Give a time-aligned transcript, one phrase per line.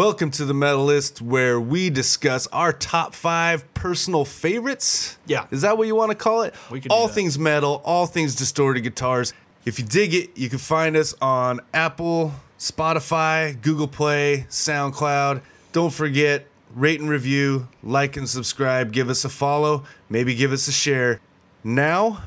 [0.00, 5.18] Welcome to the Metalist, where we discuss our top five personal favorites.
[5.26, 5.46] Yeah.
[5.50, 6.54] Is that what you want to call it?
[6.70, 9.34] We can all things metal, all things distorted guitars.
[9.66, 15.42] If you dig it, you can find us on Apple, Spotify, Google Play, SoundCloud.
[15.72, 20.66] Don't forget, rate and review, like and subscribe, give us a follow, maybe give us
[20.66, 21.20] a share.
[21.62, 22.22] Now,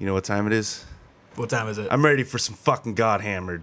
[0.00, 0.84] you know what time it is?
[1.36, 1.86] What time is it?
[1.88, 3.62] I'm ready for some fucking Godhammered.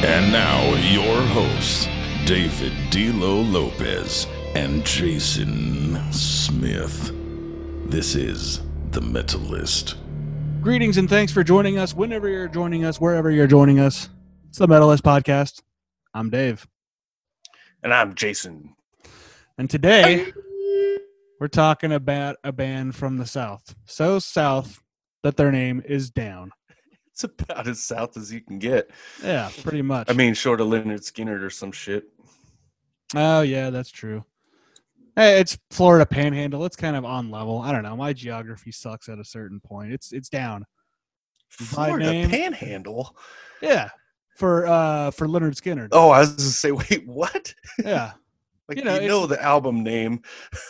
[0.00, 0.62] And now,
[0.92, 1.88] your hosts,
[2.24, 7.10] David D'Lo Lopez and Jason Smith.
[7.84, 8.60] This is
[8.92, 9.96] The Metalist.
[10.60, 14.08] Greetings and thanks for joining us whenever you're joining us, wherever you're joining us.
[14.50, 15.62] It's the Metalist Podcast.
[16.14, 16.64] I'm Dave.
[17.82, 18.76] And I'm Jason.
[19.58, 20.32] And today
[21.40, 23.74] we're talking about a band from the South.
[23.84, 24.80] So South
[25.24, 26.52] that their name is Down.
[27.20, 28.90] It's about as south as you can get.
[29.22, 30.08] Yeah, pretty much.
[30.08, 32.04] I mean, short of Lynyrd Skynyrd or some shit.
[33.16, 34.24] oh, yeah, that's true.
[35.16, 36.64] Hey, it's Florida Panhandle.
[36.64, 37.58] It's kind of on level.
[37.58, 37.96] I don't know.
[37.96, 39.92] My geography sucks at a certain point.
[39.92, 40.64] It's it's down.
[41.48, 42.30] Florida name?
[42.30, 43.16] Panhandle.
[43.60, 43.88] Yeah,
[44.36, 45.88] for uh for Lynyrd Skynyrd.
[45.90, 47.52] Oh, I was gonna say, wait, what?
[47.84, 48.12] Yeah,
[48.68, 50.22] Like You you know, know, the album name.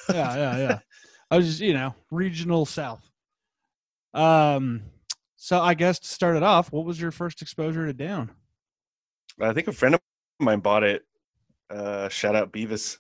[0.09, 0.79] yeah, yeah, yeah.
[1.31, 3.03] I was just, you know, regional south.
[4.15, 4.81] Um,
[5.41, 8.33] so I guess to start it off, what was your first exposure to down?
[9.41, 10.01] I think a friend of
[10.41, 11.05] mine bought it.
[11.71, 12.99] Uh, shout out Beavis.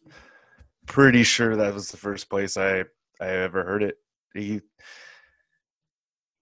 [0.86, 2.84] Pretty sure that was the first place I
[3.20, 3.96] I ever heard it.
[4.34, 4.60] He,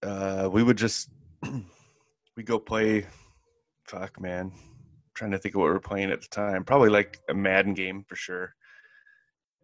[0.03, 1.09] uh, we would just
[2.37, 3.07] we go play.
[3.87, 4.51] Fuck, man.
[5.15, 6.63] trying to think of what we were playing at the time.
[6.63, 8.53] Probably like a Madden game for sure.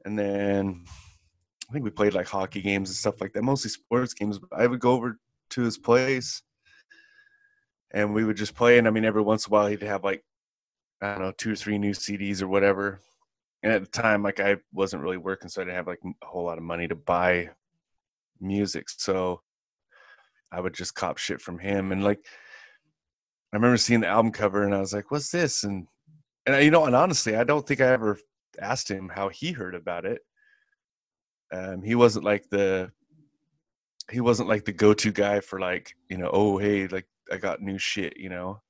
[0.03, 0.83] And then
[1.69, 3.43] I think we played like hockey games and stuff like that.
[3.43, 4.39] Mostly sports games.
[4.51, 5.19] I would go over
[5.53, 6.41] to his place
[7.93, 8.77] and we would just play.
[8.77, 10.23] And I mean, every once in a while he'd have like
[11.01, 13.01] I don't know, two or three new CDs or whatever.
[13.61, 16.25] And at the time, like I wasn't really working, so I didn't have like a
[16.25, 17.49] whole lot of money to buy
[18.39, 18.89] music.
[18.89, 19.41] So
[20.51, 21.91] I would just cop shit from him.
[21.91, 22.19] And like
[23.51, 25.63] I remember seeing the album cover and I was like, what's this?
[25.63, 25.87] And
[26.45, 28.17] and you know, and honestly, I don't think I ever
[28.59, 30.21] asked him how he heard about it.
[31.51, 32.91] Um, he wasn't like the
[34.11, 37.61] he wasn't like the go-to guy for like, you know, oh hey, like I got
[37.61, 38.61] new shit, you know.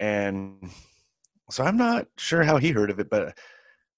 [0.00, 0.70] And
[1.50, 3.36] so I'm not sure how he heard of it, but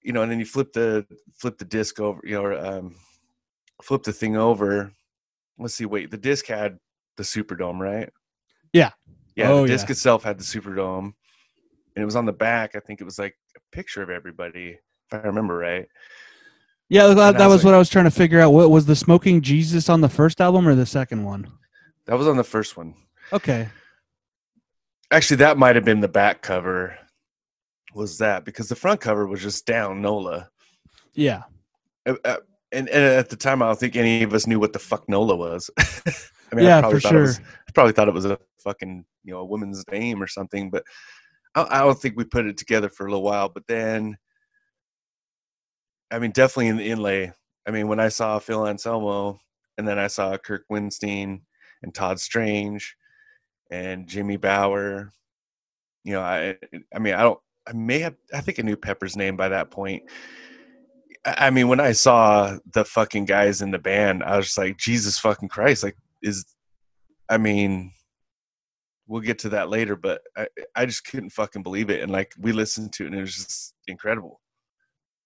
[0.03, 2.95] you know, and then you flip the flip the disc over, you know, or, um,
[3.83, 4.93] flip the thing over.
[5.59, 6.79] Let's see, wait, the disc had
[7.17, 8.11] the Superdome, right?
[8.73, 8.91] Yeah.
[9.35, 9.93] Yeah, Oh, the disc yeah.
[9.93, 11.13] itself had the Superdome,
[11.95, 12.75] and it was on the back.
[12.75, 14.79] I think it was like a picture of everybody,
[15.11, 15.87] if I remember right.
[16.89, 18.53] Yeah, that, that was was like- what I was trying to figure out.
[18.53, 21.51] What was the Smoking Jesus on the first album or the second one?
[22.07, 22.95] That was on the first one.
[23.33, 23.69] Okay.
[25.11, 26.97] Actually, that might have been the back cover.
[27.95, 30.51] Was that because the front cover was just down Nola,
[31.15, 31.43] Yeah.
[32.05, 32.37] Uh, uh,
[32.73, 35.09] and, and at the time, I don't think any of us knew what the fuck
[35.09, 35.71] Nola was.
[35.79, 37.45] I Yeah, probably for it was- sure.
[37.69, 40.85] I probably thought it was a fucking you know a woman's name or something, but
[41.55, 43.49] I, I don't think we put it together for a little while.
[43.49, 44.17] But then,
[46.11, 47.33] I mean, definitely in the inlay.
[47.67, 49.41] I mean, when I saw Phil Anselmo,
[49.79, 51.41] and then I saw Kirk Windstein
[51.83, 52.97] and Todd Strange
[53.71, 55.13] and Jimmy Bower.
[56.05, 56.57] You know, I
[56.95, 57.41] I mean, I don't.
[57.69, 58.15] I may have.
[58.33, 60.05] I think I knew Pepper's name by that point.
[61.25, 64.59] I I mean, when I saw the fucking guys in the band, I was just
[64.59, 65.83] like, Jesus fucking Christ!
[65.83, 66.45] Like, is
[67.29, 67.93] I mean,
[69.09, 70.47] we'll get to that later, but I
[70.77, 73.35] I just couldn't fucking believe it, and like we listened to it, and it was
[73.35, 74.41] just incredible.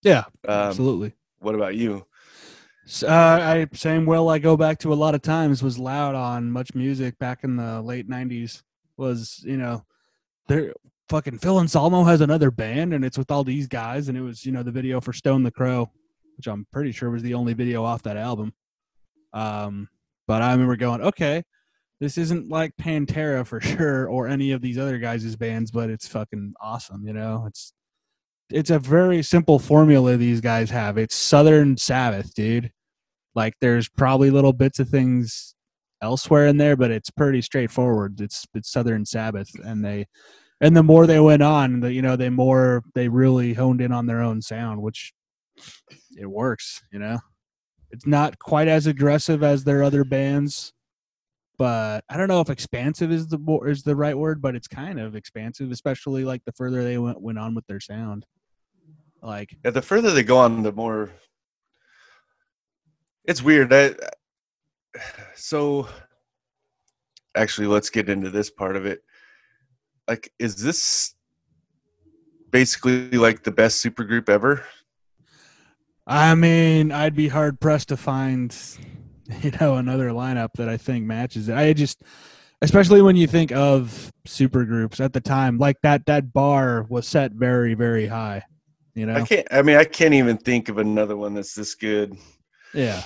[0.02, 0.24] Yeah.
[0.46, 1.14] Um, absolutely.
[1.40, 2.06] What about you?
[3.02, 6.50] Uh, I same well I go back to a lot of times was loud on
[6.50, 8.62] MuchMusic back in the late '90s.
[8.96, 9.84] Was you know,
[10.48, 10.74] there
[11.08, 14.44] fucking Phil Anselmo has another band and it's with all these guys and it was
[14.44, 15.90] you know the video for Stone the Crow,
[16.36, 18.52] which I'm pretty sure was the only video off that album.
[19.32, 19.88] Um,
[20.26, 21.44] but I remember going, okay,
[22.00, 26.08] this isn't like Pantera for sure or any of these other guys' bands, but it's
[26.08, 27.06] fucking awesome.
[27.06, 27.72] You know, it's
[28.50, 30.98] it's a very simple formula these guys have.
[30.98, 32.70] It's Southern Sabbath, dude.
[33.34, 35.54] Like there's probably little bits of things
[36.02, 38.20] elsewhere in there, but it's pretty straightforward.
[38.20, 40.06] It's it's Southern Sabbath, and they
[40.60, 43.92] and the more they went on, the you know they more they really honed in
[43.92, 45.12] on their own sound, which
[46.16, 46.82] it works.
[46.92, 47.18] You know,
[47.90, 50.72] it's not quite as aggressive as their other bands,
[51.56, 54.98] but I don't know if expansive is the is the right word, but it's kind
[54.98, 58.26] of expansive, especially like the further they went went on with their sound.
[59.22, 61.10] Like Yeah, the further they go on, the more
[63.24, 63.72] it's weird.
[63.72, 63.94] I,
[65.34, 65.88] so
[67.36, 69.02] actually, let's get into this part of it.
[70.08, 71.14] Like, is this
[72.50, 74.64] basically like the best supergroup ever?
[76.06, 78.56] I mean, I'd be hard pressed to find,
[79.42, 81.54] you know, another lineup that I think matches it.
[81.54, 82.02] I just,
[82.62, 87.32] especially when you think of supergroups at the time, like that that bar was set
[87.32, 88.42] very very high.
[88.94, 89.46] You know, I can't.
[89.50, 92.16] I mean, I can't even think of another one that's this good.
[92.74, 93.02] yeah,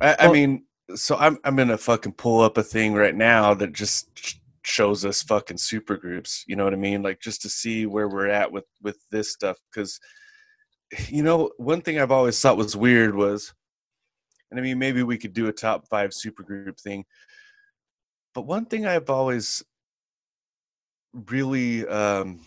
[0.00, 3.52] I, I Well- mean, so I'm I'm gonna fucking pull up a thing right now
[3.54, 6.42] that just shows us fucking supergroups.
[6.46, 7.02] You know what I mean?
[7.02, 9.56] Like just to see where we're at with with this stuff.
[9.72, 9.98] Because
[11.08, 13.52] you know, one thing I've always thought was weird was,
[14.50, 17.04] and I mean, maybe we could do a top five supergroup thing.
[18.34, 19.62] But one thing I've always
[21.12, 22.40] really, um,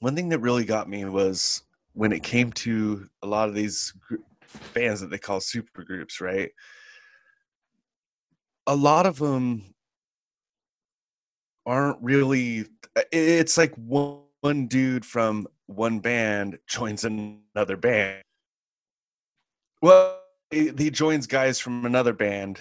[0.00, 1.62] one thing that really got me was
[1.94, 3.92] when it came to a lot of these
[4.74, 6.50] bands that they call super groups, right?
[8.66, 9.74] A lot of them
[11.66, 12.66] aren't really.
[13.12, 18.22] It's like one, one dude from one band joins another band.
[19.82, 22.60] Well, he joins guys from another band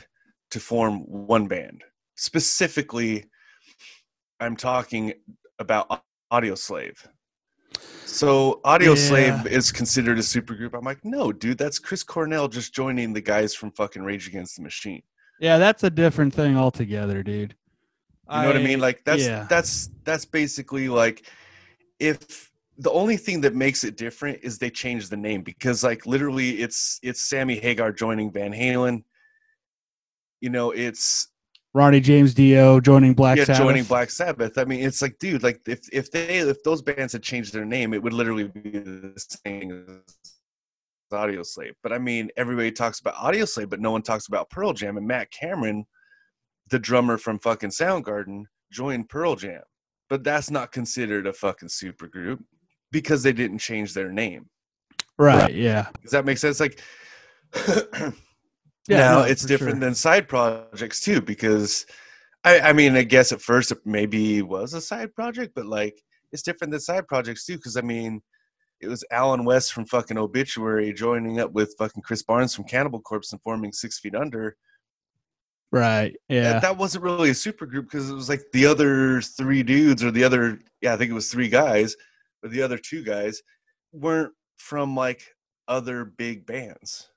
[0.52, 1.84] to form one band.
[2.16, 3.26] Specifically,
[4.40, 5.14] I'm talking
[5.60, 6.02] about
[6.32, 6.98] Audioslave.
[8.06, 8.96] So Audio Yeah.
[8.96, 10.74] Slave is considered a supergroup.
[10.74, 14.56] I'm like, no, dude, that's Chris Cornell just joining the guys from fucking Rage Against
[14.56, 15.04] the Machine.
[15.40, 17.56] yeah, that's a different thing altogether, dude.
[18.30, 18.80] You know what I mean?
[18.80, 19.46] Like that's yeah.
[19.50, 21.26] that's that's basically like
[22.00, 26.06] if the only thing that makes it different is they changed the name because like
[26.06, 29.04] literally it's it's Sammy Hagar joining Van Halen.
[30.42, 31.30] You know, it's
[31.74, 33.62] Ronnie James Dio joining Black yeah, Sabbath.
[33.62, 34.58] joining Black Sabbath.
[34.58, 37.66] I mean, it's like, dude, like if if they if those bands had changed their
[37.66, 39.14] name, it would literally be the
[39.46, 40.16] same as
[41.14, 41.74] Audioslave.
[41.84, 44.98] But I mean, everybody talks about Audioslave, but no one talks about Pearl Jam.
[44.98, 45.86] And Matt Cameron,
[46.70, 49.62] the drummer from fucking Soundgarden, joined Pearl Jam,
[50.10, 52.40] but that's not considered a fucking supergroup
[52.92, 54.50] because they didn't change their name.
[55.18, 55.54] right?
[55.54, 56.60] Yeah, Does that make sense?
[56.60, 56.82] Like.
[58.88, 59.80] Yeah, now no, it's different sure.
[59.82, 61.86] than side projects too because
[62.44, 66.02] I, I mean i guess at first it maybe was a side project but like
[66.32, 68.22] it's different than side projects too because i mean
[68.80, 73.02] it was allen west from fucking obituary joining up with fucking chris barnes from cannibal
[73.02, 74.56] corpse and forming six feet under
[75.72, 76.16] right.
[76.30, 79.64] That- Yeah, that wasn't really a super group because it was like the other three
[79.64, 81.96] dudes or the other yeah i think it was three guys
[82.42, 83.42] but the other two guys
[83.92, 85.24] weren't from like
[85.68, 87.10] other big bands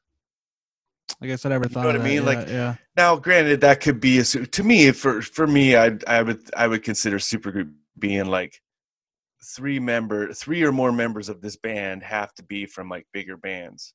[1.22, 1.84] I guess I never thought.
[1.84, 2.16] what of I mean?
[2.16, 5.98] Yeah, Like, yeah, Now, granted, that could be a to me for for me, I
[6.06, 8.60] I would I would consider supergroup being like
[9.42, 13.36] three member, three or more members of this band have to be from like bigger
[13.36, 13.94] bands.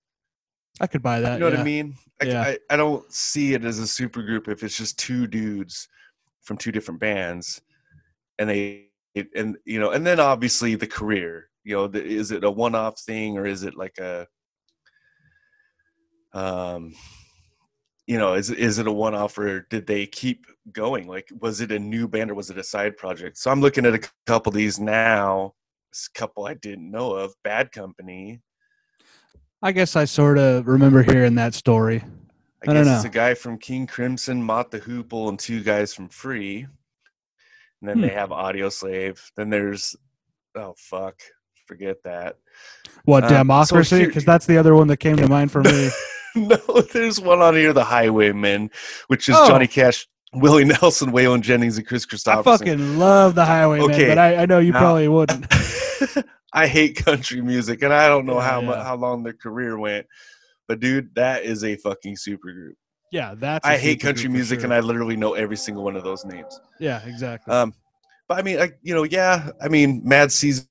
[0.80, 1.34] I could buy that.
[1.34, 1.60] You know what.
[1.60, 1.96] I mean?
[2.22, 2.42] I, Yeah.
[2.42, 5.88] I I don't see it as a supergroup if it's just two dudes
[6.42, 7.62] from two different bands,
[8.40, 8.90] and they
[9.36, 11.50] and you know, and then obviously the career.
[11.64, 14.28] You know, the, is it a one-off thing or is it like a
[16.36, 16.94] um
[18.08, 21.62] you know is is it a one off or did they keep going like was
[21.62, 24.02] it a new band or was it a side project so i'm looking at a
[24.28, 25.54] couple of these now
[25.92, 28.42] This couple i didn't know of bad company
[29.62, 32.04] I guess I sort of remember hearing that story.
[32.68, 35.64] i, I don't guess it's a guy from king crimson mott the hoople and two
[35.64, 36.68] guys from free
[37.82, 38.02] and then Hmm.
[38.04, 39.96] they have audio slave then there's
[40.56, 41.16] oh fuck
[41.66, 42.36] forget that
[43.06, 44.06] What Um, democracy?
[44.06, 45.90] Because that's the other one that came to mind for me.
[46.40, 46.58] no
[46.94, 48.70] there's one on here the highwaymen
[49.08, 49.48] which is Oh.
[49.48, 52.40] johnny cash willie nelson waylon jennings and Kris Kristofferson.
[52.40, 55.46] I fucking love the Highwaymen, Okay, but I, I know you now- probably wouldn't.
[56.54, 58.84] I hate country music, and I don't know Yeah, how yeah.
[58.84, 60.06] how long their career went.
[60.70, 62.78] But dude, that is a fucking super group.
[63.12, 63.66] Yeah, that's.
[63.66, 66.58] I hate country music, and I literally know every single one of those names.
[66.80, 67.54] yeah, exactly.
[67.54, 67.74] Um,
[68.30, 70.66] but I mean, I, you know, yeah, I mean, Mad Season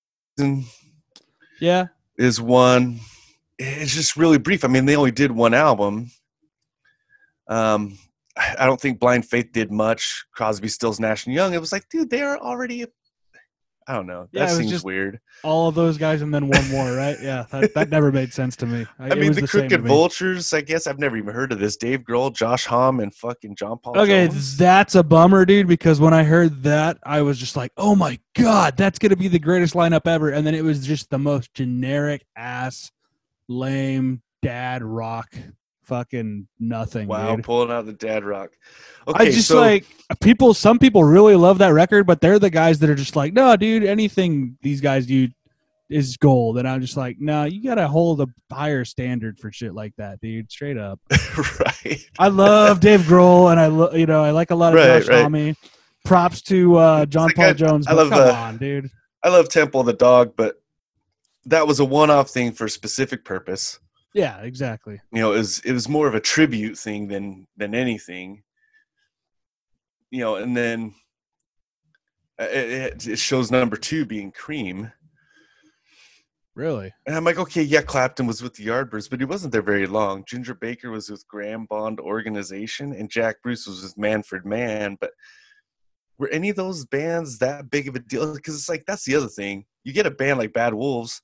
[1.61, 1.87] yeah,
[2.19, 3.01] is one.
[3.59, 4.65] It's just really brief.
[4.65, 6.11] I mean, they only did one album.
[7.49, 7.99] Um,
[8.37, 10.25] I I don't think Blind Faith did much.
[10.33, 11.55] Crosby, Stills, Nash and Young.
[11.55, 12.87] It was like, dude, they are already.
[13.87, 14.29] I don't know.
[14.33, 15.21] Yeah, That seems weird.
[15.43, 17.19] All of those guys and then one more, right?
[17.21, 18.87] Yeah, that, that never made sense to me.
[18.99, 20.55] I mean, the, Crooked Vultures.
[20.55, 21.77] I guess I've never even heard of this.
[21.77, 23.99] Dave Grohl, Josh Homme, and fucking John Paul.
[23.99, 24.57] Okay, Jones.
[24.57, 25.67] that's a bummer, dude.
[25.67, 29.29] Because when I heard that, I was just like, "Oh my god, that's gonna be
[29.29, 32.91] the greatest lineup ever!" And then it was just the most generic ass,
[33.49, 35.35] lame dad rock,
[35.85, 37.09] fucking nothing.
[37.09, 37.45] wow, dude.
[37.45, 38.51] pulling out the dad rock.
[39.07, 39.85] Okay, I just so like
[40.23, 40.55] people.
[40.55, 43.55] Some people really love that record, but they're the guys that are just like, "No,
[43.57, 45.29] dude, anything these guys do
[45.91, 49.75] is gold." And I'm just like, "No, you gotta hold a higher standard for shit
[49.75, 50.51] like that, dude.
[50.51, 51.01] Straight up."
[51.61, 52.01] right.
[52.19, 55.09] I love Dave Grohl, and I you know I like a lot of Right, Josh
[55.09, 55.23] right.
[55.23, 55.55] Homme.
[56.05, 57.87] Props to uh, John like Paul I- Jones.
[57.87, 58.91] I love, come uh, on, dude.
[59.23, 60.61] I love Temple the Dog, but
[61.47, 63.79] that was a one-off thing for a specific purpose.
[64.15, 65.01] Yeah, exactly.
[65.13, 68.43] You know, it was it was more of a tribute thing than than anything.
[70.11, 70.95] You know, and then
[72.41, 74.93] uh, it, it, it shows number two being Cream.
[76.55, 76.93] Really.
[77.05, 79.89] And I'm like, okay, yeah, Clapton was with the Yardbirds, but he wasn't there very
[79.89, 80.25] long.
[80.25, 84.97] Ginger Baker was with Graham Bond Organization, and Jack Bruce was with Manfred Mann.
[85.01, 85.11] But
[86.19, 88.35] were any of those bands that big of a deal?
[88.35, 89.65] Because it's like that's the other thing.
[89.85, 91.21] You get a band like Bad Wolves,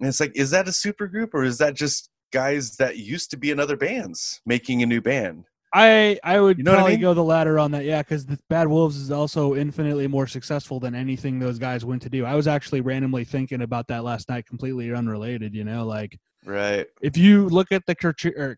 [0.00, 3.30] and it's like, is that a super group or is that just guys that used
[3.30, 5.44] to be in other bands making a new band?
[5.74, 7.00] I I would You know what I probably mean?
[7.00, 7.84] go the latter on that.
[7.84, 12.02] Yeah, because the Bad Wolves is also infinitely more successful than anything those guys went
[12.02, 12.24] to do.
[12.26, 15.54] I was actually randomly thinking about that last night, completely unrelated.
[15.54, 16.86] You know, like Right.
[17.00, 17.94] if you look at the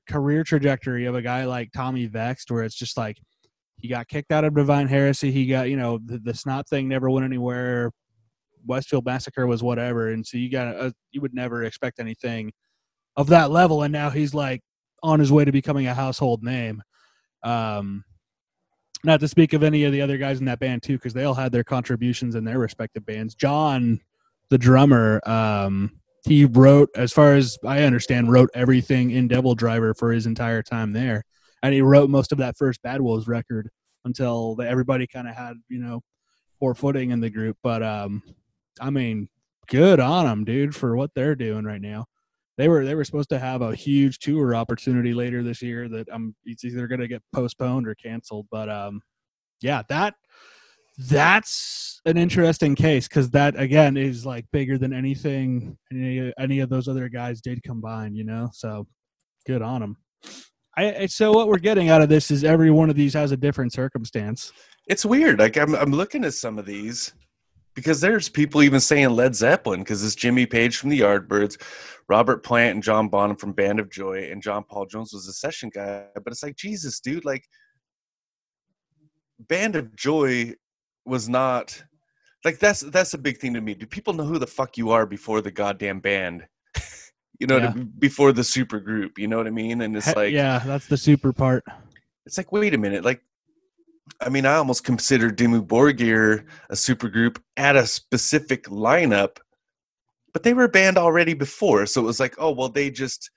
[0.08, 3.18] career trajectory of a guy like Tommy Vext, where it's just like
[3.84, 6.88] he got kicked out of Divine Heresy, he got you know the, the snot thing
[6.88, 7.92] never went anywhere.
[8.64, 12.50] Westfield Massacre was whatever, and so you got uh, you would never expect anything
[13.18, 14.62] of that level, and now he's like
[15.02, 16.82] on his way to becoming a household name.
[17.42, 18.04] Um,
[19.04, 21.24] not to speak of any of the other guys in that band too, because they
[21.24, 23.34] all had their contributions in their respective bands.
[23.34, 24.00] John,
[24.48, 30.10] the drummer, um, he wrote, as far as I understand, wrote everything in DevilDriver for
[30.10, 31.22] his entire time there,
[31.64, 33.70] and he wrote most of that first Bad Wolves record
[34.04, 36.02] until the, everybody kind of had you know
[36.60, 37.56] poor footing in the group.
[37.62, 38.22] But um,
[38.80, 39.28] I mean,
[39.66, 42.04] good on them, dude, for what they're doing right now.
[42.58, 46.08] They were they were supposed to have a huge tour opportunity later this year that
[46.10, 48.46] um it's either going to get postponed or canceled.
[48.50, 49.00] But um,
[49.62, 50.14] yeah, that
[50.98, 56.68] that's an interesting case because that again is like bigger than anything any any of
[56.68, 58.18] those other guys did combined.
[58.18, 58.86] You know, so
[59.46, 59.96] good on them.
[60.76, 63.36] I, so what we're getting out of this is every one of these has a
[63.36, 64.52] different circumstance.
[64.86, 65.38] It's weird.
[65.38, 67.12] Like I'm I'm looking at some of these
[67.74, 71.60] because there's people even saying Led Zeppelin because it's Jimmy Page from the Yardbirds,
[72.08, 75.32] Robert Plant and John Bonham from Band of Joy, and John Paul Jones was a
[75.32, 76.04] session guy.
[76.14, 77.24] But it's like Jesus, dude.
[77.24, 77.44] Like
[79.38, 80.54] Band of Joy
[81.04, 81.82] was not
[82.44, 83.74] like that's that's a big thing to me.
[83.74, 86.46] Do people know who the fuck you are before the goddamn band?
[87.40, 87.72] You know, Yeah.
[87.72, 89.18] to- before the super group.
[89.18, 89.80] You know what I mean?
[89.82, 91.64] And it's like yeah, that's the super part.
[92.26, 93.20] it's like wait a minute like
[94.20, 99.38] i mean i almost consider dimmu borgir a supergroup at a specific lineup
[100.32, 103.30] but they were banned already before so it was like oh well they just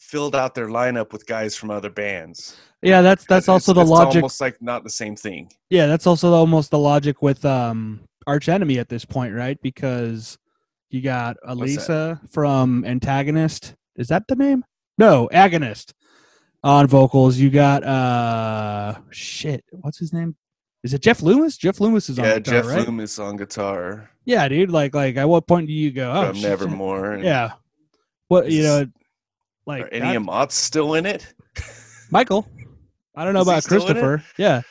[0.00, 3.90] filled out their lineup with guys from other bands Yeah, that's that's also the it's
[3.90, 4.16] logic.
[4.22, 8.48] almost like not the same thing Yeah, that's also almost the logic with um Arch
[8.48, 9.60] Enemy at this point, right?
[9.62, 10.36] Because
[10.90, 11.36] you got?
[11.46, 13.74] Alissa from Antagonist.
[13.96, 14.64] Is that the name?
[14.98, 15.92] No, Agonist
[16.62, 17.36] on vocals.
[17.36, 19.64] You got uh shit.
[19.70, 20.36] What's his name?
[20.82, 21.56] Is it Jeff Loomis?
[21.56, 22.86] Jeff Loomis is on yeah guitar, jeff right?
[22.86, 24.70] loomis on guitar Yeah, dude.
[24.70, 26.12] Like like at what point do you go?
[26.12, 26.48] Oh, from shit.
[26.48, 27.52] nevermore Yeah.
[28.28, 28.86] What you know?
[29.66, 31.34] Like are any Mott's still in it
[32.10, 32.48] Michael.
[33.16, 34.00] I don't know Is about still in it?
[34.00, 34.24] Christopher.
[34.38, 34.62] Yeah.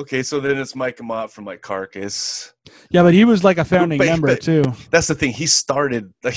[0.00, 2.52] Okay so then it's mike mott from like carcass
[2.90, 4.62] Yeah, but he was like a founding but- member but- too.
[4.90, 5.32] that's the thing.
[5.32, 6.36] He started like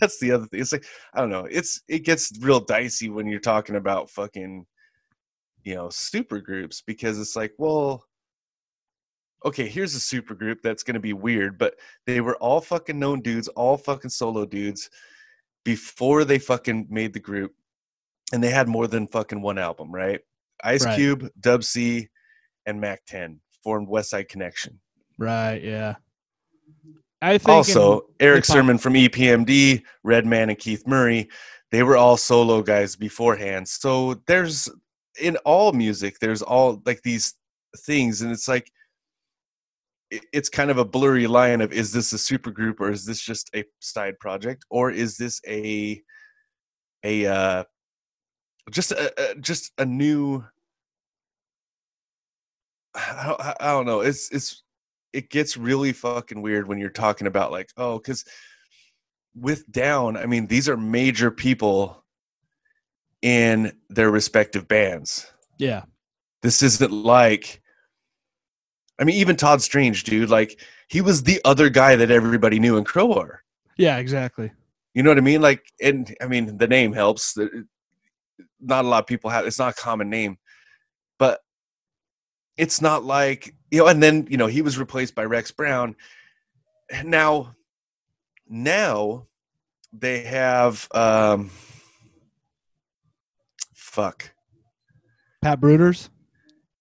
[0.00, 0.60] that's the other thing.
[0.60, 0.84] It's like
[1.14, 1.46] I don't know.
[1.50, 4.66] It's it gets real dicey when you're talking about fucking
[5.62, 8.04] you know super groups because it's like well
[9.44, 11.74] okay here's a super group that's going to be weird but
[12.06, 14.88] they were all fucking known dudes all fucking solo dudes
[15.64, 17.52] before they fucking made the group
[18.32, 20.20] and they had more than fucking one album right
[20.64, 20.96] ice Right.
[20.96, 22.08] cube dub c
[22.66, 24.78] and mack 10 formed west side connection
[25.18, 25.62] Right.
[25.62, 25.94] Yeah.
[27.22, 31.28] I think also Erick Sermon from EPMD, Redman, and Keith Murray.
[31.72, 33.66] They were all solo guys beforehand.
[33.66, 34.68] So there's
[35.20, 37.34] in all music, there's all like these
[37.78, 38.70] things, and it's like
[40.10, 43.20] it's kind of a blurry line of is this a super group or is this
[43.20, 46.00] just a side project or is this a
[47.02, 47.64] a uh
[48.70, 50.44] just a, a just a new
[52.96, 54.00] I don't, I don't know.
[54.00, 54.62] It's it's
[55.12, 58.24] it gets really fucking weird when you're talking about like oh because
[59.34, 62.04] with down i mean these are major people
[63.22, 65.30] in their respective bands.
[65.58, 65.82] Yeah.
[66.42, 67.62] this isn't like
[68.98, 72.76] i mean even todd strange dude like he was the other guy that everybody knew
[72.76, 73.42] in crowbar
[73.78, 74.52] Yeah, exactly.
[74.94, 75.40] you know what i mean?
[75.40, 77.36] Like and i mean the name helps.
[78.60, 80.36] Not a lot of people have it's not a common name.
[81.18, 81.40] But
[82.56, 85.96] it's not like you know and then you know he was replaced by rex brown.
[87.04, 87.54] Now
[88.48, 89.26] now
[89.92, 91.50] they have um
[93.74, 94.30] fuck.
[95.42, 96.08] Pat Bruders.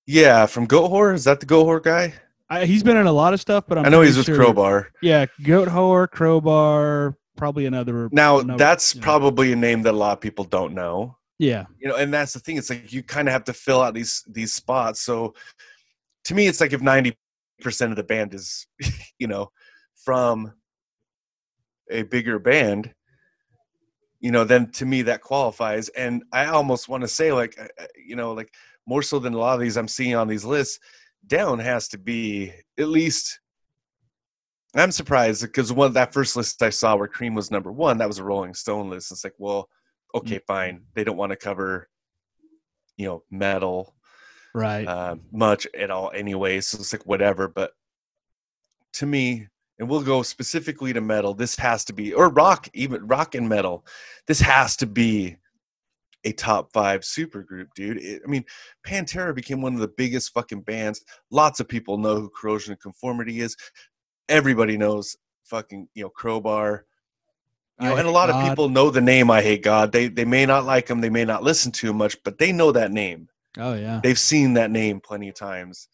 [0.05, 1.13] yeah from goatwhore?
[1.13, 2.13] Is that the goat whore guy?
[2.49, 4.35] I, he's been in a lot of stuff, but I'm i know he's with sure-
[4.35, 4.89] crowbar.
[5.01, 8.07] Yeah, Goatwhore, Crowbar, probably another.
[8.11, 11.89] now another- that's probably a name that a lot of people don't know Yeah, you
[11.89, 14.23] know and that's the thing it's like you kind of have to fill out these
[14.27, 15.33] these spots so
[16.25, 17.13] to me it's like if 90%
[17.81, 18.67] of the band is
[19.19, 19.51] you know
[19.95, 20.53] from
[21.89, 22.93] a bigger band
[24.19, 27.57] you know then to me that qualifies and i almost want to say like
[27.95, 28.51] you know like
[28.87, 30.79] more so than a lot of these i'm seeing on these lists
[31.27, 33.39] down has to be at least
[34.75, 38.07] i'm surprised because one that first list i saw where cream was number one that
[38.07, 39.69] was a rolling stone list it's like well
[40.15, 40.81] okay fine.
[40.93, 41.89] They don't want to cover
[42.97, 43.95] you know metal
[44.53, 44.87] right.
[44.87, 47.71] uh, much at all anyway so it's like whatever but
[48.93, 49.47] to me
[49.79, 53.49] and we'll go specifically to metal this has to be or rock even rock and
[53.49, 53.85] metal
[54.27, 55.35] this has to be
[56.25, 57.97] a top five super group dude.
[57.97, 58.43] It, i mean
[58.85, 61.03] pantera became one of the biggest fucking bands.
[61.31, 63.55] Lots of people know who corrosion and conformity is.
[64.27, 66.85] Everybody knows fucking you know crowbar
[67.81, 69.91] you know, and a lot of people know the name eyehategod.
[69.91, 72.51] They they may not like him they may not listen to him much but they
[72.51, 73.27] know that name.
[73.57, 73.99] Oh yeah.
[74.03, 75.87] they've seen that name plenty of times.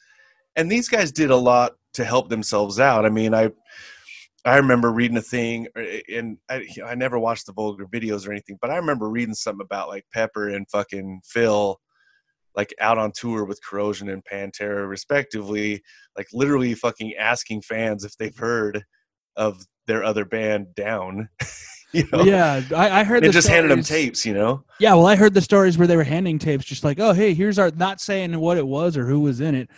[0.55, 3.05] And these guys did a lot to help themselves out.
[3.05, 3.49] I mean i
[4.45, 8.31] i remember reading a thing uh, and i, I never watched the vulgar videos or
[8.31, 11.79] anything but i remember reading something about like pepper and fucking phil
[12.55, 15.81] like out on tour with corrosion and pantera respectively
[16.17, 18.83] like literally fucking asking fans if they've heard
[19.35, 21.29] of their other band down
[21.93, 23.23] you know Yeah, I, I heard.
[23.23, 25.87] they the just handed them tapes you know Yeah, well, I heard the stories where
[25.87, 28.97] they were handing tapes, just like, "Oh, hey, here's our," not saying what it was
[28.97, 29.69] or who was in it.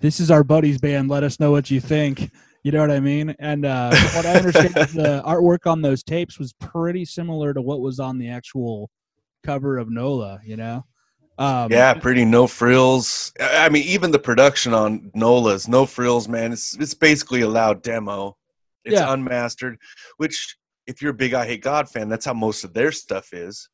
[0.00, 1.08] This is our buddy's band.
[1.08, 2.30] Let us know what you think.
[2.64, 3.34] You know what I mean?
[3.38, 7.80] And uh, what I understand, the artwork on those tapes was pretty similar to what
[7.80, 8.90] was on the actual
[9.44, 10.40] cover of Nola.
[10.44, 10.86] You know?
[11.38, 13.32] Um, Yeah, pretty no frills.
[13.40, 16.52] I I mean, even the production on Nola's no frills, man.
[16.52, 18.36] It's it's basically a loud demo.
[18.84, 19.08] It's Yeah.
[19.12, 19.78] unmastered,
[20.16, 20.56] which
[20.88, 23.68] if you're a big Eyehategod fan, that's how most of their stuff is.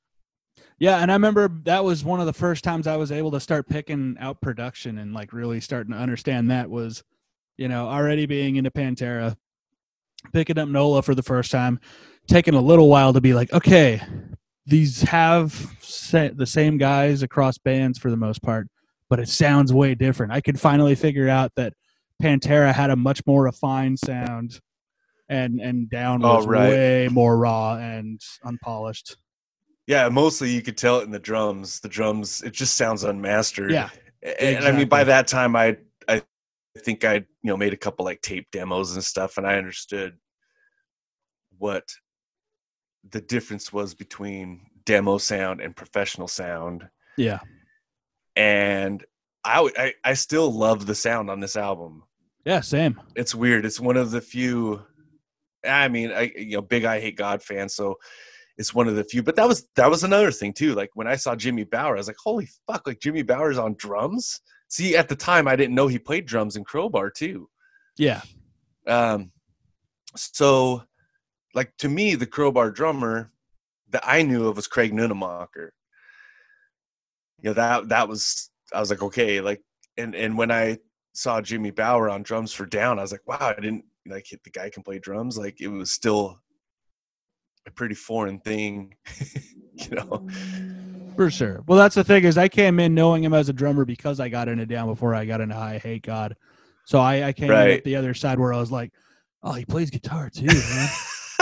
[0.79, 3.41] Yeah, and I remember that was one of the first times I was able to
[3.41, 7.05] start picking out production and like really starting to understand that was,
[7.57, 9.37] you know, already being into Pantera,
[10.33, 11.79] picking up Nola for the first time,
[12.27, 14.03] taking a little while to be like, okay,
[14.67, 15.53] these have
[16.11, 18.67] the same guys across bands for the most part,
[19.09, 20.33] but it sounds way different.
[20.33, 21.75] I could finally figure out that
[22.21, 24.59] Pantera had a much more refined sound
[25.29, 26.69] and and down Oh, was right.
[26.69, 29.17] way more raw and unpolished.
[29.87, 31.81] Yeah, mostly you could tell it in the drums.
[31.81, 33.71] The drums, it just sounds unmastered.
[33.71, 33.91] Yeah,
[34.23, 35.77] and, and I mean, by that time, I
[36.09, 36.23] I
[36.79, 40.17] think I you know made a couple like tape demos and stuff, and I understood
[41.59, 41.89] what
[43.11, 46.89] the difference was between demo sound and professional sound.
[47.17, 47.39] Yeah.
[48.37, 49.05] and
[49.45, 52.03] I I, I still love the sound on this album.
[52.45, 53.01] Yeah, same.
[53.15, 53.65] It's weird.
[53.67, 54.83] It's one of the few.
[55.67, 57.97] I mean, I you know, big Eyehategod fan, so
[58.57, 59.23] it's one of the few.
[59.23, 60.75] But that was that was another thing too.
[60.75, 62.87] Like when I saw Jimmy Bower, I was like, holy fuck!
[62.87, 64.41] Like Jimmy Bower's on drums.
[64.69, 67.49] See, at the time, I didn't know he played drums in Crowbar too.
[67.97, 68.23] Yeah.
[68.87, 69.31] Um,
[70.17, 70.83] so,
[71.55, 73.33] like to me, the Crowbar drummer
[73.91, 75.71] that I knew of was Craig Nunemacher.
[77.41, 79.63] You know that that was I was like okay, like
[79.97, 80.79] and and when I
[81.13, 84.51] saw Jimmy Bower on drums for Down, I was like, wow, I didn't like the
[84.51, 85.39] guy can play drums.
[85.39, 86.41] Like it was still
[87.67, 88.95] a pretty foreign thing,
[89.75, 90.27] you know.
[91.17, 91.63] For sure.
[91.67, 94.29] Well, that's the thing is I came in knowing him as a drummer because I
[94.29, 96.35] got into down before I got into Eyehategod.
[96.87, 98.93] So I, I came in at the other side where I was like,
[99.43, 100.47] oh, he plays guitar too.
[100.47, 100.89] Man.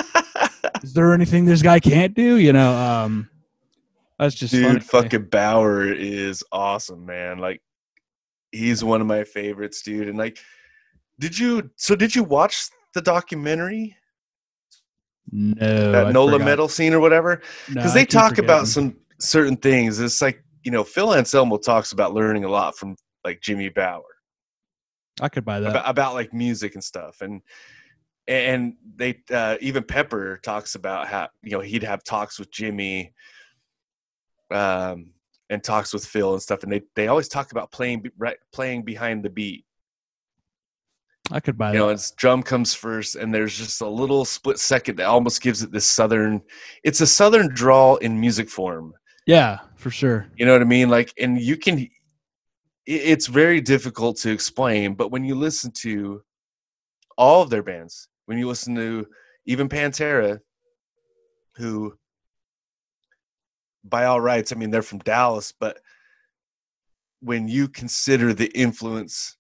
[0.83, 2.37] is there anything this guy can't do?
[2.37, 3.29] You know, um,
[4.19, 4.81] that's just Dude, funny.
[4.81, 7.39] fucking Bower is awesome, man.
[7.39, 7.61] Like
[8.53, 10.09] he's one of my favorites, dude.
[10.09, 10.39] And like,
[11.19, 11.71] did you?
[11.77, 13.97] So did you watch the documentary
[15.31, 16.45] No, that I Nola forgot.
[16.45, 17.41] metal scene or whatever?
[17.69, 20.01] Because I they talk about some certain things.
[20.01, 24.03] It's like you know, Phil Anselmo talks about learning a lot from like Jimmy Bower.
[25.21, 25.71] I could buy that.
[25.71, 27.43] about, about like music and stuff and
[28.29, 33.13] and they uh, even pepper talks about how you know he'd have talks with jimmy
[34.53, 35.11] um
[35.51, 38.83] and talks with phil and stuff and they they always talk about playing right playing
[38.83, 39.65] behind the beat
[41.31, 44.59] I could buy you know its drum comes first and there's just a little split
[44.59, 46.43] second that almost gives it this southern
[46.83, 48.93] it's a southern drawl in music form
[49.27, 50.27] Yeah, for sure.
[50.37, 50.89] You know what I mean?
[50.89, 51.89] Like, and you can,
[52.87, 56.23] it's very difficult to explain, but when you listen to
[57.17, 59.07] all of their bands, when you listen to
[59.47, 60.41] even Pantera,
[61.57, 61.95] who,
[63.85, 65.79] by all rights, I mean, they're from Dallas, but
[67.21, 69.37] when you consider the influence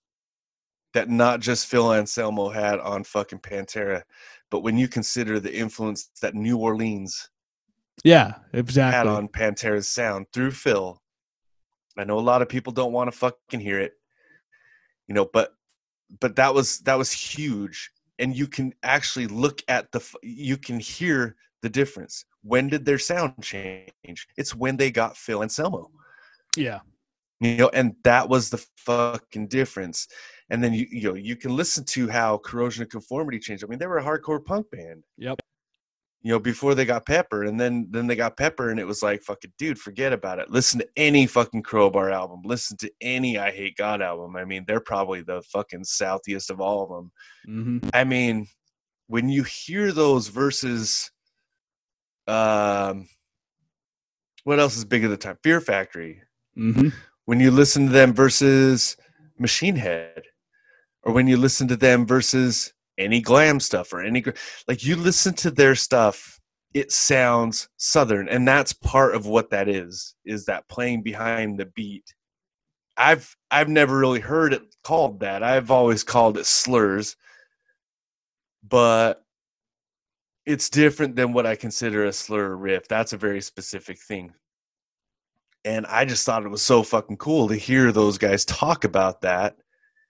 [0.94, 4.02] that not just Phil Anselmo had on fucking Pantera,
[4.50, 7.31] but when you consider the influence that New Orleans
[8.05, 9.11] Yeah, had exactly.
[9.12, 11.00] on Pantera's sound through Phil.
[11.96, 13.92] I know a lot of people don't want to fucking hear it,
[15.09, 15.55] you know, but
[16.20, 20.78] but that was that was huge, and you can actually look at the you can
[20.78, 22.24] hear the difference.
[22.42, 24.26] When did their sound change?
[24.37, 25.90] It's when they got Phil Anselmo,
[26.57, 26.81] Yeah.
[27.40, 30.09] you know, and that was the fucking difference.
[30.52, 33.64] And then you you know you can listen to how Corrosion of Conformity changed.
[33.64, 35.40] I mean, they were a hardcore punk band Yep.
[36.22, 39.02] you know, before they got Pepper, and then then they got Pepper, and it was
[39.02, 40.50] like, fucking dude, forget about it.
[40.50, 42.42] Listen to any fucking Crowbar album.
[42.44, 44.36] Listen to any Eyehategod album.
[44.36, 47.12] I mean, they're probably the fucking southiest of all of them.
[47.46, 48.46] hmm I mean,
[49.08, 51.10] when you hear those verses,
[52.28, 53.08] um,
[54.44, 55.38] what else is big at the time?
[55.42, 56.20] Fear Factory.
[56.54, 56.88] hmm
[57.24, 58.96] When you listen to them versus
[59.38, 60.22] Machine Head,
[61.02, 64.22] or when you listen to them versus any glam stuff or any
[64.68, 66.40] like you listen to their stuff
[66.74, 71.66] it sounds southern and that's part of what that is is that playing behind the
[71.66, 72.14] beat.
[72.96, 75.42] I've i've never really heard it called that.
[75.42, 77.16] I've always called it slurs.
[78.66, 79.24] But
[80.46, 82.88] it's different than what i consider a slur riff.
[82.88, 84.32] That's a very specific thing.
[85.64, 89.20] And i just thought it was so fucking cool to hear those guys talk about
[89.22, 89.56] that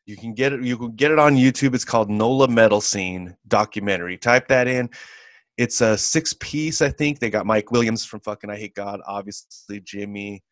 [0.07, 0.63] you can get it.
[0.63, 1.75] You can get it on YouTube.
[1.75, 4.19] It's called Nola Metal Scene documentary.
[4.19, 4.91] Type that in.
[5.59, 7.19] It's a six piece, I think.
[7.19, 10.43] They got Mike Williams from fucking Eyehategod, obviously Jimmy.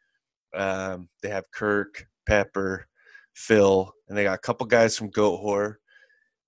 [0.55, 2.87] Um, they have Kirk, Pepper,
[3.35, 5.77] Phil, and they got a couple guys from Goatwhore.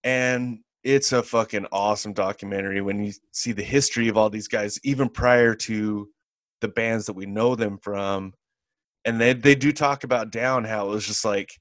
[0.04, 4.78] And it's a fucking awesome documentary when you see the history of all these guys,
[4.84, 6.08] even prior to
[6.60, 8.34] the bands that we know them from.
[9.04, 11.58] And they they do talk about down how it was just like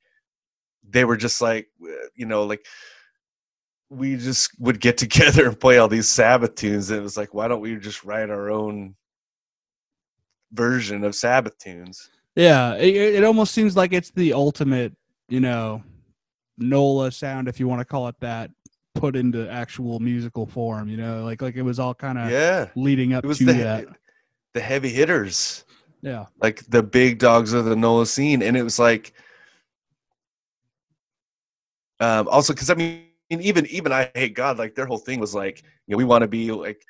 [0.90, 2.66] they were just like uh, you know like
[3.90, 7.34] we just would get together and play all these sabbath tunes and it was like
[7.34, 8.96] why don't we just write our own
[10.54, 14.94] version of sabbath tunes Yeah, it, it almost seems like it's the ultimate,
[15.30, 15.84] you know,
[16.58, 18.52] Nola sound, if you want to call it that,
[18.96, 20.88] put into actual musical form.
[20.88, 23.88] You know, like like it was all kind of yeah leading up to the that.
[24.54, 25.66] the heavy hitters
[26.02, 29.14] Yeah, like the big dogs of the nola scene and it was like
[32.02, 35.94] um also because i mean even even eyehategod like their whole thing was like you
[35.94, 36.86] know we want to be like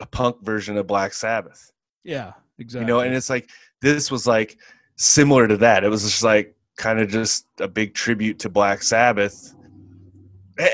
[0.00, 1.72] a punk version of black sabbath
[2.04, 2.86] yeah, exactly.
[2.86, 3.50] you know and it's like
[3.82, 4.56] this was like
[4.96, 8.82] similar to that it was just like kind of just a big tribute to black
[8.82, 9.54] sabbath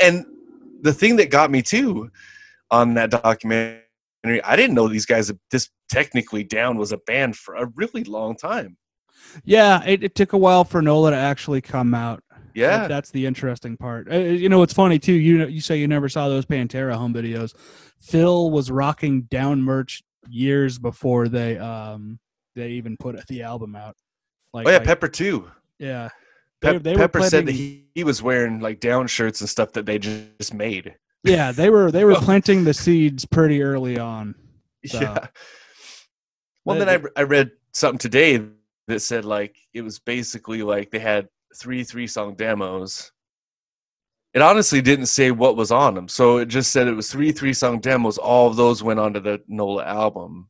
[0.03, 0.27] and
[0.83, 2.11] the thing that got me too
[2.71, 3.81] on that documentary
[4.45, 8.37] i didn't know these guys this technically down was a band for a really long
[8.37, 8.77] time
[9.45, 12.23] yeah, it, it took a while for Nola to actually come out.
[12.55, 14.11] Yeah That- that's the interesting part.
[14.13, 15.13] Uh, you know, it's funny too.
[15.13, 17.55] You know, you say you never saw those Pantera home videos.
[18.01, 22.19] Phil was rocking down merch years before they um
[22.55, 23.97] they even put the album out.
[24.53, 26.09] Like, oh yeah like- pepper too yeah.
[26.63, 29.51] Pep- They- they were pepper said that he, he was wearing like down shirts and
[29.51, 33.99] stuff that they just made Yeah, they were they were planting the seeds pretty early
[33.99, 34.35] on.
[34.87, 35.27] So, yeah
[36.65, 38.41] well they- then I, I read something today
[38.87, 43.13] that said like it was basically like they had three three song demos
[44.35, 47.31] it honestly didn't say what was on them so it just said it was three
[47.33, 48.19] three song demos.
[48.19, 50.49] All of those went onto the nola album.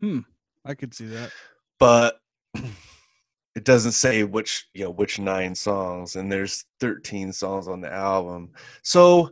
[0.00, 0.20] Hmm,
[0.64, 1.30] I could see that.
[1.78, 2.20] but
[3.54, 7.92] it doesn't say which you know which nine songs and there's 13 songs on the
[7.92, 8.50] album.
[8.82, 9.30] So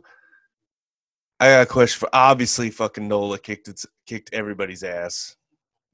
[1.39, 5.35] i got a question for obviously fucking nola kicked its kicked everybody's ass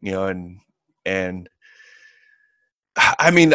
[0.01, 0.59] you know and
[1.05, 1.49] and
[2.97, 3.53] i mean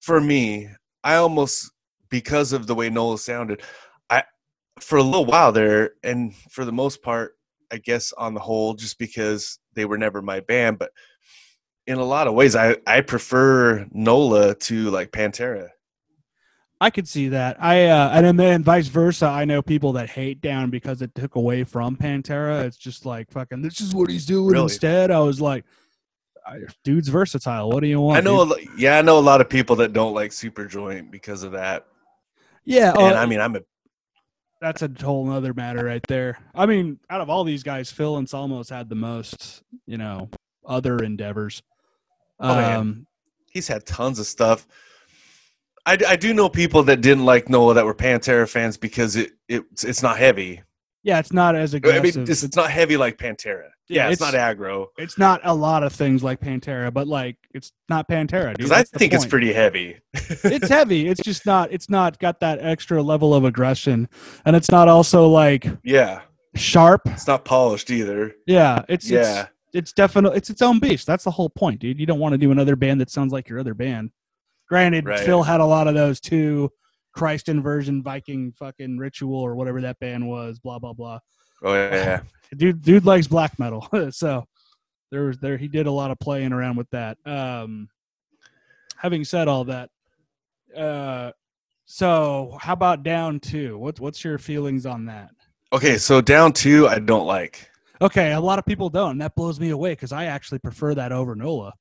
[0.00, 0.68] for me
[1.04, 1.70] i almost
[2.08, 3.62] because of the way nola sounded
[4.08, 4.22] i
[4.80, 7.36] for a little while there and for the most part
[7.70, 10.90] i guess on the whole just because they were never my band but
[11.86, 15.68] in a lot of ways i i prefer nola to like pantera
[16.82, 17.62] I could see that.
[17.62, 19.26] I uh, and then vice versa.
[19.26, 22.64] I know people that hate Down because it took away from Pantera.
[22.64, 23.60] It's just like fucking.
[23.60, 24.62] This is what he's doing Really?
[24.62, 25.10] instead.
[25.10, 25.66] I was like,
[26.84, 27.70] dude's versatile.
[27.70, 28.18] What do you want?
[28.18, 28.68] I know, a dude?
[28.76, 31.86] yeah, I know a lot of people that don't like Super Joint because of that.
[32.64, 33.60] Yeah, And uh, I mean, I'm a
[34.60, 36.38] that's a whole other matter right there.
[36.54, 40.28] I mean, out of all these guys, Phil Anselmo's had the most, you know,
[40.66, 41.62] other endeavors.
[42.38, 42.78] Oh.
[42.78, 43.06] Um,
[43.50, 44.66] he's had tons of stuff.
[45.86, 49.32] I, I do know people that didn't like Nola that were Pantera fans because it,
[49.48, 50.62] it it's not heavy.
[51.02, 52.16] Yeah, it's not as aggressive.
[52.16, 53.68] I mean, it's, it's not heavy like Pantera.
[53.88, 54.86] Yeah, Yeah, it's, it's- not aggro.
[54.98, 58.56] it's not a lot of things like Pantera, but like it's not Pantera.
[58.56, 59.98] Because I think it's pretty heavy.
[60.14, 61.08] it's heavy.
[61.08, 61.72] It's just not.
[61.72, 64.08] It's not got that extra level of aggression,
[64.44, 66.20] and it's not also like yeah,
[66.54, 67.02] sharp.
[67.06, 68.32] it's not polished either.
[68.46, 69.42] Yeah, it's Yeah.
[69.42, 71.06] It's, it's definitely it's its own beast.
[71.06, 71.98] That's the whole point, dude.
[72.00, 74.10] You don't want to do another band that sounds like your other band.
[74.68, 75.20] Granted, Right.
[75.20, 76.70] Phil had a lot of those too.
[77.12, 80.58] Christ inversion, Viking, fucking ritual, or whatever that band was.
[80.58, 81.18] Blah blah blah.
[81.62, 82.22] Oh yeah,
[82.56, 84.44] Dude, dude likes black metal, so
[85.10, 87.18] there was there he did a lot of playing around with that.
[87.26, 87.88] Um,
[88.96, 89.90] having said all that,
[90.76, 91.32] uh,
[91.86, 93.76] so how about down two?
[93.78, 95.30] What's what's your feelings on that?
[95.72, 97.70] Okay, so down two, I don't like.
[98.02, 99.12] Okay, a lot of people don't.
[99.12, 101.72] And that blows me away because I actually prefer that over Nola.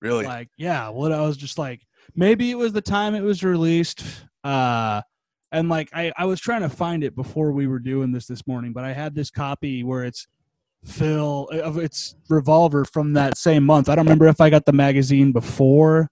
[0.00, 1.82] Really, Like, yeah, what I was just like,
[2.14, 4.04] maybe it was the time it was released.
[4.46, 5.02] Uh,
[5.50, 8.46] and like, I, I was trying to find it before we were doing this this
[8.46, 10.28] morning, but I had this copy where it's
[10.84, 13.88] Phil of its Revolver from that same month.
[13.88, 16.08] I don't remember if I got the magazine before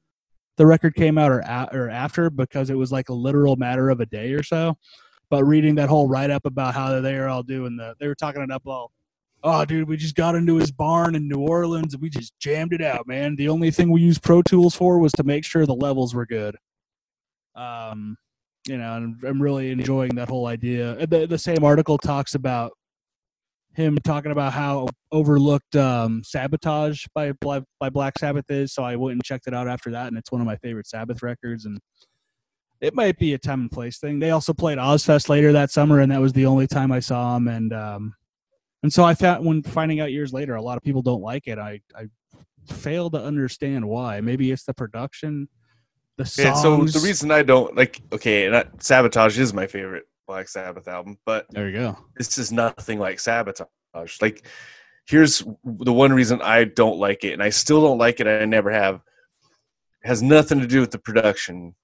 [0.56, 4.00] the record came out or or after because it was like a literal matter of
[4.00, 4.76] a day or so.
[5.30, 8.14] But reading that whole write up about how they are all doing the, they were
[8.14, 8.90] talking it up all.
[9.44, 12.72] Oh, dude, we just got into his barn in New Orleans and we just jammed
[12.72, 13.36] it out, man.
[13.36, 16.26] The only thing we used Pro Tools for was to make sure the levels were
[16.26, 16.56] good.
[17.54, 18.16] Um,
[18.66, 21.06] you know, I'm really enjoying that whole idea.
[21.06, 22.72] The, the same article talks about
[23.74, 28.72] him talking about how overlooked um, Sabotage by Bla- by Black Sabbath is.
[28.72, 30.86] So I went and checked it out after that, and it's one of my favorite
[30.86, 31.64] Sabbath records.
[31.64, 31.78] And
[32.80, 34.18] it might be a time and place thing.
[34.18, 37.34] They also played Ozzfest later that summer, and that was the only time I saw
[37.34, 37.48] them.
[37.48, 38.14] And um,
[38.82, 41.46] and so I found when finding out years later, a lot of people don't like
[41.46, 41.58] it.
[41.58, 42.06] I I
[42.66, 44.20] fail to understand why.
[44.20, 45.48] Maybe it's the production,
[46.16, 46.46] the songs.
[46.46, 50.48] Yeah, so the reason I don't like, okay, and I, Sabotage is my favorite Black
[50.48, 51.98] Sabbath album, but there you go.
[52.16, 53.66] this is nothing like Sabotage.
[54.20, 54.46] Like,
[55.06, 58.26] here's the one reason I don't like it, and I still don't like it.
[58.26, 58.96] I never have.
[60.04, 61.74] It has nothing to do with the production.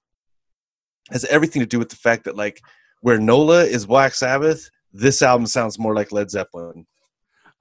[1.09, 2.61] It has everything to do with the fact that, like,
[3.01, 6.85] where Nola is Black Sabbath, this album sounds more like Led Zeppelin.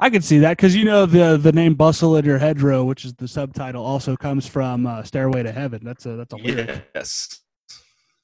[0.02, 3.04] I could see that because you know the the name "Bustle in Your Hedgerow," which
[3.04, 6.84] is the subtitle, also comes from uh, "Stairway to Heaven." That's a that's a lyric.
[6.94, 7.40] Yes,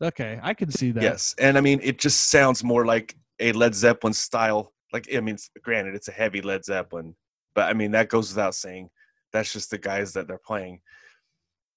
[0.03, 1.03] Okay, I can see that.
[1.03, 4.73] yes, and I mean, it just sounds more like a Led Zeppelin style.
[4.93, 7.15] Like, I mean, granted, it's a heavy Led Zeppelin,
[7.55, 8.89] but I mean that goes without saying.
[9.33, 10.81] That's just the guys that they're playing.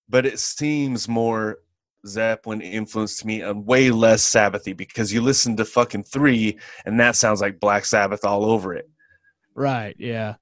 [0.08, 1.58] But it seems more
[2.08, 6.98] Zeppelin influenced to me and way less Sabbathy because you listen to fucking three and
[7.00, 8.90] that sounds like Black Sabbath all over it.
[9.56, 9.96] Right.
[9.98, 10.36] Yeah.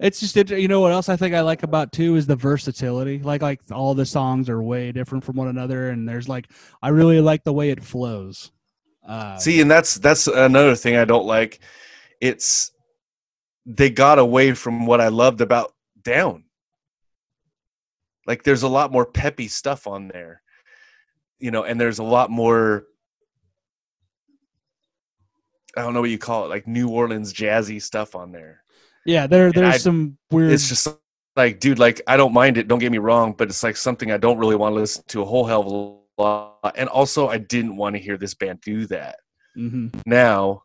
[0.00, 3.20] It's just you know what else I think I like about too is the versatility.
[3.20, 6.50] Like like all the songs are way different from one another, and there's like
[6.82, 8.50] I really like the way it flows.
[9.06, 11.60] Uh, See, and that's that's another thing I don't like.
[12.20, 12.72] It's
[13.64, 15.72] they got away from what I loved about
[16.02, 16.44] Down.
[18.26, 20.42] Like there's a lot more peppy stuff on there.
[21.38, 22.86] You know, and there's a lot more
[25.76, 28.62] I don't know what you call it, like New Orleans jazzy stuff on there.
[29.06, 30.52] yeah, there and there's I- some weird.
[30.52, 30.88] It's just
[31.36, 34.10] like, dude, like I don't mind it, don't get me wrong, but it's like something
[34.12, 35.66] I don't really want to listen to a whole hell of
[36.18, 36.72] a lot.
[36.76, 39.16] And also I didn't want to hear this band do that
[39.56, 39.88] Mm-hmm.
[40.06, 40.62] now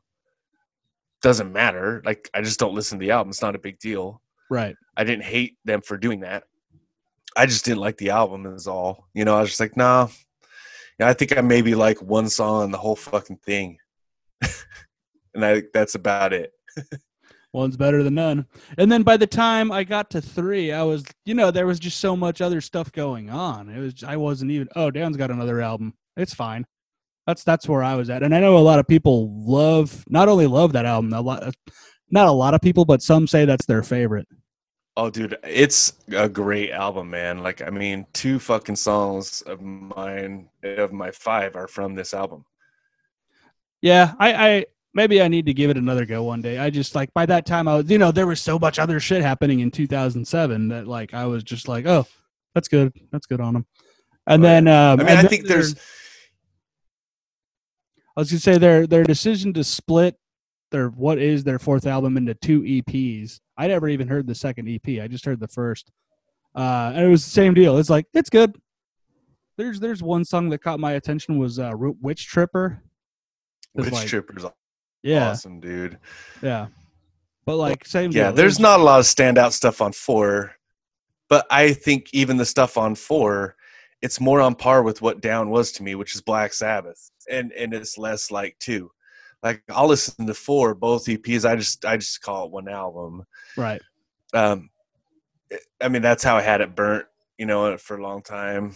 [1.22, 4.22] doesn't matter like i just don't listen to the album it's not a big deal
[4.50, 4.78] right.
[4.96, 6.43] i didn't hate them for doing that
[7.36, 10.08] i just didn't like the album is all you know i was just like nah
[11.02, 13.78] yeah, i think i maybe like one song on the whole fucking thing
[15.38, 16.52] and i think that's about it
[17.54, 18.45] One's better than none.
[18.78, 21.80] And then by the time I got to three, I was, you know, there was
[21.80, 23.69] just so much other stuff going on.
[23.69, 24.67] It was, I wasn't even.
[24.76, 25.93] Oh, Dan's got another album.
[26.17, 26.67] It's fine.
[27.26, 28.21] That's that's where I was at.
[28.21, 31.56] And I know a lot of people love, not only love that album, a lot,
[32.12, 34.28] not a lot of people, but some say that's their favorite.
[34.97, 40.50] oh dude it's a great album man like i mean two fucking songs of mine
[40.63, 42.43] of my five are from this album
[43.82, 44.65] Yeah, I, I
[44.97, 46.57] maybe I need to give it another go one day.
[46.57, 48.99] I just like by that time I was, you know, there was so much other
[48.99, 52.05] shit happening in 2007 that like I was just like, oh,
[52.55, 53.65] that's good, that's good on them.
[54.25, 54.49] And Right.
[54.49, 55.75] then, um, i mean i think there- there's
[58.15, 60.15] I was gonna say their their decision to split
[60.71, 63.39] their what is their fourth album into two EPs.
[63.57, 64.99] I never even heard the second EP.
[64.99, 65.91] I just heard the first,
[66.55, 67.77] uh, and it was the same deal.
[67.77, 68.55] It's like it's good.
[69.57, 72.81] There's there's one song that caught my attention was uh, Witch Tripper.
[73.75, 74.45] Witch like- Tripper's
[75.03, 75.97] Yeah, awesome, dude.
[76.41, 76.67] yeah.
[77.45, 78.12] But like same.
[78.12, 78.33] Yeah, deal.
[78.33, 80.53] there's not a lot of standout stuff on four,
[81.29, 83.55] but I think even the stuff on four,
[84.01, 87.51] it's more on par with what Down was to me, which is Black Sabbath, and
[87.53, 88.91] and it's less like two.
[89.43, 91.49] Like I'll listen to four, both EPs.
[91.49, 93.23] I just I just call it one album.
[93.55, 93.81] right.
[94.33, 94.69] Um,
[95.81, 97.05] I mean that's how I had it burnt,
[97.38, 98.75] you know, for a long time.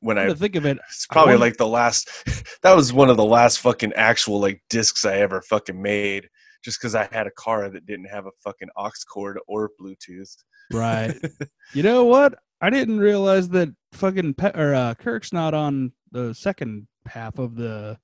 [0.00, 2.10] When I think of it, it's probably like the last.
[2.62, 6.28] That was one of the last fucking actual like discs I ever fucking made.
[6.64, 10.34] Just because I had a car that didn't have a fucking aux cord or Bluetooth.
[10.72, 11.14] right.
[11.74, 12.34] you know what?
[12.60, 17.54] I didn't realize that fucking Pe- or uh, Kirk's not on the second half of
[17.54, 17.98] the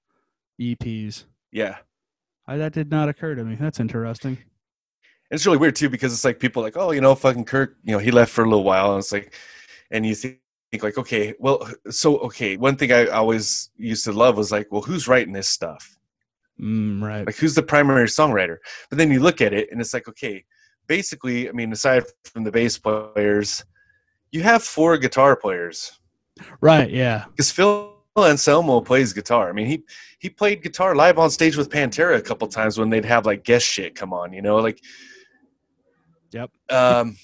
[0.61, 1.25] EPs.
[1.51, 1.79] Yeah,
[2.47, 3.57] I, that did not occur to me.
[3.57, 4.39] That's interesting.
[5.31, 7.93] It's really weird too because it's like people like, oh, you know, fucking Kirk, you
[7.93, 9.35] know, he left for a little while, and it's like,
[9.91, 10.42] and you think
[10.81, 14.81] like, okay, well, so okay, one thing I always used to love was like, well,
[14.81, 15.99] who's writing this stuff?
[16.61, 17.27] Mm, right.
[17.27, 18.59] Like, who's the primary songwriter?
[18.89, 20.45] But then you look at it, and it's like, okay,
[20.87, 23.65] basically, I mean, aside from the bass players,
[24.31, 25.99] you have four guitar players.
[26.61, 26.91] Right.
[26.91, 27.25] Yeah.
[27.31, 29.49] because Phil Anselmo plays guitar.
[29.49, 29.83] I mean, he
[30.19, 33.45] he played guitar live on stage with Pantera a couple times when they'd have like
[33.45, 34.33] guest shit come on.
[34.33, 34.81] You know, like
[36.33, 36.51] Yep.
[36.71, 37.17] Um,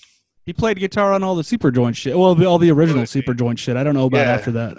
[0.48, 2.18] He played guitar on all the super joint shit.
[2.18, 3.76] Well, all the original super joint shit.
[3.76, 4.32] I don't know about Yeah.
[4.32, 4.78] after that.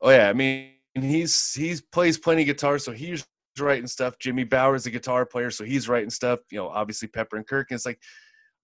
[0.00, 3.26] oh yeah, I mean, he's he's plays plenty of guitar, so he's
[3.58, 4.20] writing stuff.
[4.20, 6.38] Jimmy Bower's a guitar player, so he's writing stuff.
[6.52, 7.72] You know, obviously Pepper and Kirk.
[7.72, 8.00] And it's like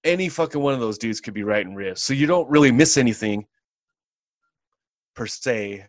[0.05, 2.97] any fucking one of those dudes could be writing riffs, so you don't really miss
[2.97, 3.45] anything
[5.17, 5.85] per se.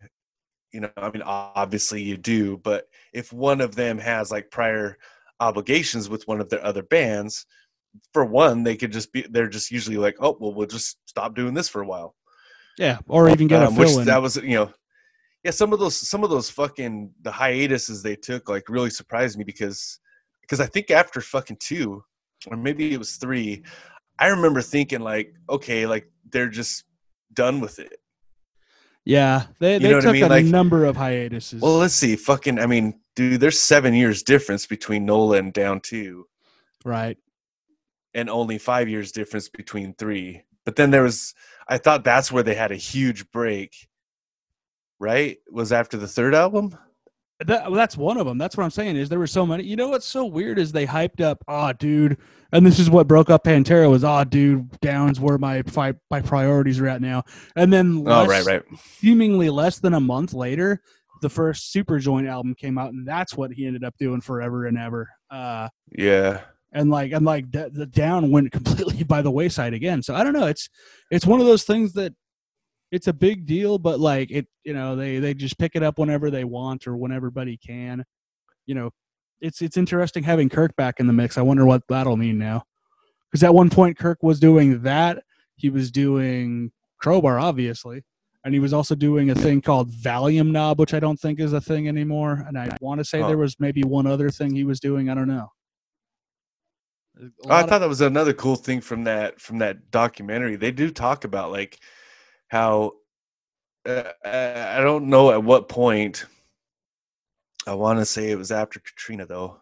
[0.71, 4.97] You know, I mean, obviously you do, but if one of them has like prior
[5.39, 7.45] obligations with one of their other bands,
[8.13, 11.35] for one, they could just be they're just usually like, oh, well, we'll just stop
[11.35, 12.15] doing this for a while.
[12.77, 12.99] Yeah.
[13.07, 14.05] Or even get a Um, which fill in.
[14.07, 14.71] that was you know
[15.43, 19.37] yeah some of those some of those fucking the hiatuses they took like really surprised
[19.37, 19.99] me because
[20.41, 22.03] because i think after fucking two
[22.49, 23.63] or maybe it was three
[24.19, 26.83] i remember thinking like okay like they're just
[27.33, 27.97] done with it
[29.05, 29.43] yeah.
[29.59, 30.23] They, You they know what I took mean?
[30.23, 31.61] a Like- number of hiatuses.
[31.61, 35.79] well let's see fucking i mean dude there's seven years difference between nola and down
[35.81, 36.27] two
[36.83, 37.17] right.
[38.17, 41.33] And only five years difference between three but then there was
[41.69, 43.87] i thought that's where they had a huge break
[44.99, 46.77] right was after the third album
[47.45, 48.39] That, well, that's one of them.
[48.39, 48.95] That's what I'm saying.
[48.95, 49.63] Is there were so many.
[49.63, 52.17] You know what's so weird is they hyped up, oh, dude,
[52.51, 56.19] and this is what broke up Pantera was, oh, dude, Downs where my fi- my
[56.19, 57.21] priorities are at now.
[57.55, 58.63] And then, oh right right
[58.99, 60.81] seemingly less than a month later,
[61.21, 64.65] the first Super Joint album came out, and that's what he ended up doing forever
[64.65, 65.07] and ever.
[65.29, 66.41] Uh, yeah
[66.73, 70.01] and like and like the, the down went completely by the wayside again.
[70.03, 70.47] So I don't know.
[70.47, 70.69] It's
[71.11, 72.13] it's one of those things that
[72.91, 75.99] it's a big deal, but like it, you know, they they just pick it up
[75.99, 78.03] whenever they want or when everybody can.
[78.65, 78.91] You know,
[79.41, 81.37] it's it's interesting having Kirk back in the mix.
[81.37, 82.63] I wonder what that'll mean now.
[83.31, 85.23] Because at one point Kirk was doing that.
[85.57, 88.03] He was doing Crowbar, obviously.
[88.45, 91.51] And he was also doing a thing called Valium Knob, which I don't think is
[91.51, 92.45] a thing anymore.
[92.47, 93.27] And I want to say Huh.
[93.27, 95.09] there was maybe one other thing he was doing.
[95.09, 95.49] I don't know.
[97.19, 99.91] A Oh, I lot of- thought that was another cool thing from that from that
[99.91, 100.55] documentary.
[100.55, 101.79] They do talk about like
[102.49, 102.93] how
[103.87, 106.25] uh, I don't know at what point.
[107.65, 109.59] I want to say it was after Katrina though,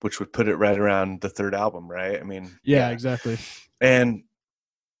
[0.00, 2.18] which would put it right around the third album, right?
[2.20, 3.38] I mean, yeah, exactly.
[3.80, 4.24] and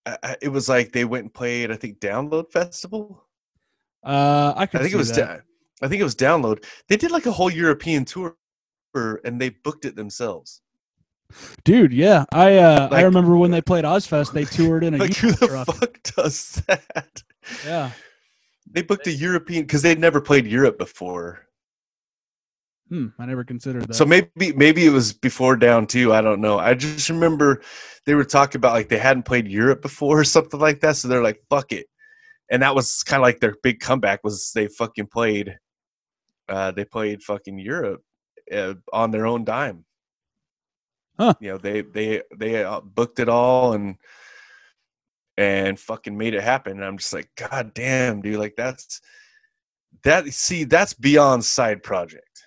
[0.06, 1.70] I, I- it was like they went and played.
[1.70, 3.24] I think Download Festival.
[4.04, 5.12] Uh, I I think see it was.
[5.12, 5.38] Da-
[5.82, 6.64] I think it was Download.
[6.88, 8.36] They did like a whole European tour,
[8.94, 10.60] and they booked it themselves.
[11.64, 11.92] Dude.
[11.92, 15.32] Yeah, I uh, I remember when they played Ozzfest, they toured in a Like who
[15.32, 15.66] the truck.
[15.66, 17.22] fuck does that?
[17.64, 17.90] Yeah,
[18.70, 21.46] They booked a European because they'd never played Europe before.
[22.88, 23.94] hmm, I never considered that.
[23.94, 26.12] So maybe maybe it was before down two.
[26.12, 26.58] I don't know.
[26.58, 27.62] I just remember
[28.06, 30.96] they were talking about like they hadn't played Europe before or something like that.
[30.96, 31.86] So they're like, "Fuck it,"
[32.50, 35.58] and that was kind of like their big comeback was they fucking played.
[36.48, 38.02] Uh, they played fucking Europe
[38.52, 39.84] uh, on their own dime.
[41.18, 41.34] Huh.
[41.40, 43.96] You know they they they uh, booked it all and
[45.36, 46.72] and fucking made it happen.
[46.72, 48.38] And I'm just like, God damn, dude!
[48.38, 49.00] Like that's
[50.04, 50.26] that.
[50.32, 52.44] See, that's beyond side project.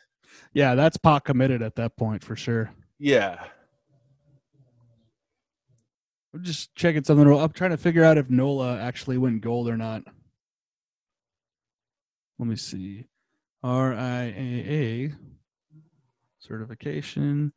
[0.54, 2.72] yeah, that's pot committed at that point for sure.
[3.00, 3.44] Yeah.
[6.34, 7.32] I'm just checking something.
[7.32, 10.04] I'm trying to figure out if Nola actually went gold or not.
[12.38, 13.06] Let me see.
[13.64, 15.16] RIAA
[16.40, 17.54] certification.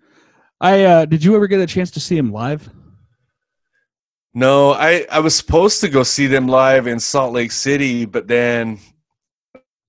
[0.61, 2.69] I uh did you ever get a chance to see him live?
[4.35, 8.27] No, I I was supposed to go see them live in Salt Lake City, but
[8.27, 8.79] then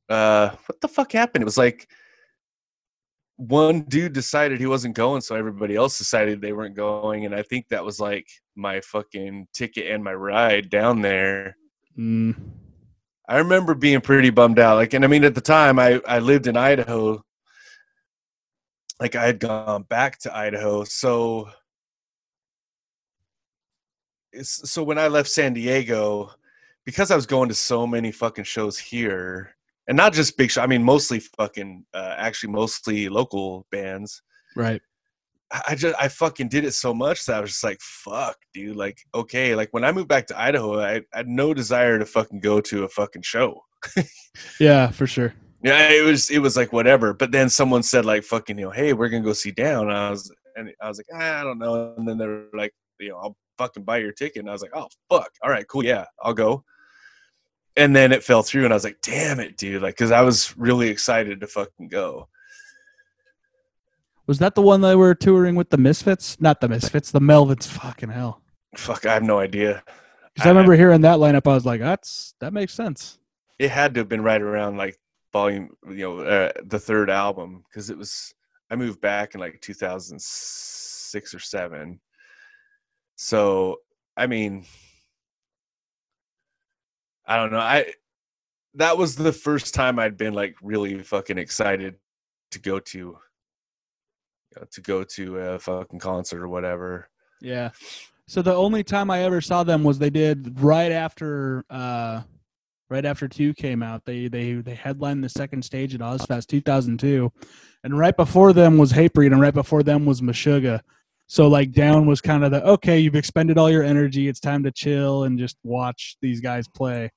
[0.10, 1.42] uh what the fuck happened?
[1.42, 1.88] It was like
[3.40, 7.42] one dude decided he wasn't going, so everybody else decided they weren't going, and I
[7.42, 11.56] think that was like my fucking ticket and my ride down there.
[11.98, 12.36] Mm,
[13.30, 14.76] I remember being pretty bummed out.
[14.76, 17.24] Like, and I mean, at the time, I I lived in Idaho.
[19.00, 21.50] Like, I had gone back to Idaho, so
[24.42, 26.32] so when I left San Diego,
[26.86, 29.56] because I was going to so many fucking shows here,
[29.88, 30.62] and not just big show.
[30.62, 34.22] I mean, mostly fucking, uh, actually, mostly local bands.
[34.56, 34.82] right.
[35.68, 38.76] I just I fucking did it so much that I was just like, fuck, dude.
[38.76, 42.06] Like, okay, like when I moved back to Idaho, I, I had no desire to
[42.06, 43.64] fucking go to a fucking show.
[44.60, 45.34] Yeah, for sure.
[45.62, 47.14] Yeah, it was it was like whatever.
[47.14, 49.90] But then someone said like fucking, you know, hey, we're gonna go see Down.
[49.90, 51.94] And I was and I was like, ah, I don't know.
[51.98, 54.42] And then they were like, you know, I'll fucking buy your ticket.
[54.42, 56.64] And I was like, oh fuck, all right, cool, yeah, I'll go.
[57.76, 60.22] And then it fell through, and I was like, damn it, dude, like, because I
[60.22, 62.28] was really excited to fucking go.
[64.28, 66.40] Was that the one they were touring with the Misfits?
[66.42, 67.68] Not the Misfits, the Melvins.
[67.68, 68.42] Fucking hell.
[68.76, 69.82] Fuck, I have no idea.
[70.34, 73.20] Because I remember hearing that lineup, I was like, "That's that makes sense."
[73.60, 74.98] it had to have been right around like
[75.32, 78.34] volume you know uh, the third album because it was
[78.70, 82.00] i moved back in like 2006 or 7
[83.16, 83.78] so
[84.18, 84.66] i mean
[87.26, 87.92] i don't know i
[88.76, 91.96] that was the first time i'd been like really fucking excited
[92.52, 93.18] to go to you
[94.56, 97.10] know, to go to a fucking concert or whatever
[97.42, 97.70] Yeah.
[98.28, 102.22] So the only time I ever saw them was they did right after uh
[102.90, 104.04] right after 2 came out.
[104.06, 107.32] They they they headlined the second stage at Ozzfest 2002.
[107.84, 110.82] And right before them was Hatebreed and right before them was Meshuggah.
[111.28, 114.28] So like down was kind of the okay, you've expended all your energy.
[114.28, 117.12] It's time to chill and just watch these guys play.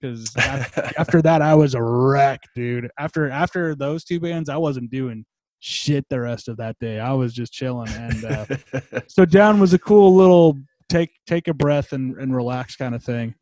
[0.00, 2.90] Cuz after that I was a wreck, dude.
[2.98, 5.24] After after those two bands I wasn't doing
[5.60, 7.00] shit the rest of that day.
[7.00, 8.46] I was just chilling and uh
[9.08, 10.56] so down was a cool little
[10.88, 13.34] take take a breath and, and relax kind of thing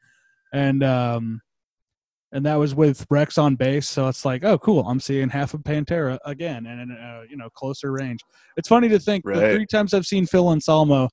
[0.52, 1.40] and um
[2.36, 5.54] and that was with rex on bass so it's like oh cool i'm seeing half
[5.54, 8.20] of pantera again and in a you know closer range
[8.58, 11.08] it's funny to think the three times i've seen phil anselmo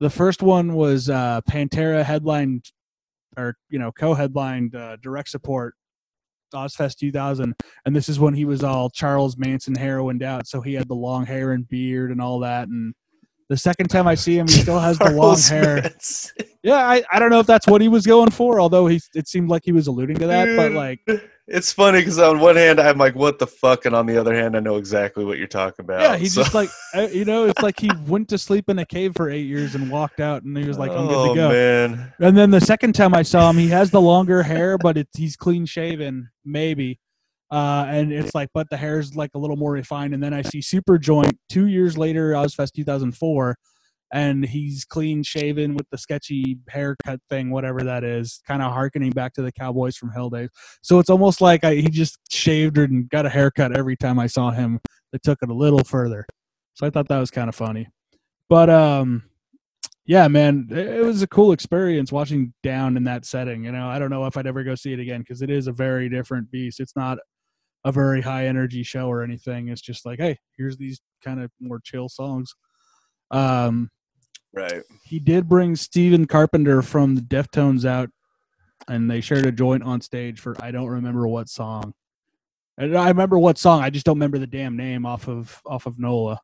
[0.00, 2.66] the first one was uh pantera headlined
[3.38, 5.74] or you know co-headlined uh, direct support
[6.54, 7.54] Ozzfest 2000,
[7.86, 10.94] and this is when he was all Charles Manson heroined out, so he had the
[10.94, 12.68] long hair and beard and all that.
[12.68, 12.92] And
[13.52, 15.92] the second time I see him, he still has the long hair.
[16.62, 19.28] Yeah, I, I don't know if that's what he was going for, although he it
[19.28, 20.56] seemed like he was alluding to that.
[20.56, 21.00] But like,
[21.46, 24.34] it's funny because on one hand I'm like, "What the fuck," and on the other
[24.34, 26.00] hand, I know exactly what you're talking about.
[26.00, 26.70] yeah, he so- just like
[27.12, 29.90] you know, it's like he went to sleep in a cave for eight years and
[29.90, 31.48] walked out, and he was like, I'm good oh to go.
[31.50, 34.96] man, And then the second time I saw him, he has the longer hair, but
[34.96, 37.00] it's he's clean shaven, maybe.
[37.52, 40.14] Uh, and it's like, but the hair's like a little more refined.
[40.14, 43.56] And then I see Super Joint two years later, Ozzfest 2004,
[44.10, 49.10] and he's clean shaven with the sketchy haircut thing, whatever that is, kind of harkening
[49.10, 50.48] back to the Cowboys from Hell days.
[50.82, 54.28] So it's almost like I, he just shaved and got a haircut every time I
[54.28, 54.80] saw him.
[55.12, 56.24] That took it a little further.
[56.72, 57.86] So I thought that was kind of funny.
[58.48, 59.24] But um,
[60.06, 63.64] yeah, man, it was a cool experience watching Down in that setting.
[63.64, 65.66] You know, I don't know if I'd ever go see it again because it is
[65.66, 66.80] a very different beast.
[66.80, 67.18] It's not
[67.84, 69.68] a very high energy show or anything.
[69.68, 72.54] It's just like, hey, here's these kind of more chill songs.
[73.30, 73.90] Um,
[74.52, 74.82] right?
[75.04, 78.10] he did bring Stephen Carpenter from the Deftones out,
[78.88, 81.94] and they shared a joint on stage for I don't remember what song.
[82.78, 83.82] And I remember what song.
[83.82, 86.40] I just don't remember the damn name off of off of Nola.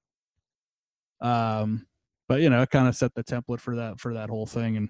[1.20, 1.86] Um,
[2.28, 4.76] but you know, it kind of set the template for that for that whole thing,
[4.76, 4.88] and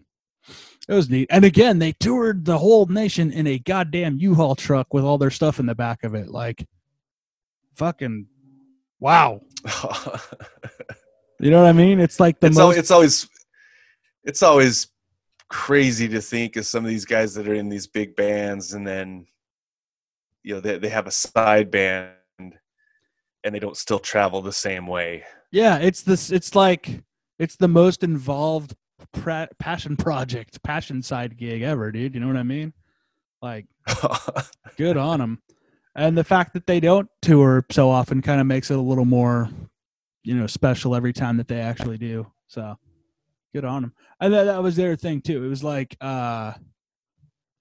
[0.89, 1.29] it was neat.
[1.31, 5.31] And again, they toured the whole nation in a goddamn U-Haul truck with all their
[5.31, 6.29] stuff in the back of it.
[6.29, 6.67] Like,
[7.75, 8.27] fucking,
[9.01, 9.41] wow.
[11.41, 12.01] You know what I mean?
[12.01, 12.75] It's like the it's, most.
[12.75, 13.29] al- it's always
[14.25, 14.89] it's always
[15.49, 18.87] crazy to think of some of these guys that are in these big bands and
[18.87, 19.27] then
[20.43, 24.87] you know they, they have a side band and they don't still travel the same
[24.87, 26.31] way Yeah, it's this.
[26.31, 27.03] It's like
[27.39, 28.75] it's the most involved
[29.13, 32.15] pra- passion project, passion side gig ever, dude.
[32.15, 32.73] You know what I mean?
[33.43, 33.67] Like,
[34.77, 35.43] good on them.
[35.95, 39.05] And the fact that they don't tour so often kind of makes it a little
[39.05, 39.51] more,
[40.23, 42.27] you know, special every time that they actually do.
[42.47, 42.77] So,
[43.53, 43.95] good on them.
[44.21, 45.45] And that, that was their thing too.
[45.45, 46.53] It was like, uh,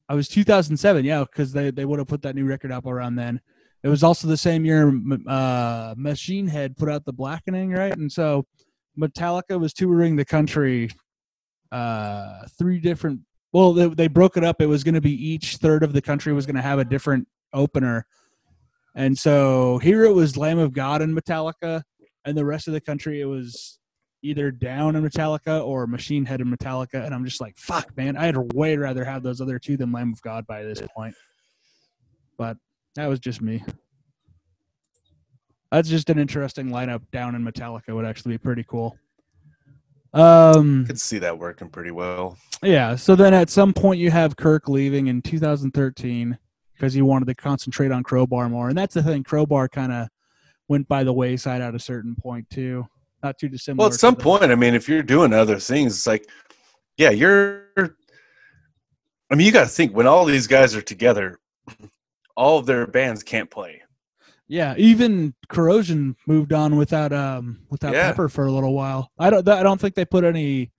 [0.09, 3.15] I was 2007, yeah, because they they would have put that new record up around
[3.15, 3.41] then.
[3.83, 4.93] It was also the same year
[5.27, 7.95] uh, Machine Head put out the Blackening, right?
[7.95, 8.45] And so
[8.97, 10.89] Metallica was touring the country
[11.71, 13.21] uh, three different.
[13.53, 14.61] Well, they, they broke it up.
[14.61, 16.85] It was going to be each third of the country was going to have a
[16.85, 18.05] different opener,
[18.95, 21.83] and so here it was Lamb of God and Metallica,
[22.25, 23.79] and the rest of the country it was
[24.23, 27.05] either Down and Metallica or Machine Head and Metallica.
[27.05, 30.11] And I'm just like, fuck, man, I'd way rather have those other two than Lamb
[30.13, 31.15] of God by this point.
[32.37, 32.57] But
[32.95, 33.63] that was just me.
[35.71, 37.01] That's just an interesting lineup.
[37.11, 38.97] Down in Metallica would actually be pretty cool.
[40.13, 42.37] Um, could see that working pretty well.
[42.63, 42.95] yeah.
[42.95, 46.37] So then at some point you have Kirk leaving in 2013
[46.73, 49.23] because he wanted to concentrate on Crowbar more, and that's the thing.
[49.23, 50.07] Crowbar kind of
[50.67, 52.85] went by the wayside at a certain point too.
[53.23, 53.85] Not too dissimilar.
[53.85, 56.29] Well, at some point, I mean, if you're doing other things, it's like,
[56.97, 57.63] yeah, you're.
[59.29, 61.39] I mean, you got to think when all these guys are together,
[62.37, 63.81] all of their bands can't play.
[64.49, 68.07] Yeah, even Corrosion moved on without um without Yeah.
[68.11, 69.11] Pepper for a little while.
[69.19, 70.71] I don't I don't think they put any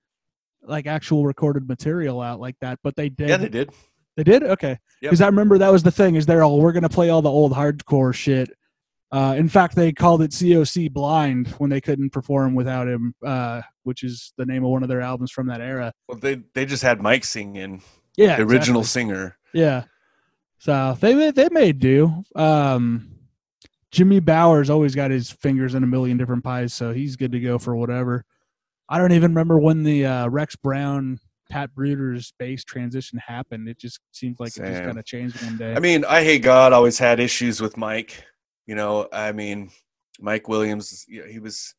[0.62, 3.28] like actual recorded material out like that, but they did.
[3.28, 3.70] Yeah, they did.
[4.16, 4.42] They did?
[4.42, 4.70] Okay.
[4.70, 4.78] Yep.
[5.02, 7.30] Because I remember that was the thing is they're all we're gonna play all the
[7.30, 8.50] old hardcore shit.
[9.10, 13.62] Uh, in fact, they called it COC Blind when they couldn't perform without him, uh,
[13.84, 15.92] which is the name of one of their albums from that era.
[16.08, 17.82] Well, they they just had Mike singing,
[18.16, 18.84] Yeah, the original exactly.
[19.02, 19.38] singer.
[19.54, 19.84] Yeah.
[20.58, 22.22] So they they made do.
[22.34, 23.10] Um,
[23.90, 27.40] Jimmy Bower's always got his fingers in a million different pies, so he's good to
[27.40, 28.24] go for whatever.
[28.88, 31.18] I don't even remember when the uh, Rex Brown
[31.50, 33.68] Pat Bruders bass transition happened.
[33.68, 35.74] It just seems like it just kind of changed one day.
[35.74, 38.24] I mean, Eyehategod always had issues with Mike.
[38.66, 39.70] You know, I mean,
[40.20, 41.74] Mike Williams, you know, he was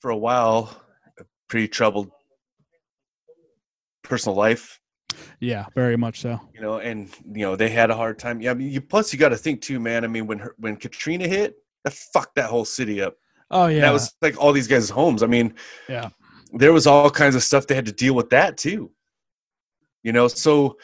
[0.00, 0.82] for a while
[1.18, 2.10] a pretty troubled
[4.02, 4.80] personal life.
[5.40, 6.40] Yeah, very much so.
[6.54, 8.40] You know, and you know they had a hard time.
[8.40, 10.04] Yeah, I mean, you plus you got to think too, man.
[10.04, 13.16] I mean, when her, when Katrina hit, that fucked that whole city up.
[13.50, 15.22] Oh yeah, That was like all these guys' homes.
[15.22, 15.54] I mean,
[15.88, 16.08] Yeah.
[16.52, 18.90] there was all kinds of stuff they had to deal with that too.
[20.02, 20.76] You know, so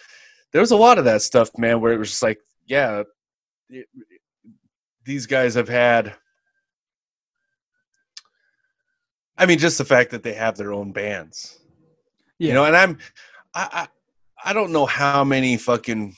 [0.53, 3.03] there was a lot of that stuff, man, where it was just like, yeah,
[3.69, 3.89] it-
[5.05, 6.15] these guys have had.
[9.37, 11.59] I mean, just the fact that they have their own bands,
[12.39, 12.49] yeah.
[12.49, 12.99] you know, and I'm,
[13.55, 13.89] I, I,
[14.45, 16.17] I don't know how many fucking.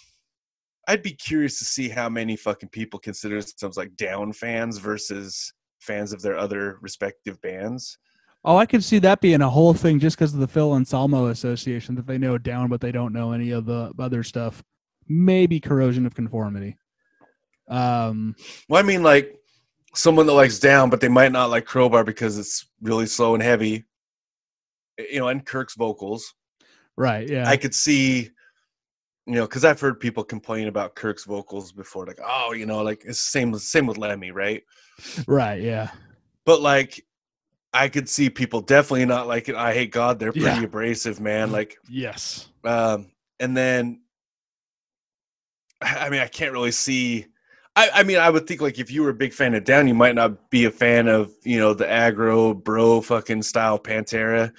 [0.89, 5.53] I'd be curious to see how many fucking people consider themselves like down fans versus
[5.81, 7.99] fans of their other respective bands.
[8.45, 11.27] Oh, I could see that being a whole thing just because of the Phil Anselmo
[11.29, 14.65] association that they know down, but they don't know any of the other stuff.
[15.09, 16.77] Maybe corrosion of conformity.
[17.69, 18.35] Um,
[18.69, 19.37] Well, I mean, like
[19.95, 23.43] someone that likes down, but they might not like Crowbar because it's really slow and
[23.43, 23.85] heavy.
[24.99, 26.35] You know, and Kirk's vocals.
[26.97, 27.29] Right.
[27.29, 27.49] Yeah.
[27.49, 28.31] I could see,
[29.27, 32.83] you know, because I've heard people complain about Kirk's vocals before, like, oh, you know,
[32.83, 34.63] like it's same same with Lemmy, right?
[35.27, 35.61] right.
[35.61, 35.91] Yeah.
[36.45, 37.05] But like,
[37.73, 39.55] I could see people definitely not like it.
[39.57, 40.19] Eyehategod.
[40.19, 40.65] They're pretty Yeah.
[40.65, 41.51] abrasive, man.
[41.51, 42.49] Like, Yes.
[42.65, 44.03] um, and then,
[45.81, 47.27] I I mean, I can't really see.
[47.75, 49.89] I, I mean, I would think like if you were a big fan of Down,
[49.89, 54.53] you might not be a fan of you know the aggro bro fucking style Pantera.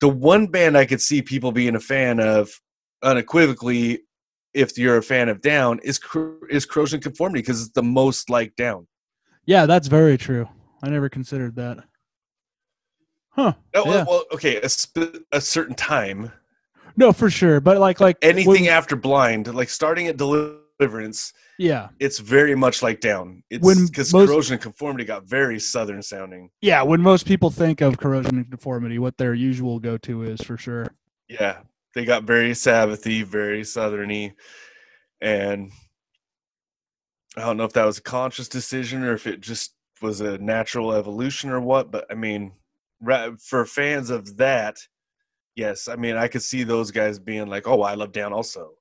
[0.00, 2.50] The one band I could see people being a fan of
[3.02, 4.00] unequivocally,
[4.54, 6.00] if you're a fan of Down, is
[6.50, 8.86] is Corrosion Conformity because it's the most like Down.
[9.46, 10.48] Yeah, that's very true.
[10.82, 11.78] I never considered that.
[13.30, 13.52] Huh.
[13.74, 14.04] Oh, well, Yeah.
[14.08, 16.30] well, okay, a, sp- a certain time,
[16.96, 17.60] No, for sure.
[17.60, 20.62] But like, like anything when- after Blind, like starting at Deliverance,
[21.58, 23.42] yeah, it's very much like down.
[23.50, 26.50] It's because corrosion and conformity got very southern sounding.
[26.60, 26.82] yeah.
[26.82, 30.86] When most people think of corrosion and conformity, what their usual go-to is for sure.
[31.28, 31.58] Yeah,
[31.94, 34.34] they got very Sabbathy, very southerny,
[35.20, 35.70] and
[37.36, 40.38] I don't know if that was a conscious decision or if it just was a
[40.38, 41.90] natural evolution or what.
[41.90, 42.52] But I mean,
[43.40, 44.78] for fans of that,
[45.54, 48.72] yes, I mean I could see those guys being like, "Oh, I love down also."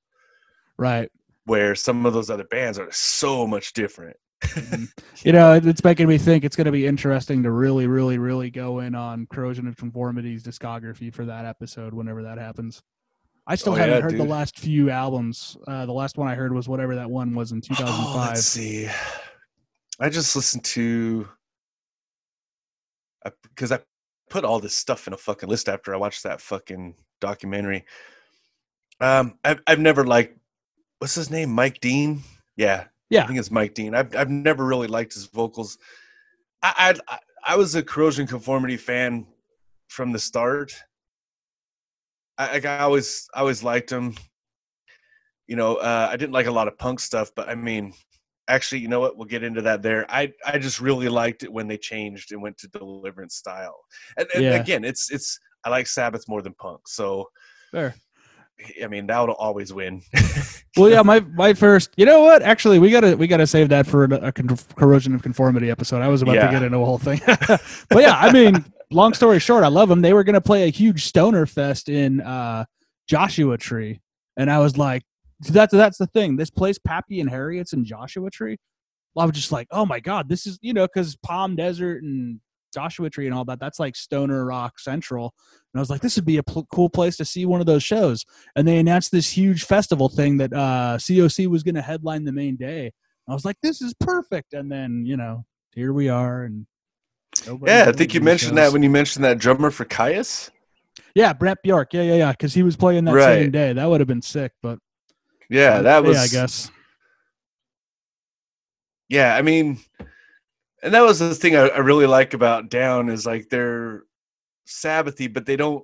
[0.77, 1.11] Right.
[1.47, 4.15] Where some of those other bands are so much different.
[5.23, 8.51] You know, it's making me think it's going to be interesting to really, really, really
[8.51, 12.83] go in on corrosion of conformity's discography for that episode whenever that happens.
[13.47, 15.57] I still Oh, haven't yeah, heard the last few albums.
[15.67, 18.27] Uh, the last one I heard was whatever that one was in Oh, 2005.
[18.29, 18.87] let's see.
[19.99, 21.27] I just listened to
[23.43, 23.79] because I
[24.29, 27.85] put all this stuff in a fucking list after I watched that fucking documentary.
[29.01, 30.37] Um, I've I've never liked
[30.99, 32.21] what's his name, Mike Dean.
[32.55, 33.23] Yeah, Yeah.
[33.23, 33.93] I think it's Mike Dean.
[33.95, 35.77] I've I've never really liked his vocals.
[36.63, 37.17] I I,
[37.53, 39.25] I- was a corrosion conformity fan
[39.89, 40.73] from the start.
[42.37, 44.15] I, I always I always liked him.
[45.47, 47.93] You know, uh, I didn't like a lot of punk stuff, but I mean,
[48.49, 49.15] actually, you know what?
[49.17, 50.05] We'll get into that there.
[50.09, 53.79] I I just really liked it when they changed and went to Deliverance style.
[54.17, 54.53] And, and Yeah.
[54.55, 56.87] again, it's it's I like Sabbath more than Punk.
[56.87, 57.29] So
[57.71, 57.95] Fair.
[58.83, 60.01] I mean, that would always win.
[60.75, 61.89] Well, yeah, my my first.
[61.97, 62.43] You know what?
[62.43, 66.03] Actually, we gotta we gotta save that for a, a con- corrosion of conformity episode.
[66.03, 66.45] I was about Yeah.
[66.45, 67.59] to get into a whole thing, but
[67.99, 70.01] yeah, I mean, long story short, I love them.
[70.01, 72.65] They were gonna play a huge stoner fest in uh,
[73.07, 74.01] Joshua Tree,
[74.37, 75.01] and I was like,
[75.49, 76.35] that's that's the thing.
[76.35, 78.57] This place, Pappy and Harriet's in Joshua Tree.
[79.17, 82.39] I was just like, oh my god, this is you know because Palm Desert and
[82.71, 83.59] Joshua Tree and all that.
[83.59, 85.33] That's like stoner rock central.
[85.77, 87.67] And I was like, this would be a pl- cool place to see one of
[87.67, 88.25] those shows
[88.55, 92.31] and they announced this huge festival thing that uh, COC was going to headline the
[92.31, 92.91] main day.
[93.29, 94.53] I was like, this is perfect.
[94.55, 96.45] And then you know, here we are.
[96.45, 96.65] And
[97.63, 98.69] yeah, I think you mentioned shows.
[98.69, 100.49] that when you mentioned that drummer for Kyuss.
[101.13, 101.93] yeah, Brant Bjork.
[101.93, 102.31] Yeah, yeah, yeah.
[102.31, 103.41] Because he was playing that Right.
[103.41, 103.73] same day.
[103.73, 104.53] That would have been sick.
[104.63, 104.79] But
[105.47, 106.17] Yeah, that was.
[106.17, 106.71] yeah, I guess.
[109.09, 109.77] Yeah, I mean,
[110.81, 114.01] and that was the thing I, I really like about Down is like they're
[114.67, 115.83] Sabbathy, but they don't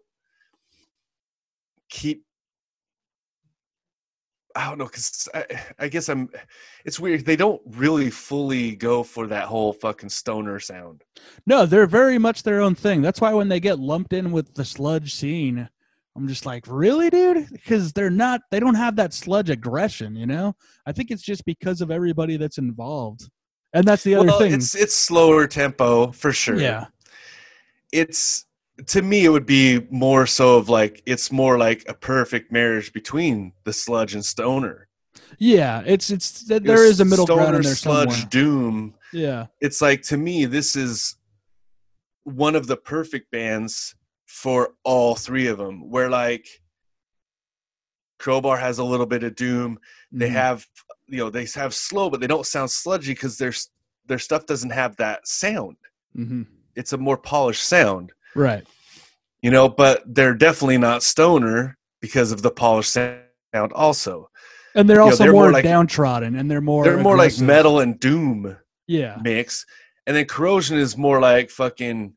[1.90, 2.24] keep.
[4.56, 5.46] I don't know, because I,
[5.80, 6.30] I guess I'm.
[6.86, 7.26] It's weird.
[7.26, 11.04] They don't really fully go for that whole fucking stoner sound.
[11.48, 13.02] No, they're very much their own thing.
[13.02, 15.68] That's why when they get lumped in with the sludge scene,
[16.16, 17.50] I'm just like, really, dude?
[17.52, 20.56] Because they're not, they don't have that sludge aggression, you know?
[20.86, 23.28] I think it's just because of everybody that's involved.
[23.74, 24.54] And that's the other well, thing.
[24.54, 26.60] it's it's slower tempo for sure.
[26.60, 26.86] Yeah.
[27.94, 28.46] it's
[28.88, 32.92] to me it would be more so of like it's more like a perfect marriage
[32.94, 34.88] between the sludge and stoner.
[35.38, 35.84] Yeah.
[35.86, 38.30] It's, it's, th- You know, there is a middle stoner, ground in there sludge somewhere.
[38.30, 38.96] doom.
[39.12, 39.46] Yeah.
[39.62, 41.16] It's like to me this is
[42.24, 43.96] one of the perfect bands
[44.26, 45.90] for all three of them.
[45.90, 46.48] Where like
[48.20, 49.80] Crowbar has a little bit of doom.
[50.12, 50.34] They Mhm.
[50.34, 50.66] have
[51.08, 53.54] you know they have slow, but they don't sound sludgy because their
[54.08, 55.78] their stuff doesn't have that sound.
[56.18, 56.48] Mhm.
[56.76, 58.14] It's a more polished sound.
[58.36, 58.66] Right.
[59.42, 64.30] you know, but they're definitely not stoner because of the polished sound also.
[64.76, 67.38] And they're know, also they're more, more like- downtrodden and they're more, they're more like
[67.40, 68.58] metal and doom
[68.88, 69.18] Yeah.
[69.22, 69.66] mix.
[70.08, 72.14] And then corrosion is more like fucking,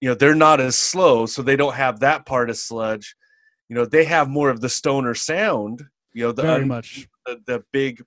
[0.00, 3.14] you know, they're not as slow, so they don't have that part of sludge.
[3.68, 5.82] You know, they have more of the stoner sound,
[6.12, 7.08] you know, the Very un- much.
[7.26, 8.02] the, the big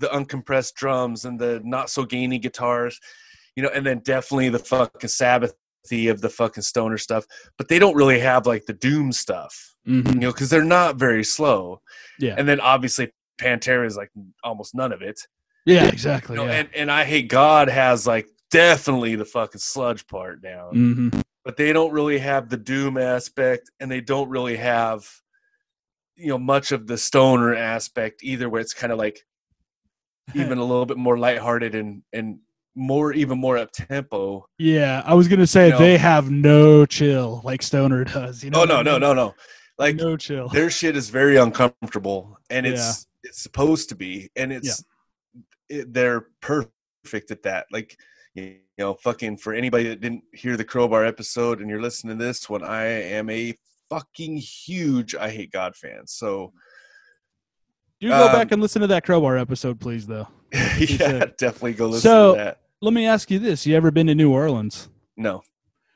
[0.00, 2.98] the uncompressed drums and the not so gainy guitars
[3.54, 5.52] you know and then definitely the fucking sabbathy
[5.92, 7.24] of the fucking stoner stuff
[7.58, 10.14] but they don't really have like the doom stuff Mhm.
[10.14, 11.80] you know because they're not very slow
[12.18, 12.34] Yeah.
[12.38, 14.10] and then obviously pantera is like
[14.42, 15.20] almost none of it
[15.66, 16.36] Yeah, exactly.
[16.36, 16.60] you know, yeah.
[16.60, 21.22] and, and eyehategod has like definitely the fucking sludge part down Mhm.
[21.44, 25.06] but they don't really have the doom aspect and they don't really have
[26.16, 29.26] you know much of the stoner aspect either where it's kind of like
[30.34, 32.38] even a little bit more lighthearted and and
[32.76, 36.84] more even more up tempo Yeah, I was gonna say You know- they have no
[36.86, 38.42] chill like Stoner does.
[38.42, 38.62] You know?
[38.62, 39.00] oh no I no mean?
[39.00, 39.34] no no
[39.78, 40.48] like no chill.
[40.48, 44.84] their shit is very uncomfortable and it's it's supposed to be and it's
[45.68, 47.96] it, they're perfect at that like
[48.34, 52.24] you know fucking for anybody that didn't hear the crowbar episode and you're listening to
[52.24, 53.54] this one i am a
[53.90, 56.52] fucking huge eyehategod fan so
[58.00, 60.06] Do go um, back and listen to that Crowbar episode, please.
[60.06, 60.26] Though.
[60.52, 61.36] yeah said.
[61.38, 64.14] definitely go listen So- to that Let me ask you this: You ever been to
[64.14, 64.88] New Orleans?
[65.16, 65.42] no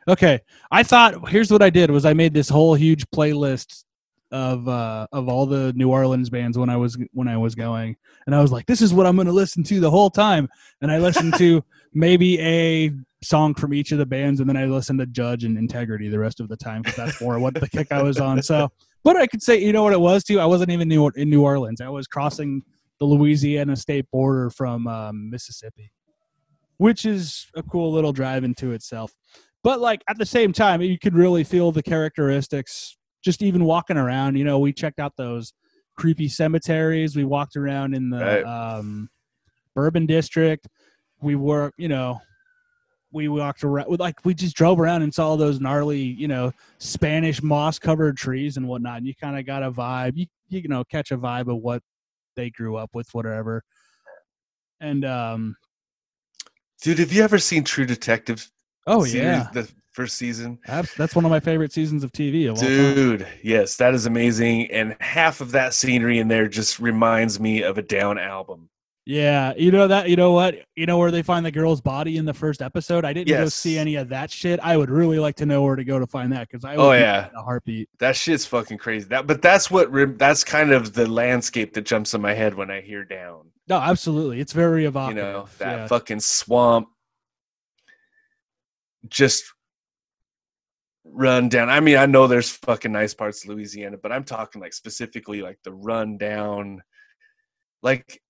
[0.09, 3.85] Okay, I thought here's what I did was I made this whole huge playlist
[4.31, 7.95] of uh of all the New Orleans bands when I was when I was going,
[8.27, 10.49] and I was like, this is what I'm going to listen to the whole time,
[10.81, 11.63] and I listened to
[11.93, 12.91] maybe a
[13.23, 16.19] song from each of the bands, and then I listened to Judge and Integrity the
[16.19, 18.43] rest of the time because that's more what the kick I was on.
[18.43, 18.71] So,
[19.05, 20.41] but I could say, you know what it was too.
[20.41, 21.83] I wasn't even New, in New Orleans.
[21.83, 22.63] I was crossing
[22.99, 25.93] the Louisiana state border from um, Mississippi,
[26.79, 29.13] which is a cool little drive into itself.
[29.63, 33.97] But like at the same time you could really feel the characteristics just even walking
[33.97, 34.37] around.
[34.37, 35.53] You know we checked out those
[35.97, 37.17] creepy cemeteries.
[37.17, 38.45] We walked around in the Right.
[38.45, 39.11] um,
[39.75, 40.69] bourbon district.
[41.21, 42.21] We were you know
[43.11, 47.43] we walked around like we just drove around and saw those gnarly you know spanish
[47.43, 48.99] moss covered trees and whatnot.
[48.99, 50.13] And you kind of got a vibe.
[50.17, 51.83] You, you know catch a vibe of what
[52.37, 53.65] they grew up with whatever.
[54.81, 55.57] And um
[56.83, 58.51] dude have you ever seen true detective
[58.87, 62.49] oh series, yeah the first season Abs- that's one of my favorite seasons of tv
[62.49, 62.57] of.
[62.57, 64.71] Dude, yes, that is amazing.
[64.71, 68.69] And half of that scenery in there just reminds me of a down album.
[69.09, 70.11] Yeah, you know that.
[70.11, 70.57] You know what?
[70.77, 73.07] You know where they find the girl's body in the first episode.
[73.07, 74.61] I didn't go see any of that shit.
[74.63, 76.75] I would really like to know where to go to find that because I.
[76.75, 77.31] Oh, would Oh, yeah.
[77.35, 77.89] a heartbeat.
[78.01, 79.09] That shit's fucking crazy.
[79.09, 82.71] That, but that's what that's kind of the landscape that jumps in my head when
[82.71, 83.51] I hear down.
[83.67, 84.41] No, absolutely.
[84.41, 85.87] It's very You know, that yeah.
[85.87, 86.89] fucking swamp,
[89.09, 89.43] just
[91.03, 91.71] run down.
[91.71, 95.41] I mean, I know there's fucking nice parts of Louisiana, but I'm talking like specifically
[95.41, 96.83] like the run down,
[97.83, 98.21] like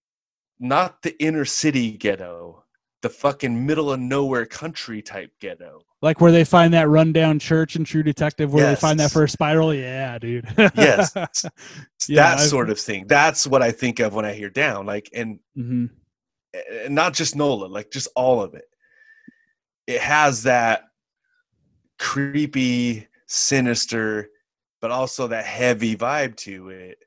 [0.60, 2.64] not the inner city ghetto,
[3.02, 5.82] the fucking middle of nowhere country type ghetto.
[6.02, 9.32] like where they find that rundown church in True Detective, where they find that first
[9.32, 9.72] spiral.
[9.74, 10.46] Yeah, dude.
[10.76, 11.14] Yes.
[12.08, 13.06] Yeah, that I've- sort of thing.
[13.06, 14.86] That's what I think of when I hear down.
[14.86, 15.86] Like, and hmm
[16.84, 18.64] and not just Nola, like just all of it.
[19.86, 20.84] It has that
[21.98, 24.28] creepy, sinister,
[24.80, 26.98] but also that heavy vibe to it.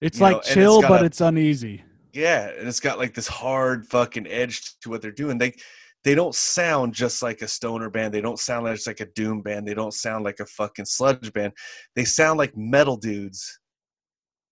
[0.00, 1.82] It's You like it's chill, got but a- it's uneasy.
[2.12, 5.38] Yeah, and it's got like this hard fucking edge to what they're doing.
[5.38, 5.54] They
[6.02, 8.14] they don't sound just like a stoner band.
[8.14, 9.66] They don't sound like just like a doom band.
[9.66, 11.52] They don't sound like a fucking sludge band.
[11.94, 13.60] They sound like metal dudes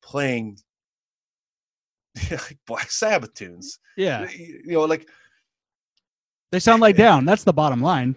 [0.02, 0.58] playing
[2.30, 3.78] like Black Sabbath tunes.
[3.96, 5.08] Yeah, You know, like
[6.52, 7.24] they sound like down.
[7.24, 8.14] That's the bottom line.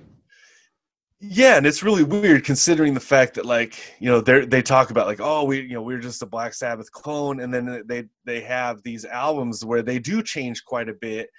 [1.24, 4.90] Yeah, and it's really weird considering the fact that like you know they they talk
[4.90, 8.06] about like oh we you know we're just a Black Sabbath clone, and then they
[8.26, 11.30] they have these albums where they do change quite a bit,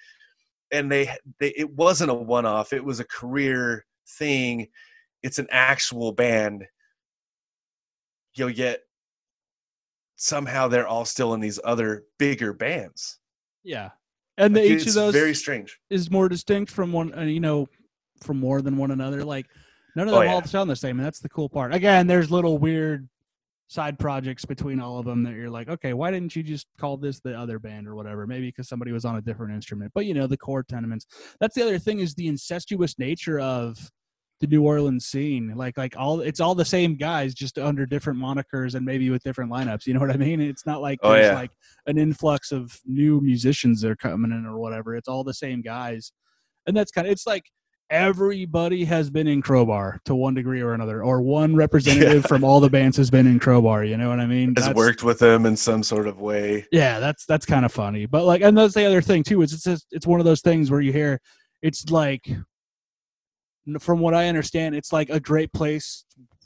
[0.71, 1.11] and they
[1.41, 3.85] they it wasn't a one off; it was a career
[4.19, 4.69] thing.
[5.25, 6.65] It's an actual band.
[8.37, 8.83] You know, yet
[10.15, 13.19] somehow they're all still in these other bigger bands.
[13.65, 13.91] Yeah,
[14.39, 15.81] and the, each of those very strange.
[15.91, 17.13] is more distinct from one.
[17.19, 17.67] Uh, you know,
[18.23, 19.25] from more than one another.
[19.25, 19.47] Like
[19.97, 20.35] none of Oh, them yeah.
[20.35, 21.75] all sound the same, and that's the cool part.
[21.75, 23.09] Again, there's little weird
[23.69, 26.97] side projects between all of them that you're like, okay, why didn't you just call
[26.99, 28.27] this the other band or whatever?
[28.27, 29.93] Maybe because somebody was on a different instrument.
[29.95, 31.07] But you know, the core tenements.
[31.41, 33.79] That's the other thing is the incestuous nature of
[34.41, 35.55] the New Orleans scene.
[35.57, 39.23] Like like all it's all the same guys, just under different monikers and maybe with
[39.23, 39.87] different lineups.
[39.87, 40.41] You know what I mean?
[40.41, 41.35] It's not like Oh, there's yeah.
[41.35, 41.53] like
[41.87, 44.97] an influx of new musicians that are coming in or whatever.
[44.97, 46.13] It's all the same guys.
[46.67, 47.45] And that's kind of it's like
[47.93, 52.27] everybody has been in Crowbar to one degree or another, or one representative Yeah.
[52.29, 53.85] from all the bands has been in Crowbar.
[53.85, 54.55] You know what I mean?
[54.57, 56.67] Has That's- worked with them in some sort of way.
[56.73, 58.07] yeah, that's that's kind of funny.
[58.07, 59.43] But like, and that's the other thing too.
[59.43, 61.21] Is it's just, it's one of those things where you hear,
[61.61, 62.29] it's like,
[63.79, 66.05] from what I understand, it's like a great place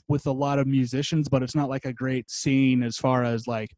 [0.09, 3.47] with a lot of musicians, but it's not like a great scene as far as
[3.47, 3.69] like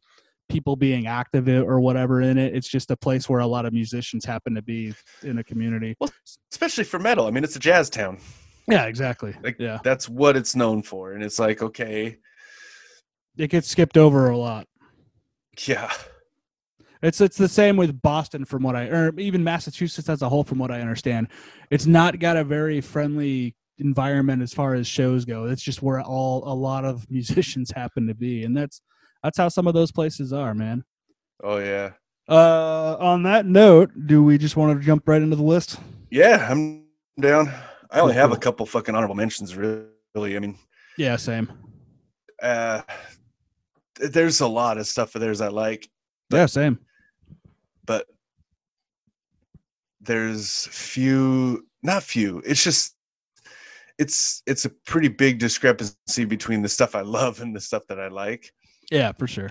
[0.50, 2.56] people being active or whatever in it.
[2.56, 4.94] It's just a place where a lot of musicians happen to be
[5.24, 5.96] in a community.
[6.00, 6.12] Well,
[6.52, 7.28] especially for metal.
[7.28, 8.18] I mean, it's a jazz town.
[8.68, 9.36] Yeah, exactly.
[9.42, 12.18] Like yeah, that's what it's known for, and it's like okay,
[13.38, 14.68] it gets skipped over a lot.
[15.68, 15.92] yeah,
[17.02, 20.44] It's it's the same with Boston, from what I or even Massachusetts as a whole,
[20.44, 21.30] from what I understand.
[21.72, 25.46] It's not got a very friendly environment as far as shows go.
[25.46, 28.82] It's just where all a lot of musicians happen to be, and that's
[29.24, 30.84] that's how some of those places are, man.
[31.44, 31.92] oh yeah,
[32.28, 35.80] Uh, on that note, do we just want to jump right into the list?
[36.12, 36.48] yeah.
[36.50, 36.86] I'm
[37.20, 37.52] down.
[37.92, 39.56] I only have a couple fucking honorable mentions.
[39.56, 40.58] Really, I mean,
[40.98, 41.52] Yeah, same.
[42.42, 42.82] uh,
[44.00, 45.88] there's a lot of stuff of theirs I like,
[46.32, 46.80] Yeah, same.
[47.86, 48.06] but
[50.02, 52.42] there's few, not few.
[52.46, 52.96] It's just
[53.98, 58.00] it's it's a pretty big discrepancy between the stuff I love and the stuff that
[58.00, 58.52] I like.
[58.92, 59.50] Yeah, for sure.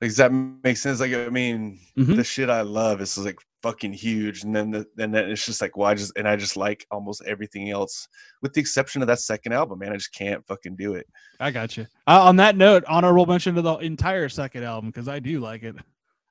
[0.00, 1.00] Like, does that make sense?
[1.00, 2.16] Like, I mean, Mhm.
[2.16, 5.60] the shit I love is like fucking huge, and then the, and then it's just
[5.60, 8.08] like, well, I just and I just like almost everything else,
[8.40, 9.80] with the exception of that second album.
[9.80, 11.06] Man, I just can't fucking do it.
[11.38, 11.86] I got you.
[12.06, 15.62] Uh, on that note, honorable mention to the entire second album because I do like
[15.62, 15.76] it.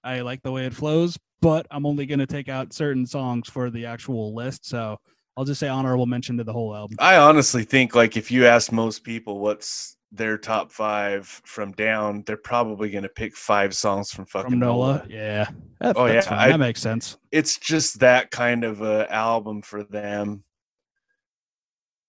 [0.03, 3.47] I like the way it flows, but I'm only going to take out certain songs
[3.49, 4.65] for the actual list.
[4.65, 4.97] So
[5.37, 6.97] I'll just say honorable mention to the whole album.
[6.99, 12.23] I honestly think like if you ask most people what's their top five from Down,
[12.25, 15.05] they're probably gonna pick five songs from fucking From Nola, Nola.
[15.09, 15.49] yeah,
[15.79, 16.23] that, Oh, yeah.
[16.29, 17.17] I- that makes sense.
[17.31, 20.43] It's just that kind of a album for them,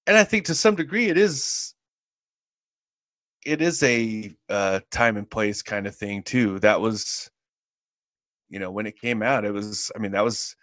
[0.07, 1.75] and I think to some degree it is.
[3.47, 6.59] It is a uh, time and place kind of thing too.
[6.59, 7.31] That was,
[8.51, 9.91] you know, when it came out, it was.
[9.97, 10.55] I mean, that was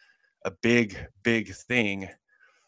[0.45, 2.07] a big, big thing.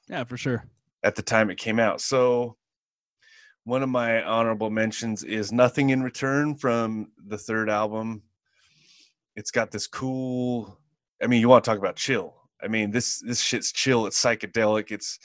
[0.07, 0.65] Yeah, for sure.
[1.03, 2.01] at the time it came out.
[2.01, 2.57] So
[3.63, 8.23] one of my honorable mentions is Nothing in Return from the third album.
[9.35, 10.79] It's got this cool
[11.21, 12.35] I mean, you want to talk about chill.
[12.61, 15.19] I mean, this this shit's chill, it's psychedelic, it's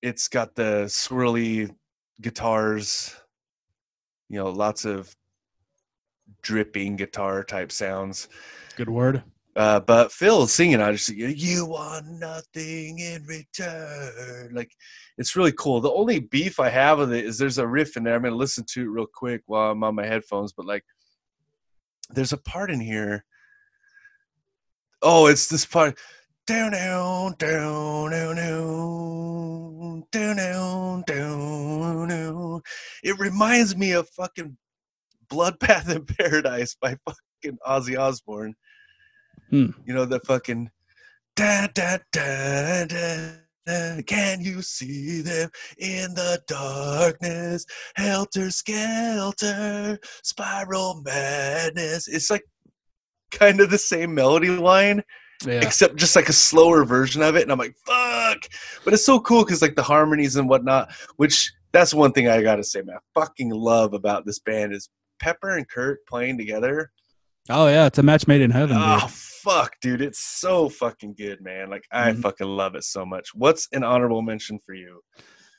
[0.00, 1.74] it's got the swirly
[2.20, 3.14] guitars,
[4.28, 5.14] you know, lots of
[6.42, 8.28] dripping guitar type sounds.
[8.76, 9.22] Good word.
[9.54, 14.50] Uh, but Phil singing, I just you want nothing in return.
[14.52, 14.72] Like
[15.18, 15.80] it's really cool.
[15.80, 18.14] The only beef I have with it is there's a riff in there.
[18.14, 20.52] I'm gonna listen to it real quick while I'm on my headphones.
[20.52, 20.84] But like,
[22.10, 23.24] there's a part in here.
[25.02, 25.98] Oh, it's this part.
[26.46, 32.60] Down, down, down, down, down, down, down, down, down.
[33.04, 34.56] It reminds me of fucking
[35.28, 38.54] Bloodbath in Paradise by fucking Ozzy Osbourne.
[39.50, 39.70] Hmm.
[39.84, 40.70] You know the fucking
[41.36, 43.51] da da da da.
[43.66, 47.64] Da, Can you see them in the darkness?
[47.94, 52.08] Helter skelter, spiral madness.
[52.08, 52.44] It's like
[53.30, 55.02] kind of the same melody line,
[55.46, 55.60] Yeah.
[55.62, 57.42] except just like a slower version of it.
[57.42, 58.38] And I'm like, fuck.
[58.84, 62.42] But it's so cool because like the harmonies and whatnot, which that's one thing I
[62.42, 62.96] gotta say, man.
[62.96, 64.90] I fucking love about this band is
[65.20, 66.90] Pepper and Kirk playing together.
[67.50, 68.76] Oh yeah, it's a match made in heaven.
[68.76, 68.84] dude.
[68.86, 71.68] Oh fuck, dude, it's so fucking good, man.
[71.70, 72.22] Like I Mhm.
[72.22, 73.30] fucking love it so much.
[73.34, 75.00] What's an honorable mention for you?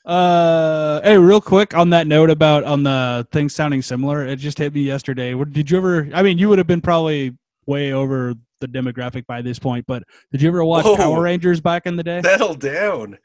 [0.06, 4.58] Uh, hey, real quick on that note about on the things sounding similar, it just
[4.58, 5.34] hit me yesterday.
[5.44, 6.08] Did you ever?
[6.14, 10.02] I mean, you would have been probably way over the demographic by this point, but
[10.32, 10.96] did you ever watch Whoa.
[10.96, 12.20] Power Rangers back in the day?
[12.22, 13.18] Settle down.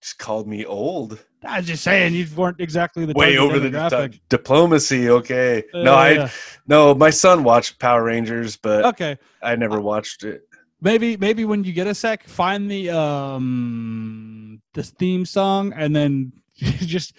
[0.00, 1.24] Just called me old.
[1.44, 5.08] I was just saying you weren't exactly the Way over the di- diplomacy.
[5.10, 5.64] Okay.
[5.74, 6.30] no, Uh, I yeah.
[6.66, 6.94] no.
[6.94, 9.16] My son watched Power Rangers, but okay.
[9.42, 10.42] I never watched it.
[10.80, 16.32] Maybe maybe when you get a sec, find the um the theme song and then
[16.56, 17.14] just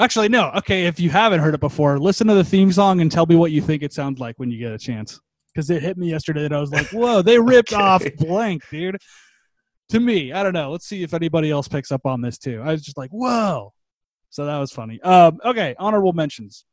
[0.00, 0.50] actually no.
[0.56, 3.34] Okay, if you haven't heard it before, listen to the theme song and tell me
[3.36, 5.20] what you think it sounds like when you get a chance.
[5.52, 7.82] Because it hit me yesterday that I was like, whoa, they ripped Okay.
[7.82, 8.96] off blank, dude.
[9.94, 10.72] To me, I don't know.
[10.72, 12.60] Let's see if anybody else picks up on this too.
[12.60, 13.72] I was just like, whoa.
[14.28, 15.00] So that was funny.
[15.02, 16.64] Um, okay, honorable mentions.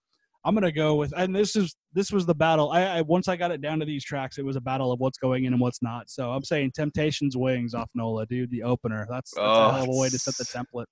[0.43, 2.72] I'm gonna go with, and this is this was the battle.
[2.72, 4.99] I, I once I got it down to these tracks, it was a battle of
[4.99, 6.09] what's going in and what's not.
[6.09, 9.05] So I'm saying Temptations Wings off Nola, dude, the opener.
[9.07, 10.86] That's, that's Oh, a hell of a way to set the template.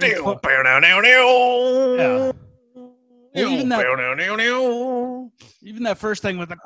[0.00, 1.98] I mean, bow, down, down, down.
[1.98, 2.32] Yeah.
[3.36, 3.80] Even that-
[5.62, 6.56] even that first thing with the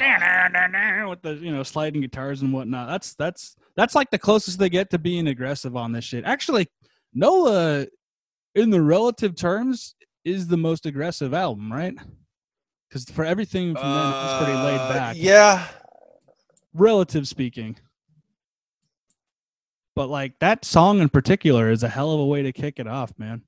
[1.08, 2.88] with the you know sliding guitars and whatnot.
[2.88, 6.24] That's that's that's like the closest they get to being aggressive on this shit.
[6.24, 6.68] Actually,
[7.14, 7.86] Nola,
[8.54, 9.94] in the relative terms,
[10.24, 11.94] is the most aggressive album, right?
[12.88, 15.16] Because for everything from then, it's pretty laid Uh, back.
[15.18, 15.66] Yeah.
[16.74, 17.76] relative speaking.
[19.96, 22.86] But like that song in particular is a hell of a way to kick it
[22.86, 23.42] off, man.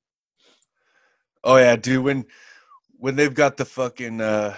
[1.45, 2.05] Oh yeah, dude.
[2.05, 2.27] When
[3.03, 4.55] when they've got the fucking uh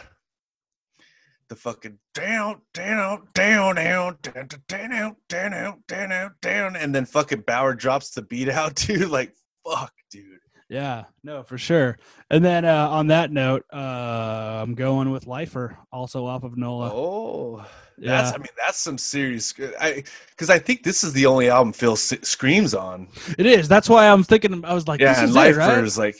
[1.48, 7.06] the fucking down, down, down, down, down, down, down, down, down, down, down, and then
[7.06, 9.08] fucking Bower drops the beat out, dude.
[9.08, 9.34] Like
[9.66, 10.40] fuck, dude.
[10.68, 11.98] Yeah, no, for sure.
[12.30, 16.90] And then uh, on that note, uh, I'm going with Lifer, also off of Nola.
[16.92, 17.64] Oh,
[17.96, 19.54] yeah, that's I mean that's some serious.
[19.80, 23.08] I because I think this is the only album Phil screams on.
[23.38, 23.68] it is.
[23.68, 24.64] That's why I'm thinking.
[24.66, 25.84] I was like, yeah, this and is Lifer it, right?
[25.84, 26.16] is like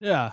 [0.00, 0.32] Yeah.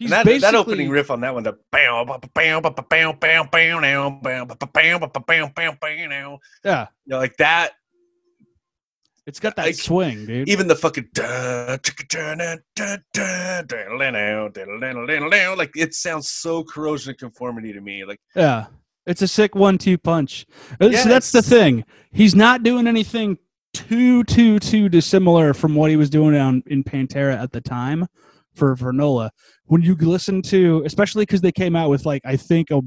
[0.00, 3.18] He's that, basically that opening riff on that one, the bam, bam, bam, bam, bam,
[3.20, 6.86] bam, bam, now, bam, bam, bam, bam, bam, bam, yeah.
[7.04, 7.72] You know, like that.
[9.26, 10.48] It's got that Like, swing, dude.
[10.48, 11.10] Even the fucking
[15.58, 18.06] like it sounds so corrosion of conformity to me.
[18.06, 18.68] Like Yeah.
[19.04, 20.46] It's a sick one two punch.
[20.80, 21.84] Uh, Yeah, so that's the thing.
[22.10, 23.36] He's not doing anything
[23.74, 28.06] too too too dissimilar from what he was doing on in Pantera at the time
[28.54, 29.30] for for Nola.
[29.66, 32.80] When you listen to especially cuz they came out with like I think a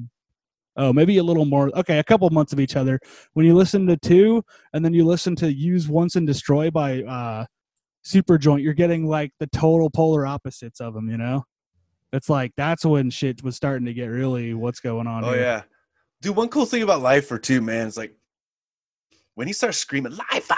[0.76, 3.00] oh maybe a little more okay, a couple months of each other.
[3.34, 4.44] When you listen to 2
[4.74, 7.46] and then you listen to Use Once and Destroy by uh
[8.02, 11.46] Super Joint, you're getting like the total polar opposites of them, you know?
[12.12, 15.42] It's like that's when shit was starting to get really what's going on Oh here.
[15.42, 15.62] yeah,
[16.22, 16.36] dude.
[16.36, 18.14] One cool thing about Life Lifer too, man, is like
[19.36, 20.56] when he starts screaming Lifer,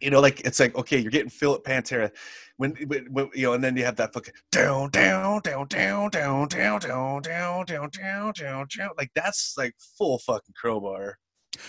[0.00, 2.10] you know, like it's like okay, you're getting Philip Pantera.
[2.58, 6.10] When, when, when you know, and then you have that fucking down, down, down, down,
[6.10, 8.90] down, down, down, down, down, down, down, down.
[8.98, 11.18] Like that's like full fucking crowbar.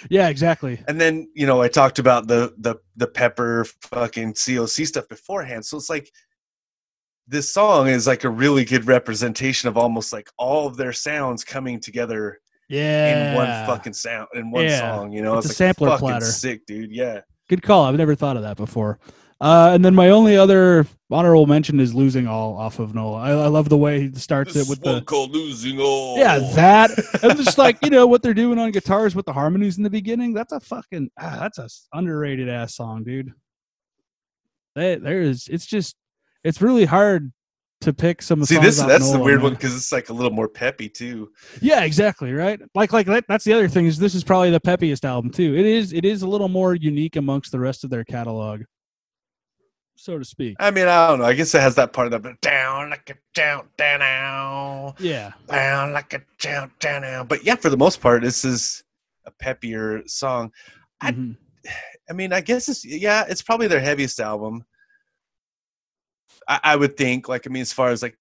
[0.10, 0.82] Yeah, exactly.
[0.88, 5.64] And then you know, I talked about the the the Pepper fucking COC stuff beforehand,
[5.66, 6.12] so it's like
[7.28, 11.44] this song is like a really good representation of almost like all of their sounds
[11.44, 13.32] coming together Yeah.
[13.32, 14.80] in one fucking sound in one Yeah.
[14.80, 15.12] song.
[15.12, 16.26] You know, It's a like sampler fucking platter.
[16.26, 16.92] sick, dude.
[16.92, 17.22] Yeah.
[17.48, 17.86] Good call.
[17.86, 18.98] I've never thought of that before.
[19.42, 23.20] Uh, and then my only other honorable mention is losing all off of Nola.
[23.20, 26.18] I, I love the way he starts it with the called losing all.
[26.18, 26.92] yeah that
[27.24, 29.90] and just like you know what they're doing on guitars with the harmonies in the
[29.90, 30.34] beginning.
[30.34, 33.32] That's a fucking ah, that's a underrated ass song, dude.
[34.76, 35.96] They, there is it's just
[36.44, 37.32] it's really hard
[37.82, 38.42] to pick some.
[38.42, 38.56] Of the.
[38.56, 41.32] See, songs this that's the weird one because it's like a little more peppy too.
[41.62, 42.34] Yeah, exactly.
[42.34, 42.60] Right.
[42.76, 45.56] Like like that, that's the other thing is this is probably the peppiest album too.
[45.56, 48.64] It is it is a little more unique amongst the rest of their catalog,
[50.00, 50.56] so to speak.
[50.60, 51.26] I mean, I don't know.
[51.26, 55.34] I guess it has that part of the down like a down down down Yeah.
[55.48, 57.28] down like a down down down.
[57.28, 58.84] But yeah, for the most part, this is
[59.26, 60.52] a peppier song.
[61.02, 61.38] I- Mhm.
[62.10, 64.66] I mean, I guess it's yeah, it's probably their heaviest album.
[66.48, 68.18] I, I would think, like, I mean, as far as like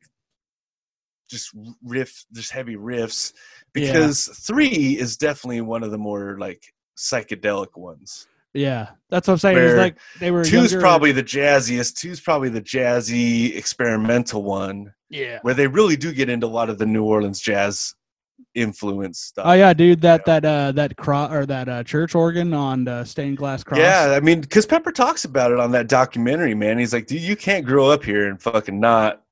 [1.31, 1.51] just
[1.85, 3.33] riff, just heavy riffs,
[3.75, 3.93] Yeah.
[3.93, 8.27] because three is definitely one of the more like psychedelic ones.
[8.59, 8.89] Yeah.
[9.11, 9.57] That's what I'm saying.
[9.59, 11.97] It's like they were Two's younger- probably the jazziest.
[11.99, 15.39] Two's probably the jazzy experimental one, yeah.
[15.43, 17.95] where they really do get into a lot of the New Orleans jazz
[18.55, 19.45] influence stuff.
[19.49, 20.01] Oh yeah, dude.
[20.03, 23.79] That that uh that cro- or that uh, church organ on the stained glass cross.
[23.79, 26.79] Yeah, I mean, because Pepper talks about it on that documentary, man.
[26.79, 29.23] He's like, dude, you can't grow up here and fucking not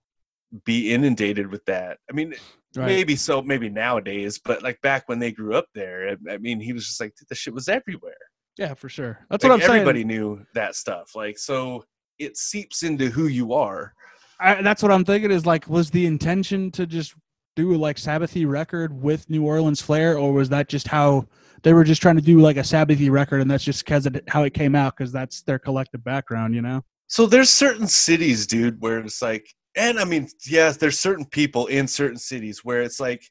[0.64, 1.98] be inundated with that.
[2.10, 2.34] I mean,
[2.76, 2.86] Right.
[2.86, 6.60] maybe so, maybe nowadays, but like back when they grew up there, I, I mean,
[6.60, 8.16] he was just like, the shit was everywhere.
[8.58, 9.18] Yeah, for sure.
[9.30, 10.10] That's Like, what I'm everybody saying.
[10.10, 11.14] Everybody knew that stuff.
[11.14, 11.84] Like, so
[12.18, 13.92] it seeps into who you are.
[14.40, 15.30] I, that's what I'm thinking.
[15.30, 17.14] Is like, was the intention to just
[17.54, 21.26] do a like Sabbathy record with New Orleans flair, or was that just how
[21.62, 24.22] they were just trying to do like a Sabbathy record, and that's just because it,
[24.28, 26.82] how it came out because that's their collective background, you know?
[27.08, 31.66] So there's certain cities, dude, where it's like, and I mean, yes, there's certain people
[31.66, 33.22] in certain cities where it's like,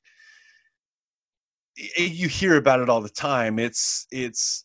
[1.97, 3.59] you hear about it all the time.
[3.59, 4.64] It's it's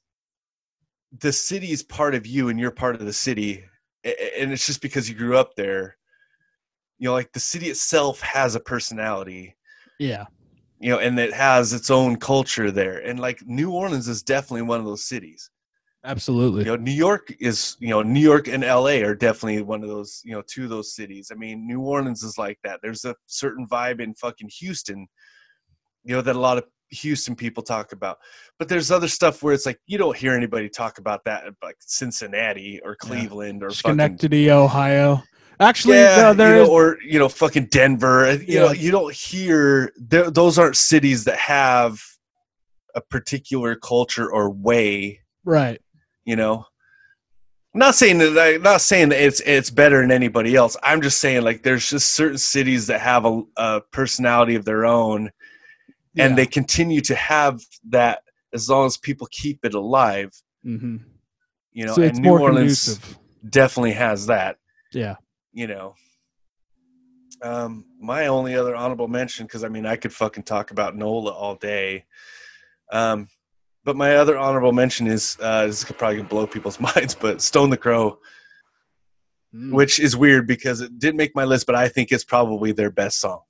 [1.18, 3.64] the city is part of you, and you're part of the city,
[4.04, 5.96] and it's just because you grew up there.
[6.98, 9.56] You know, like the city itself has a personality,
[9.98, 10.26] Yeah.
[10.78, 12.98] you know, and it has its own culture there.
[12.98, 15.50] And like New Orleans is definitely one of those cities
[16.04, 16.60] Absolutely.
[16.64, 19.88] you know new york is you know new york and la are definitely one of
[19.90, 23.04] those you know two of those cities i mean new orleans is like that there's
[23.04, 25.06] a certain vibe in fucking houston
[26.04, 28.18] you know that a lot of houston people talk about
[28.58, 31.76] but there's other stuff where it's like you don't hear anybody talk about that like
[31.80, 35.22] cincinnati or cleveland or fucking Schenectady, Ohio.
[35.60, 36.68] Actually, yeah, no, there you is.
[36.68, 38.80] know, or you know fucking denver you know Yeah.
[38.80, 42.00] you don't hear those aren't cities that have
[42.94, 45.80] a particular culture or way right.
[46.24, 46.64] you know
[47.72, 51.00] I'm not saying that I'm not saying that it's it's better than anybody else i'm
[51.02, 55.30] just saying like there's just certain cities that have a, a personality of their own
[56.18, 60.30] and they continue to have that as long as people keep it alive
[60.62, 60.96] hmm
[61.72, 63.18] you know so and new orleans conducive.
[63.48, 64.56] definitely has that
[64.92, 65.16] Yeah.
[65.52, 65.94] you know
[67.42, 71.30] um my only other honorable mention because i mean i could fucking talk about nola
[71.30, 72.04] all day
[72.92, 73.28] um
[73.84, 77.70] but my other honorable mention is uh this could probably blow people's minds but stone
[77.70, 78.18] the crow
[79.52, 79.72] Mm.
[79.72, 82.88] which is weird because it didn't make my list, but I think it's probably their
[82.88, 83.40] best song.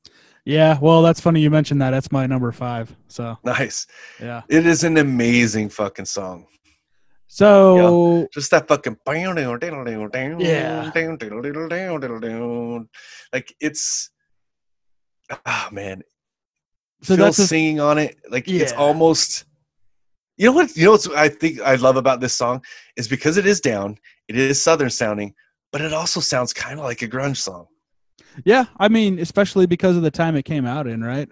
[0.45, 0.79] Yeah.
[0.81, 1.91] Well, that's funny you mentioned that.
[1.91, 2.95] That's my number five.
[3.09, 3.87] So Nice.
[4.21, 4.43] yeah.
[4.49, 6.47] It is an amazing fucking song.
[7.29, 8.97] So Just that fucking
[10.41, 10.91] Yeah.
[13.33, 14.11] like it's
[15.47, 16.03] ah man.
[17.03, 19.45] So Phil that's a- singing on it, like it's almost
[20.37, 22.65] you know what you know what I think I love about this song
[22.97, 25.35] is because it is down, it is southern sounding,
[25.71, 27.67] but it also sounds kind of like a grunge song.
[28.45, 31.29] Yeah, I mean, especially because of the time it came out in, right?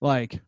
[0.00, 0.40] Like,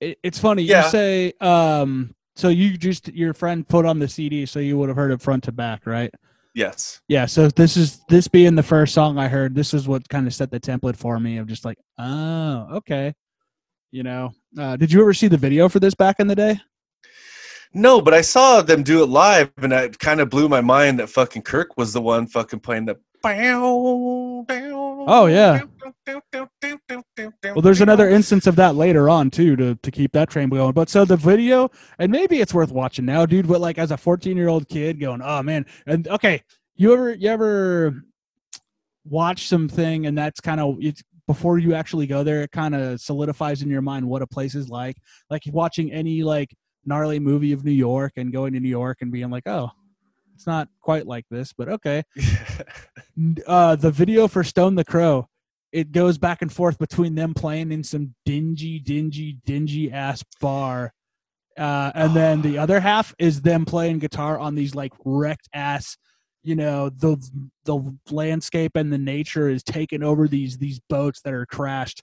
[0.00, 0.84] it, it's funny Yeah.
[0.84, 1.32] you say.
[1.40, 5.10] Um, so you just your friend put on the CD, so you would have heard
[5.12, 6.12] it front to back, right?
[6.54, 7.00] Yes.
[7.08, 7.26] Yeah.
[7.26, 9.54] So this is this being the first song I heard.
[9.54, 13.14] This is what kind of set the template for me of just like, oh, okay.
[13.92, 16.60] You know, uh, did you ever see the video for this back in the day?
[17.72, 20.98] No, but I saw them do it live, and it kind of blew my mind
[20.98, 22.98] that fucking Kirk was the one fucking playing the.
[24.48, 25.62] Oh yeah.
[27.44, 30.72] Well, there's another instance of that later on too to to keep that train going.
[30.72, 33.48] But so the video, and maybe it's worth watching now, dude.
[33.48, 36.42] But like as a 14 year old kid going, oh man, and okay,
[36.76, 38.02] you ever you ever
[39.04, 43.00] watch something and that's kind of it's before you actually go there, it kind of
[43.00, 44.96] solidifies in your mind what a place is like.
[45.28, 46.52] Like watching any like
[46.84, 49.70] gnarly movie of New York and going to New York and being like, oh,
[50.40, 52.02] it's not quite like this, but okay
[53.46, 55.28] uh the video for Stone the Crow,
[55.70, 60.94] it goes back and forth between them playing in some dingy, dingy, dingy ass bar.
[61.58, 65.98] Uh, and then the other half is them playing guitar on these like wrecked ass,
[66.42, 67.18] you know, the
[67.66, 67.78] the
[68.10, 72.02] landscape and the nature is taking over these these boats that are crashed,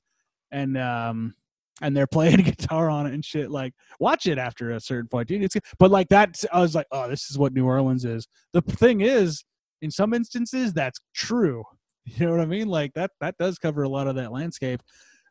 [0.52, 1.34] and um
[1.82, 3.52] and they're playing guitar on it and shit.
[3.52, 5.44] Like, watch it after a certain point, dude.
[5.44, 6.44] It's but like that.
[6.52, 8.28] I was like, oh, this is what New Orleans is.
[8.54, 9.44] The thing is,
[9.82, 11.64] in some instances, that's true.
[12.10, 12.70] You know what I mean?
[12.70, 14.82] Like that that does cover a lot of that landscape.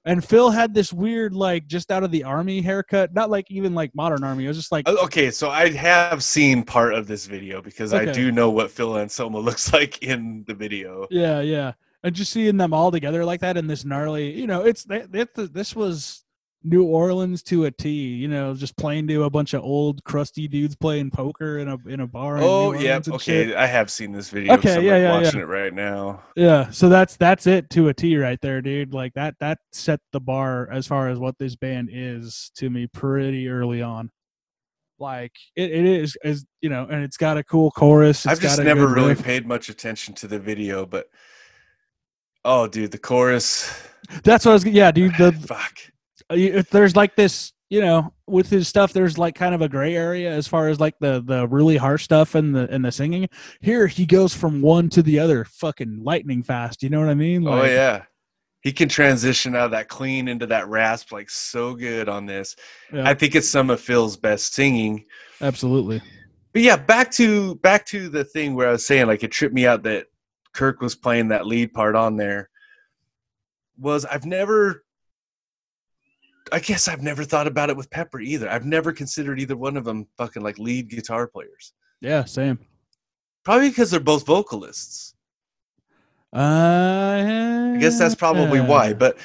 [0.04, 3.14] And Phil had this weird, like, just out of the army haircut.
[3.14, 4.44] Not like even like modern army.
[4.44, 7.94] It was just like, Oh, Okay, so I have seen part of this video because
[7.94, 11.06] I do know what Phil Anselmo looks like in the video.
[11.10, 11.72] yeah, yeah.
[12.04, 15.30] And just seeing them all together like that in this gnarly, you know, it's that
[15.34, 16.25] this was
[16.66, 17.88] New Orleans to a T.
[17.90, 21.78] You know, just playing to a bunch of old crusty dudes playing poker in a
[21.86, 22.38] in a bar.
[22.38, 22.96] Oh, yeah.
[22.96, 23.48] And shit.
[23.48, 24.54] Okay, I have seen this video.
[24.54, 25.44] Okay, I'm, yeah, yeah, watching yeah.
[25.44, 26.22] it right now.
[26.34, 28.92] Yeah, so that's that's it to a T right there, dude.
[28.92, 32.88] Like that that set the bar as far as what this band is to me
[32.88, 34.10] pretty early on.
[34.98, 38.26] Like it, it is as you know, and it's got a cool chorus.
[38.26, 39.22] I've just never really riff.
[39.22, 41.06] paid much attention to the video, but
[42.44, 43.70] oh, dude, the chorus.
[44.24, 44.64] That's what I was.
[44.64, 45.16] Yeah, dude.
[45.16, 45.78] The Fuck.
[46.30, 49.94] Uh, there's like this, you know, with his stuff, there's like kind of a gray
[49.94, 53.28] area as far as like the the really harsh stuff and the and the singing.
[53.60, 56.82] Here he goes from one to the other, fucking lightning fast.
[56.82, 57.46] You know what I mean?
[57.46, 58.04] oh yeah.
[58.62, 62.56] He can transition out of that clean into that rasp like so good on this.
[62.92, 65.04] yeah, I think it's some of Phil's best singing.
[65.40, 66.02] absolutely.
[66.52, 69.54] But yeah, back to back to the thing where I was saying like it tripped
[69.54, 70.06] me out that
[70.52, 72.48] Kirk was playing that lead part on there.
[73.78, 74.85] Was I've never
[76.52, 78.48] I guess I've never thought about it with Pepper either.
[78.48, 81.72] I've never considered either one of them fucking like lead guitar players.
[82.00, 82.58] Yeah, same.
[83.44, 85.14] Probably because they're both vocalists.
[86.32, 88.66] Uh, I guess that's probably yeah.
[88.66, 88.92] why.
[88.92, 89.18] But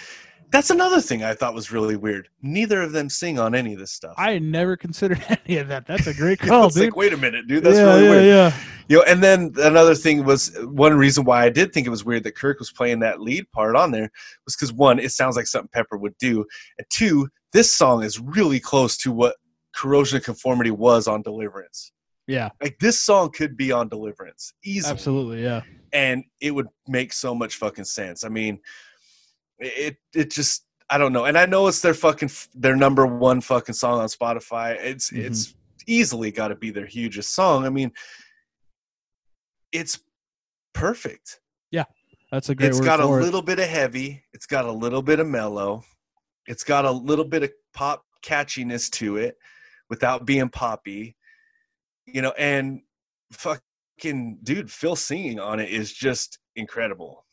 [0.52, 2.28] that's another thing I thought was really weird.
[2.42, 4.16] Neither of them sing on any of this stuff.
[4.18, 5.88] I never considered any of that.
[5.88, 6.84] That's a great call, dude.
[6.84, 7.64] like, wait a minute, dude.
[7.64, 8.26] That's yeah, really yeah, weird.
[8.26, 8.54] yeah.
[8.90, 12.04] You know, and then another thing was one reason why I did think it was
[12.04, 14.12] weird that Kirk was playing that lead part on there
[14.46, 16.46] was because one, it sounds like something Pepper would do,
[16.78, 19.38] and two, this song is really close to what
[19.74, 21.94] Corrosion of Conformity was on Deliverance.
[22.28, 25.44] Yeah, Like this song could be on Deliverance easily, absolutely.
[25.44, 25.62] Yeah,
[25.94, 28.24] and it would make so much fucking sense.
[28.26, 28.60] I mean,
[29.62, 33.40] it it just I don't know, and I know it's their fucking their number one
[33.42, 34.76] fucking song on Spotify.
[34.80, 35.26] It's Mhm.
[35.26, 35.54] it's
[35.88, 37.66] easily got to be their hugest song.
[37.66, 37.92] I mean,
[39.72, 40.00] it's
[40.74, 41.40] perfect.
[41.72, 41.86] Yeah,
[42.32, 43.08] that's a great It's got a it.
[43.08, 44.24] little bit of heavy.
[44.34, 45.84] It's got a little bit of mellow.
[46.48, 49.38] It's got a little bit of pop catchiness to it
[49.90, 51.16] without being poppy.
[52.06, 52.82] You know, and
[53.32, 57.26] fucking dude, Phil singing on it is just incredible.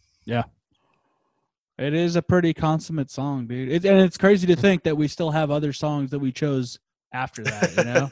[1.79, 3.69] It is a pretty consummate song, dude.
[3.71, 6.79] It, and it's crazy to think that we still have other songs that we chose
[7.13, 7.77] after that.
[7.77, 8.11] You know?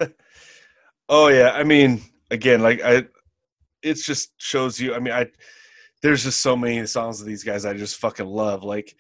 [1.09, 2.01] oh yeah, I mean,
[2.31, 3.05] again, like I,
[3.83, 4.95] it just shows you.
[4.95, 5.27] I mean, I
[6.01, 8.62] there's just so many songs of these guys I just fucking love.
[8.62, 8.95] Like,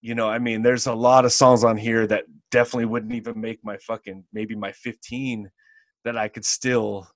[0.00, 3.40] you know, I mean, there's a lot of songs on here that definitely wouldn't even
[3.40, 5.48] make my fucking maybe my 15
[6.04, 7.06] that I could still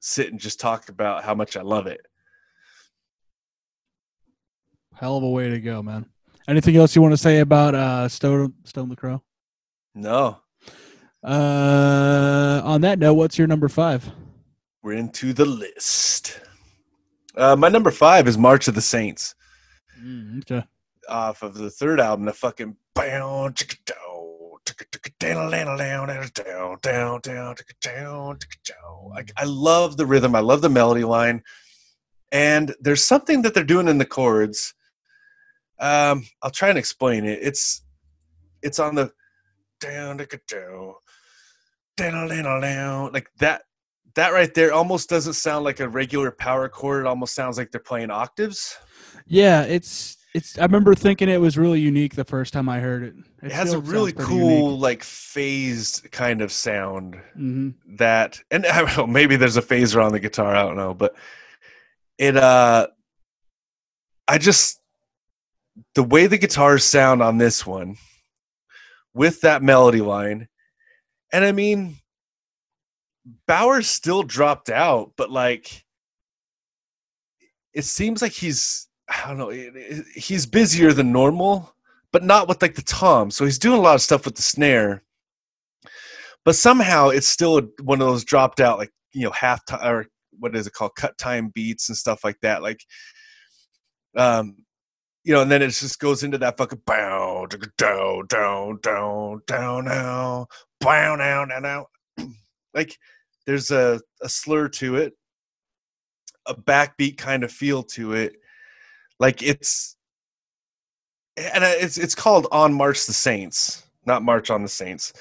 [0.00, 2.00] sit and just talk about how much I love it.
[4.94, 6.06] Hell of a way to go, man.
[6.48, 9.22] Anything else you want to say about uh, Stone Stone the Crow?
[9.94, 10.38] No,
[11.22, 14.10] Uh, on that note, what's your number five?
[14.82, 16.40] we're into the list.
[17.36, 19.34] Uh, my number five is March of the Saints.
[20.02, 20.66] Mm, okay.
[21.08, 25.52] off of the third album, the fucking bow, chicka, dow, chicka, chicka, down,
[29.36, 31.42] I love the rhythm, I love the melody line,
[32.32, 34.74] and there's something that they're doing in the chords.
[35.82, 37.40] Um, I'll try and explain it.
[37.42, 37.82] It's
[38.62, 39.12] it's on the
[39.80, 40.96] down, dow,
[41.96, 43.62] down, like that.
[44.14, 47.04] That right there almost doesn't sound like a regular power chord.
[47.04, 48.78] It almost sounds like they're playing octaves.
[49.26, 50.56] Yeah, it's it's.
[50.56, 53.14] I remember thinking it was really unique the first time I heard it.
[53.42, 58.96] it has a really cool like phased kind of sound hmm that and I don't
[58.96, 61.14] know, maybe there's a phaser on the guitar i don't know but
[62.18, 62.86] it uh
[64.28, 64.81] i just
[65.94, 67.96] the way the guitars sound on this one
[69.14, 70.48] with that melody line
[71.32, 71.96] and i mean
[73.46, 75.84] Bower still dropped out but like
[77.72, 81.74] it seems like he's i don't know it- it- he's busier than normal
[82.12, 84.42] but not with like the tom so he's doing a lot of stuff with the
[84.42, 85.02] snare.
[86.44, 90.06] But somehow it's still one of those dropped out like you know half time or
[90.40, 92.80] what is it called cut time beats and stuff like that like
[94.16, 94.56] um
[95.24, 97.46] you know and then it just goes into that fucking bow
[97.76, 100.46] down down down down now
[100.80, 101.86] bow now now now.
[102.74, 102.96] Like
[103.44, 105.12] there's a, a slur to it
[106.46, 108.36] a backbeat kind of feel to it.
[109.20, 109.96] Like it's
[111.36, 115.12] and it's it's called on march the saints not march on the saints.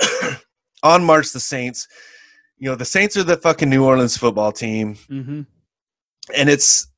[0.82, 1.88] On March the Saints.
[2.58, 5.42] You know, the Saints are the fucking New Orleans football team, hmm
[6.36, 6.88] and it's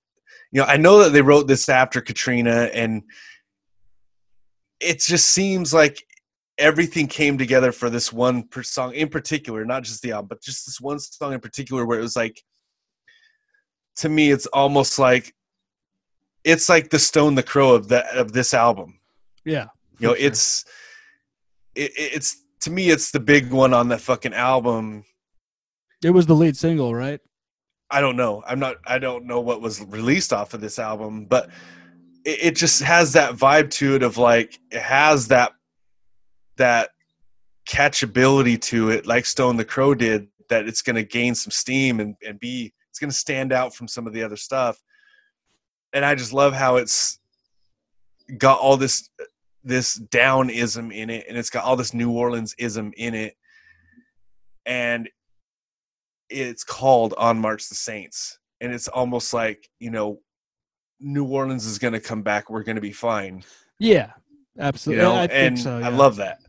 [0.50, 3.02] you know, I know that they wrote this after Katrina, and
[4.80, 6.04] it just seems like
[6.56, 10.42] everything came together for this one per song in particular, not just the album, but
[10.42, 12.42] just this one song in particular where it was like,
[13.96, 15.34] to me, it's almost like
[16.44, 19.00] it's like the Stone the Crow of that of this album.
[19.44, 19.66] Yeah.
[19.98, 20.26] You know, sure.
[20.26, 20.64] it's
[21.74, 25.04] it, it's to me, it's the big one on that fucking album.
[26.02, 27.20] It was the lead single, right?
[27.90, 28.42] I don't know.
[28.46, 28.76] I'm not.
[28.86, 31.50] I don't know what was released off of this album, but
[32.24, 35.52] it, it just has that vibe to it of like it has that
[36.56, 36.90] that
[37.68, 40.28] catchability to it, like Stone the Crow did.
[40.48, 43.74] That it's going to gain some steam and and be it's going to stand out
[43.74, 44.82] from some of the other stuff.
[45.92, 47.18] And I just love how it's
[48.36, 49.08] got all this
[49.64, 53.34] this downism in it, and it's got all this New Orleans ism in it,
[54.66, 55.08] and
[56.30, 60.20] it's called on March the Saints, and it's almost like you know,
[61.00, 62.50] New Orleans is going to come back.
[62.50, 63.42] We're going to be fine.
[63.78, 64.12] Yeah.
[64.56, 65.04] You Absolutely.
[65.04, 65.78] know, I think and so.
[65.78, 66.40] I love that.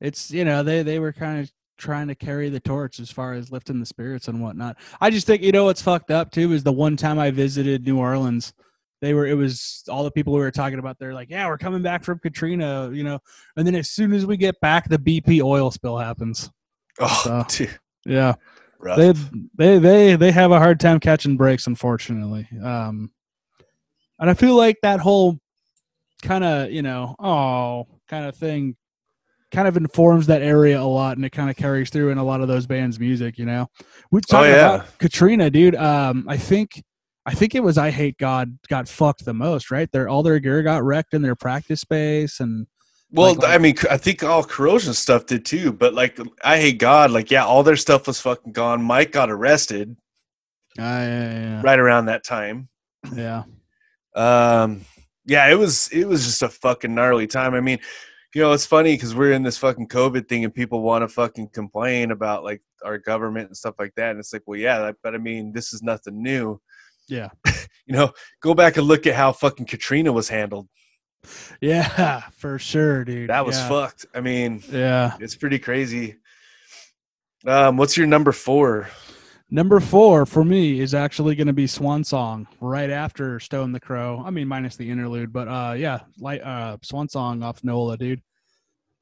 [0.00, 3.34] it's you know they they were kind of trying to carry the torch as far
[3.34, 4.76] as lifting the spirits and whatnot.
[5.00, 7.86] I just think you know what's fucked up too is the one time I visited
[7.86, 8.54] New Orleans,
[9.02, 10.98] they were it was all the people we were talking about.
[10.98, 13.18] They're like, yeah, we're coming back from Katrina, you know,
[13.56, 16.50] and then as soon as we get back, the BP oil spill happens.
[17.00, 18.34] Oh, So, dude, Yeah,
[18.78, 18.98] rough.
[18.98, 19.12] they
[19.56, 22.48] they they they have a hard time catching breaks, unfortunately.
[22.62, 23.10] Um,
[24.18, 25.38] and I feel like that whole
[26.22, 28.76] kind of you know oh kind of thing
[29.52, 32.24] kind of informs that area a lot, and it kind of carries through in a
[32.24, 33.38] lot of those bands' music.
[33.38, 33.66] You know,
[34.10, 34.74] we talking Oh, yeah.
[34.76, 35.74] about Katrina, dude.
[35.76, 36.82] Um, I think.
[37.28, 39.90] I think it was Eyehategod got fucked the most, right?
[39.90, 42.68] Their all their gear got wrecked in their practice space, and
[43.12, 45.72] Well, Like- like- I mean, I think all corrosion stuff did too.
[45.72, 47.10] But like, Eyehategod.
[47.10, 48.82] Like, yeah, all their stuff was fucking gone.
[48.82, 49.96] Mike got arrested
[50.78, 52.68] uh, yeah, right around that time.
[53.14, 53.44] yeah,
[54.14, 54.82] Um,
[55.24, 57.54] yeah, it was it was just a fucking gnarly time.
[57.54, 57.78] I mean,
[58.34, 61.08] you know, it's funny because we're in this fucking COVID thing, and people want to
[61.08, 64.10] fucking complain about like our government and stuff like that.
[64.10, 66.60] And it's like, well, yeah, but I mean, this is nothing new.
[67.08, 67.28] yeah,
[67.86, 68.10] You know,
[68.42, 70.68] go back and look at how fucking Katrina was handled.
[71.60, 73.30] yeah, for sure, dude.
[73.30, 73.68] That was yeah.
[73.68, 74.06] fucked.
[74.14, 75.16] I mean, Yeah.
[75.20, 76.16] it's pretty crazy.
[77.46, 78.88] Um, what's your number four?
[79.48, 83.78] Number four for me is actually going to be Swan Song right after Stone the
[83.78, 84.20] Crow.
[84.26, 88.20] I mean, minus the interlude, but uh, yeah, like uh, Swan Song off Nola, dude.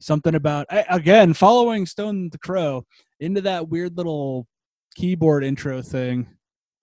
[0.01, 2.85] Something about I- again following Stone the Crow
[3.21, 4.47] into that weird little
[4.97, 6.27] keyboard intro thing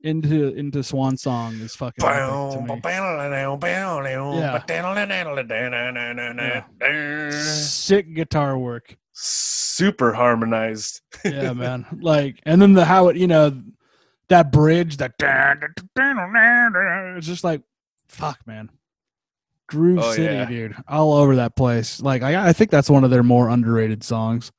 [0.03, 2.03] into into Swan Song is fucking
[7.31, 8.95] sick guitar work.
[9.13, 11.01] Super harmonized.
[11.25, 11.85] yeah, man.
[12.01, 13.61] Like, and then the how it, you know,
[14.29, 15.17] that bridge, that
[17.17, 17.61] it's just like,
[18.07, 18.69] fuck, man.
[19.67, 20.45] Groove Oh, City, yeah.
[20.45, 22.01] dude, all over that place.
[22.01, 24.51] Like, I, I think that's one of their more underrated songs.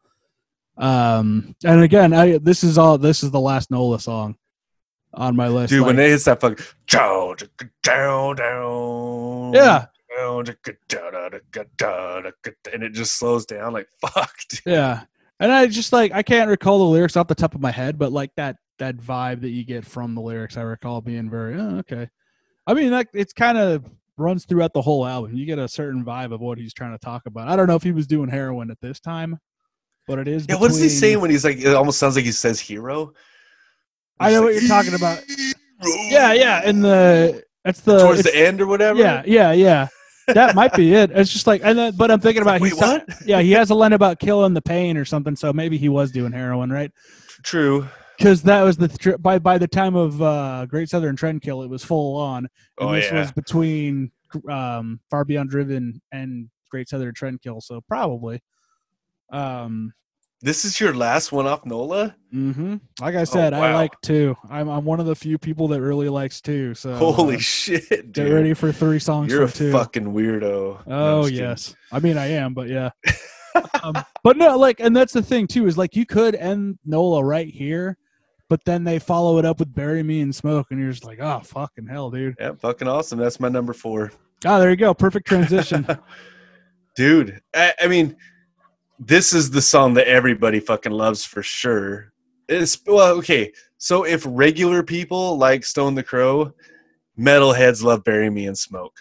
[0.79, 4.37] Um, and again, I this is all this is the last Nola song
[5.15, 5.71] on my list.
[5.71, 7.37] Dude, when they hit that fucking down,
[7.83, 9.87] down, down, yeah,
[12.73, 14.33] and it just slows down like fuck.
[14.49, 14.61] Dude.
[14.67, 15.05] yeah,
[15.41, 17.99] and I just like I can't recall the lyrics off the top of my head,
[17.99, 21.55] but like that that vibe that you get from the lyrics, I recall being very
[21.61, 22.09] oh, okay.
[22.67, 23.85] I mean, like it's kind of
[24.17, 25.35] runs throughout the whole album.
[25.35, 27.49] You get a certain vibe of what he's trying to talk about.
[27.49, 29.39] I don't know if he was doing heroin at this time,
[30.07, 30.47] but it is.
[30.49, 31.59] Yeah, what does he between- say when he's like?
[31.59, 33.13] It almost sounds like he says hero.
[34.23, 35.23] I know what you're talking about.
[36.09, 38.99] Yeah, yeah, In the that's the towards the end or whatever.
[38.99, 39.89] Yeah, yeah, yeah.
[40.29, 41.11] That might be it.
[41.13, 43.05] It's just like, and then, but I'm thinking about Wait, what?
[43.27, 45.35] yeah, he has a line about killing the pain or something.
[45.35, 46.93] So maybe he was doing heroin, right?
[47.43, 47.89] True.
[48.17, 51.69] because that was the tr- by by the time of uh, Great Southern Trendkill, it
[51.69, 52.49] was full on.
[52.79, 53.21] And Oh this yeah.
[53.21, 54.13] was between
[54.49, 58.41] um, Far Beyond Driven and Great Southern Trendkill, so probably.
[59.33, 59.93] Um,
[60.45, 62.17] This is your last one off Nola.
[62.33, 63.75] hmm Like I said, I Oh, wow.
[63.77, 64.37] like two.
[64.51, 66.75] I'm I'm one of the few people that really likes two.
[66.75, 69.71] So Holy uh, shit, get ready for three songs You're a two.
[69.71, 70.85] fucking weirdo.
[70.87, 71.39] No, I'm Oh kidding.
[71.39, 72.91] yes, I mean I am, but yeah.
[73.85, 73.95] um,
[74.25, 77.47] but no, like, and that's the thing too is like you could end Nola right
[77.49, 77.97] here,
[78.49, 81.21] but then they follow it up with "Bury Me in Smoke," and you're just like,
[81.21, 82.35] oh fucking hell, dude.
[82.41, 83.19] Yeah, fucking awesome.
[83.21, 84.11] That's my number four.
[84.45, 85.87] Ah, there you go, perfect transition.
[86.97, 88.17] dude I, I mean
[88.99, 92.13] this is the song that everybody fucking loves for sure
[92.49, 96.53] it's well okay so if regular people like stone the crow
[97.19, 98.95] metalheads love bury me in smoke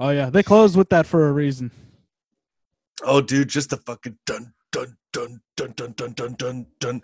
[0.00, 1.70] oh yeah, they closed with that for a reason.
[3.04, 7.02] oh dude just the fucking dun dun dun dun dun dun dun dun dun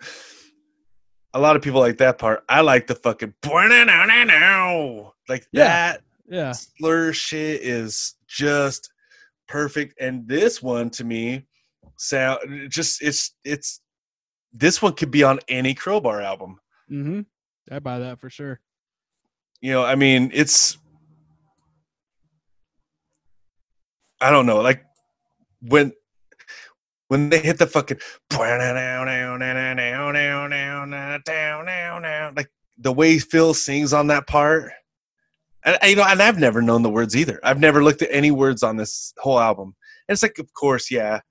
[1.33, 2.45] a lot of people like that part.
[2.47, 5.65] I like the fucking like Yeah.
[5.65, 6.53] that Yeah.
[6.53, 8.89] slur shit is just
[9.49, 9.99] perfect.
[9.99, 11.45] And this one to me
[11.97, 12.39] sound
[12.69, 13.81] just it's it's
[14.53, 16.59] this one could be on any crowbar album.
[16.91, 17.21] Mm-hmm.
[17.71, 18.59] I buy that for sure.
[19.61, 20.77] You know, I mean, it's
[24.21, 24.83] I don't know, like
[25.61, 25.91] when
[27.07, 27.99] when they hit the fucking
[32.35, 34.71] like the way Phil sings on that part.
[35.63, 37.39] And you know, and I've never known the words either.
[37.43, 39.75] I've never looked at any words on this whole album.
[40.07, 41.21] And it's like, of course, yeah,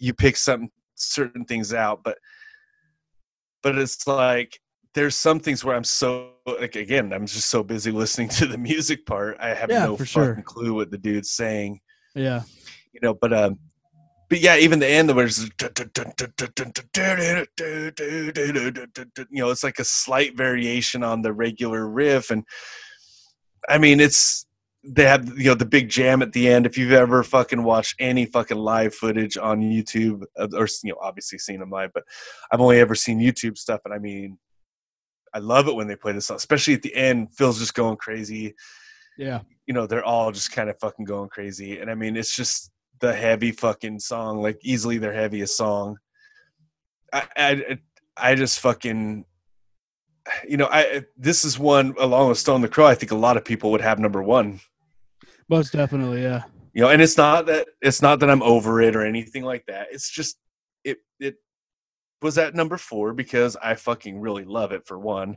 [0.00, 2.18] you pick some certain things out, but
[3.62, 4.58] but it's like
[4.94, 8.58] there's some things where I'm so like again, I'm just so busy listening to the
[8.58, 9.36] music part.
[9.40, 10.42] I have Yeah, no fucking sure.
[10.44, 11.80] clue what the dude's saying.
[12.14, 12.42] Yeah.
[12.92, 13.58] You know, but um
[14.28, 15.50] but yeah, even the end where it's you
[19.30, 22.42] know, it's like a slight variation on the regular riff and
[23.68, 24.45] I mean it's
[24.88, 26.66] they have you know the big jam at the end.
[26.66, 30.98] If you've ever fucking watched any fucking live footage on YouTube, uh, or you know,
[31.00, 32.04] obviously seen them live, but
[32.50, 34.38] I've only ever seen YouTube stuff, and I mean,
[35.34, 37.34] I love it when they play this song, especially at the end.
[37.34, 38.54] Phil's just going crazy.
[39.18, 39.40] Yeah.
[39.66, 42.70] You know, they're all just kind of fucking going crazy, and I mean, it's just
[43.00, 45.96] the heavy fucking song, like easily their heaviest song.
[47.12, 47.78] I I,
[48.16, 49.24] I just fucking.
[50.48, 52.86] You know, I this is one along with Stone the Crow.
[52.86, 54.60] I think a lot of people would have number one
[55.48, 56.22] Most definitely.
[56.22, 56.42] Yeah.
[56.74, 59.64] you know and it's not that it's not that i'm over it or anything like
[59.66, 60.36] that it's just
[60.84, 61.36] it it
[62.22, 65.36] was at number four because i fucking really love it for one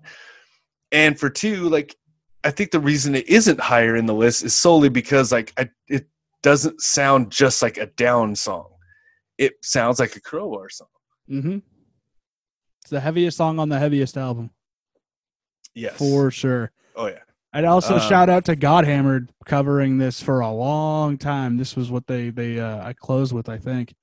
[0.91, 1.95] and for two like
[2.43, 5.69] i think the reason it isn't higher in the list is solely because like I,
[5.87, 6.07] it
[6.43, 8.67] doesn't sound just like a down song
[9.37, 10.87] it sounds like a crowbar song
[11.29, 11.59] Mm-hmm.
[12.81, 14.49] It's the heaviest song on the heaviest album
[15.75, 16.71] yes for sure.
[16.95, 17.19] oh yeah
[17.53, 21.57] I'd also Um, shout out to Godhammered covering this for a long time.
[21.57, 23.93] This was what they they uh, I closed with, I think.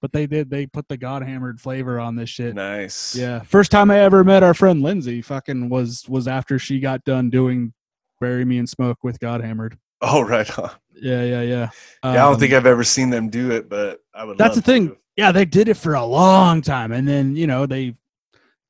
[0.00, 2.54] But they did they put the Godhammered flavor on this shit.
[2.54, 3.40] nice Yeah.
[3.42, 7.30] First time I ever met our friend Lindsay fucking was was after she got done
[7.30, 7.72] doing
[8.20, 9.76] Bury Me in Smoke with Godhammered.
[10.00, 10.70] oh right on.
[10.94, 11.42] Yeah, yeah, yeah.
[11.42, 11.68] yeah
[12.02, 14.62] i don't Um, think i've ever seen them do it but i would that's the
[14.62, 14.90] thing.
[14.90, 14.96] to.
[15.16, 17.94] Yeah, they did it for a long time, and then you know they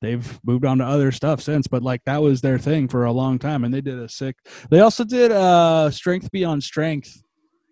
[0.03, 1.65] they've moved on to other stuff since.
[1.67, 4.35] But like that was their thing for a long time, and they did a sick.
[4.69, 7.23] They also did uh "Strength Beyond Strength"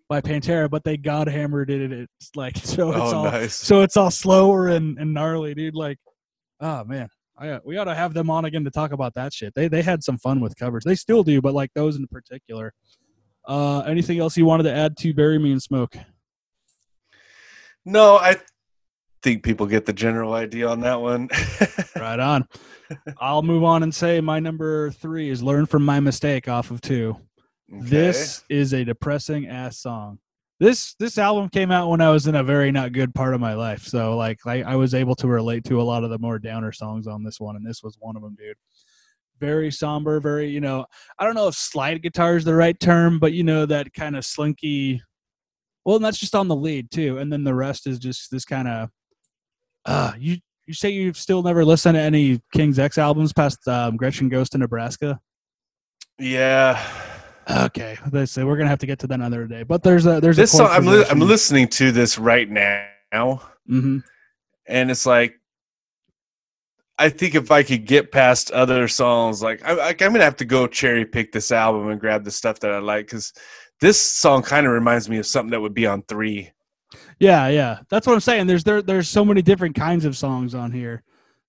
[0.08, 1.92] by Pantera, but they god hammered it.
[1.92, 5.74] It's like so it's oh all nice so it's all slower and, and gnarly, dude.
[5.74, 5.98] Like,
[6.60, 9.54] oh man, I we ought to have them on again to talk about that shit.
[9.54, 10.84] They they had some fun with covers.
[10.84, 12.72] They still do, but like those in particular.
[13.44, 15.96] Uh, anything else you wanted to add to "Bury Me in Smoke"?
[17.84, 18.36] No, I
[19.22, 21.28] think people get the general idea on that one.
[21.96, 22.48] Right on.
[23.18, 26.80] I'll move on and say my number three is "Learn from My Mistake" off of
[26.80, 27.16] two.
[27.72, 27.86] Okay.
[27.86, 30.18] This is a depressing ass song.
[30.58, 33.40] This this album came out when I was in a very not good part of
[33.40, 36.18] my life, so like I, I was able to relate to a lot of the
[36.18, 38.56] more downer songs on this one, and this was one of them, dude.
[39.40, 40.84] Very somber, very you know
[41.18, 44.16] I don't know if slide guitar is the right term, but you know that kind
[44.16, 45.02] of slinky.
[45.84, 48.44] Well, and that's just on the lead too, and then the rest is just this
[48.44, 48.90] kind of.
[49.84, 50.36] Uh, you
[50.66, 54.48] you say you've still never listened to any King's X albums past um, Gretchen Goes
[54.50, 55.20] to Nebraska?
[56.18, 56.80] yeah.
[57.50, 59.64] Okay, let's say we're gonna have to get to that another day.
[59.64, 63.42] But there's a there's This a song, I'm, li- I'm listening to this right now,
[63.66, 63.98] hmm
[64.66, 65.34] and it's like,
[66.98, 70.44] I think if I could get past other songs, like I, I'm gonna have to
[70.44, 73.32] go cherry pick this album and grab the stuff that I like because
[73.80, 76.52] this song kind of reminds me of something that would be on three.
[77.22, 78.48] Yeah, yeah, that's what I'm saying.
[78.48, 81.04] There's there there's so many different kinds of songs on here.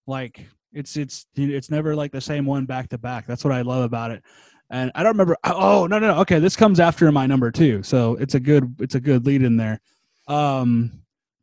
[0.05, 3.25] Like it's it's it's never like the same one back to back.
[3.25, 4.21] That's what I love about it.
[4.69, 5.35] And I don't remember.
[5.43, 6.19] Oh no no no.
[6.21, 9.41] Okay, this comes after my number two, so it's a good it's a good lead
[9.41, 9.81] in there.
[10.27, 10.91] Um,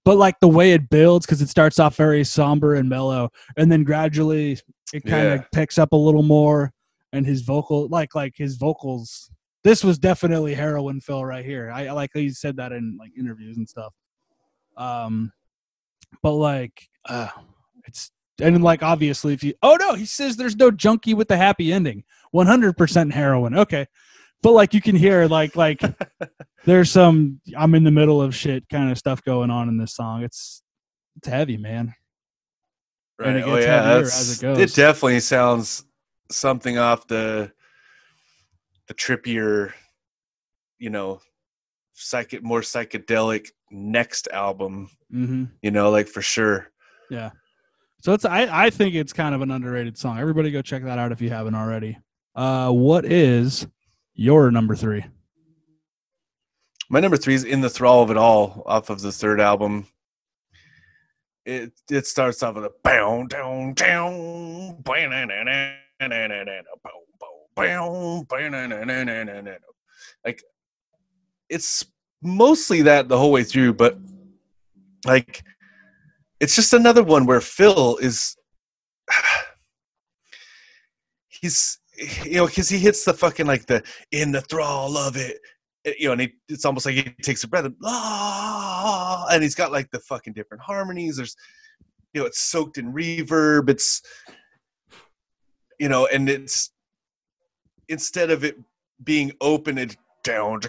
[0.04, 3.70] but like the way it builds because it starts off very somber and mellow, and
[3.70, 4.60] then gradually
[4.92, 5.46] it kind of Yeah.
[5.52, 6.72] picks up a little more,
[7.12, 9.28] and his vocal like like his vocals.
[9.64, 11.72] This was definitely heroin Phil right here.
[11.74, 13.92] I I like he said that in like interviews and stuff.
[14.80, 15.32] Um,
[16.22, 17.28] but like uh,
[17.84, 21.36] it's and like obviously if you oh no he says there's no junkie with the
[21.36, 22.02] happy ending.
[22.34, 23.58] 100% heroin.
[23.58, 23.86] Okay.
[24.42, 25.82] But like you can hear like like
[26.64, 29.94] there's some i'm in the middle of shit kind of stuff going on in this
[29.94, 30.22] song.
[30.22, 30.62] It's
[31.16, 31.94] it's heavy man.
[33.22, 34.58] And it Oh yeah, heavier that's, as it goes.
[34.58, 35.84] it definitely sounds
[36.30, 37.52] something off the
[38.88, 39.72] the trippier,
[40.78, 41.20] you know,
[42.00, 44.90] psych more psychedelic next album.
[45.10, 46.68] hmm You know, like for sure.
[47.10, 47.30] yeah
[48.02, 50.18] So it's I I think it's kind of an underrated song.
[50.18, 51.98] Everybody go check that out if you haven't already.
[52.34, 53.66] Uh, what is
[54.14, 55.04] your number three?
[56.88, 59.86] My number three is "In the Thrall of It All" off of the third album.
[61.44, 64.82] It it starts off with a bow down down
[70.24, 70.42] like
[71.50, 71.84] it's
[72.22, 73.98] mostly that the whole way through, but
[75.04, 75.42] like
[76.38, 78.36] it's just another one where Phil is
[81.28, 81.78] he's
[82.24, 83.82] you know because he hits the fucking like the
[84.12, 85.38] in the thrall of it
[85.84, 89.42] eh, you know and he, it's almost like he takes a breath and, ah, and
[89.42, 91.16] he's got like the fucking different harmonies.
[91.16, 91.36] There's
[92.14, 93.68] you know it's soaked in reverb.
[93.68, 94.02] It's
[95.78, 96.70] you know and it's
[97.88, 98.56] instead of it
[99.02, 100.60] being open it down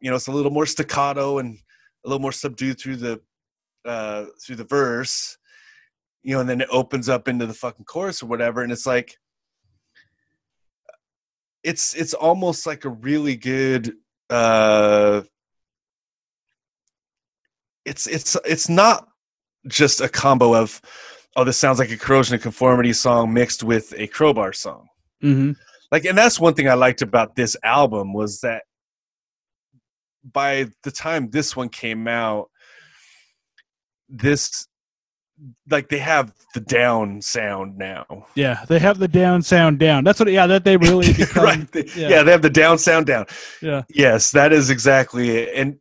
[0.00, 1.58] you know it's a little more staccato and
[2.04, 3.20] a little more subdued through the
[3.84, 5.36] uh through the verse
[6.22, 8.86] you know and then it opens up into the fucking chorus or whatever and it's
[8.86, 9.16] like
[11.64, 13.94] it's it's almost like a really good
[14.30, 15.22] uh
[17.84, 19.08] it's it's it's not
[19.66, 20.80] just a combo of
[21.36, 24.86] oh this sounds like a corrosion of conformity song mixed with a crowbar song
[25.22, 25.52] Mm-hmm.
[25.92, 28.64] Like and that's one thing i liked about this album was that
[30.32, 32.48] by the time this one came out
[34.08, 34.66] this
[35.70, 38.04] like they have the down sound now
[38.36, 40.04] Yeah, they have the down sound down.
[40.04, 40.30] That's what.
[40.30, 41.42] Yeah, that they really become.
[41.44, 42.08] right They- yeah.
[42.08, 42.22] yeah.
[42.22, 43.26] they have the down sound down
[43.60, 43.82] Yeah.
[43.88, 45.78] yes that is exactly it and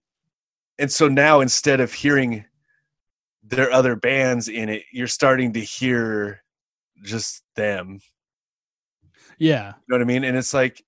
[0.80, 2.46] and so now instead of hearing
[3.44, 6.42] their other bands in it you're starting to hear
[7.04, 8.00] just them
[9.42, 9.70] Yeah.
[9.70, 10.24] You know what I mean?
[10.24, 10.84] And it's like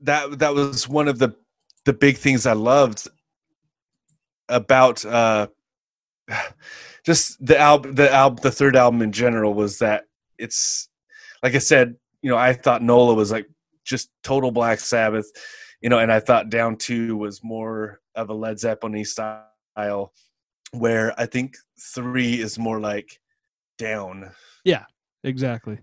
[0.00, 1.34] that that was one of the
[1.86, 3.08] the big things I loved
[4.50, 5.46] about uh
[7.04, 10.04] just the album the album the third album in general was that
[10.36, 10.90] it's
[11.42, 13.48] like I said, you know, I thought Nola was like
[13.86, 15.30] just total Black Sabbath,
[15.80, 20.12] you know, and I thought Down Two was more of a Led Zeppelin style,
[20.72, 21.56] where I think
[21.94, 23.18] three is more like
[23.78, 24.30] down
[24.64, 24.84] Yeah,
[25.24, 25.78] Exactly.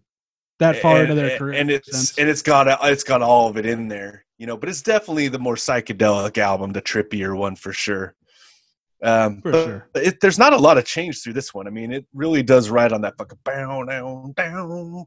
[0.62, 1.60] That far and, into their career.
[1.60, 4.70] and it's and it's got it's got all of it in there you know but
[4.70, 8.16] it's definitely the more psychedelic album the trippier one for sure
[9.04, 9.90] um For sure.
[9.96, 12.70] it, there's not a lot of change through this one i mean it really does
[12.70, 14.34] ride on that fucking down down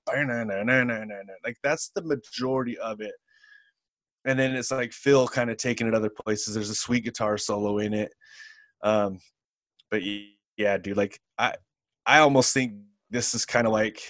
[0.07, 1.15] na.
[1.45, 3.15] like that's the majority of it
[4.25, 7.39] and then it's like phil kind of taking it other places there's a sweet guitar
[7.39, 8.13] solo in it
[8.83, 9.21] um
[9.91, 10.03] but
[10.57, 11.55] yeah dude like i
[12.07, 12.75] i almost think
[13.11, 14.01] this is kind of like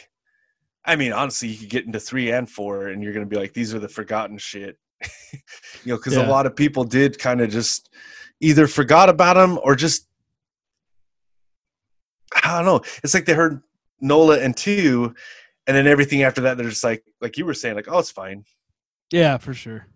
[0.85, 3.37] I mean, honestly, you could get into three and four, and you're going to be
[3.41, 4.77] like, these are the forgotten shit.
[5.33, 5.39] you
[5.87, 6.27] know, because Yeah.
[6.27, 7.91] a lot of people did kind of just
[8.41, 10.07] either forgot about them or just,
[12.43, 12.81] I don't know.
[13.03, 13.63] It's like they heard
[14.01, 15.15] Nola and two,
[15.67, 18.11] and then everything after that, they're just like, like you were saying, like, oh, it's
[18.11, 18.45] fine.
[19.11, 19.87] Yeah, for sure.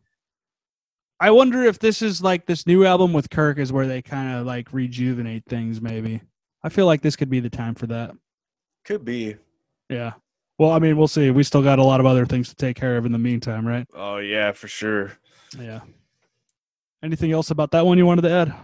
[1.20, 4.38] I wonder if this is like this new album with Kirk is where they kind
[4.38, 5.80] of like rejuvenate things.
[5.80, 6.22] Maybe
[6.62, 8.12] I feel like this could be the time for that.
[8.84, 9.34] Could be.
[9.90, 10.12] Yeah.
[10.58, 11.30] Well, I mean, we'll see.
[11.30, 13.66] We still got a lot of other things to take care of in the meantime,
[13.66, 13.86] right?
[13.94, 15.12] Oh, yeah, for sure.
[15.58, 15.80] Yeah.
[17.02, 18.54] Anything else about that one you wanted to add?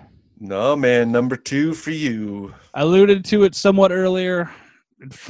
[0.40, 1.12] No, man.
[1.12, 2.52] Number two for you.
[2.74, 4.50] I alluded to it somewhat earlier.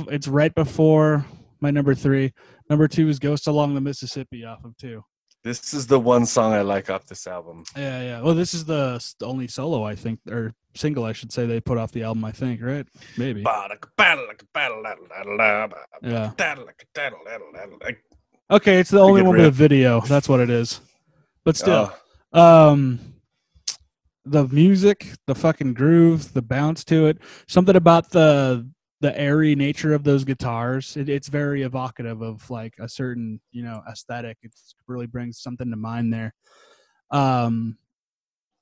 [0.08, 1.26] It's right before
[1.60, 2.32] my number three.
[2.70, 5.04] Number two is Ghost Along the Mississippi off of two.
[5.44, 7.64] This is the one song I like off this album.
[7.76, 8.20] Yeah, yeah.
[8.22, 11.76] Well, this is the only solo I think, or single I should say they put
[11.76, 12.24] off the album.
[12.24, 12.86] I think, right?
[13.18, 13.42] Maybe.
[16.02, 16.30] Yeah.
[18.50, 20.00] Okay, it's the only one with a video.
[20.00, 20.80] That's what it is.
[21.44, 21.92] But still,
[22.32, 22.98] uh, um,
[24.24, 27.18] the music, the fucking groove, the bounce to it,
[27.48, 28.66] something about the
[29.04, 30.96] the airy nature of those guitars.
[30.96, 34.38] It, it's very evocative of like a certain you know aesthetic.
[34.42, 34.52] It
[34.86, 36.32] really brings something to mind there.
[37.10, 37.76] Um,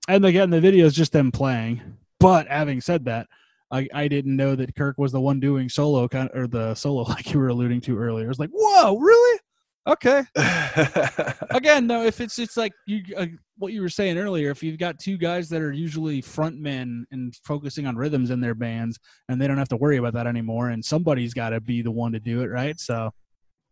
[0.09, 1.81] and again, the video is just them playing.
[2.19, 3.28] But having said that,
[3.70, 6.74] I, I didn't know that Kirk was the one doing solo kind of, or the
[6.74, 8.27] solo like you were alluding to earlier.
[8.27, 9.40] I was like, whoa, really?
[9.86, 10.24] Okay.
[11.51, 13.27] Again, though, if it's it's like you uh,
[13.63, 17.35] what you were saying earlier, if you've got two guys that are usually frontmen and
[17.45, 18.99] focusing on rhythms in their bands,
[19.29, 21.91] and they don't have to worry about that anymore, and somebody's got to be the
[21.91, 22.79] one to do it, right?
[22.81, 23.13] So,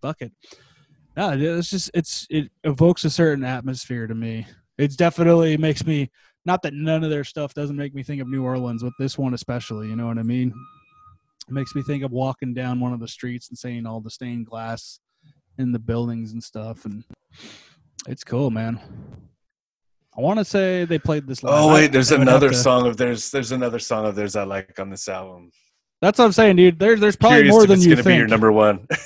[0.01, 0.33] fuck it.
[1.17, 4.47] No, it's just it's it evokes a certain atmosphere to me.
[4.79, 6.09] It's definitely makes me
[6.47, 9.19] not that none of their stuff doesn't make me think of New Orleans, but this
[9.19, 9.89] one especially.
[9.89, 10.55] You know what I mean?
[11.49, 14.09] It makes me think of walking down one of the streets and seeing all the
[14.09, 15.01] stained glass
[15.59, 17.03] in the buildings and stuff, and
[18.07, 18.79] it's cool, man.
[20.17, 21.43] I want to say they played this.
[21.43, 21.55] live.
[21.55, 23.31] Oh I- wait, there's I another to- song of theirs.
[23.31, 25.51] There's another song of theirs I like on this album.
[26.01, 26.79] That's what I'm saying, dude.
[26.79, 28.87] There's there's probably Curious more than it's you gonna be your number one.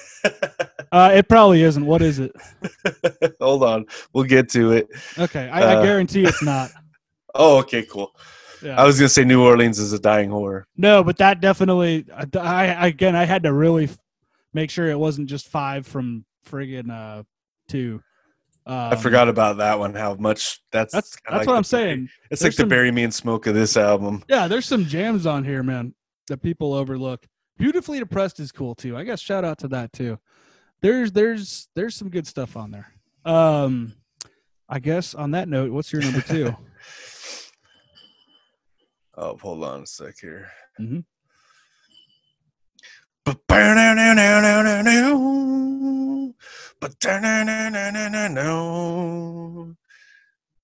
[0.93, 1.85] Uh, it probably isn't.
[1.85, 2.31] What is it?
[3.40, 4.86] Hold on, we'll get to it.
[5.18, 6.70] Okay, I, I Uh, guarantee it's not.
[7.35, 8.14] Oh, okay, cool.
[8.62, 8.81] Yeah.
[8.81, 10.64] I was gonna say New Orleans is a dying whore.
[10.76, 12.06] No, but that definitely.
[12.14, 13.89] I, I again, I had to really
[14.52, 17.24] make sure it wasn't just five from friggin' uh
[17.66, 18.01] two.
[18.66, 19.94] Um, I forgot about that one.
[19.94, 22.08] How much that's That's that's like what I'm saying.
[22.30, 24.24] It's There's like the bury me in smoke of this album.
[24.28, 25.94] Yeah, there's some jams on here, man,
[26.28, 27.26] that people overlook.
[27.58, 28.96] Beautifully depressed is cool too.
[28.96, 30.18] I guess shout out to that too.
[30.80, 32.90] There's there's there's some good stuff on there.
[33.26, 33.92] Um,
[34.68, 36.54] I guess on that note, what's your number two?
[39.16, 40.50] Oh, hold on a sec here.
[40.80, 41.04] Mhm.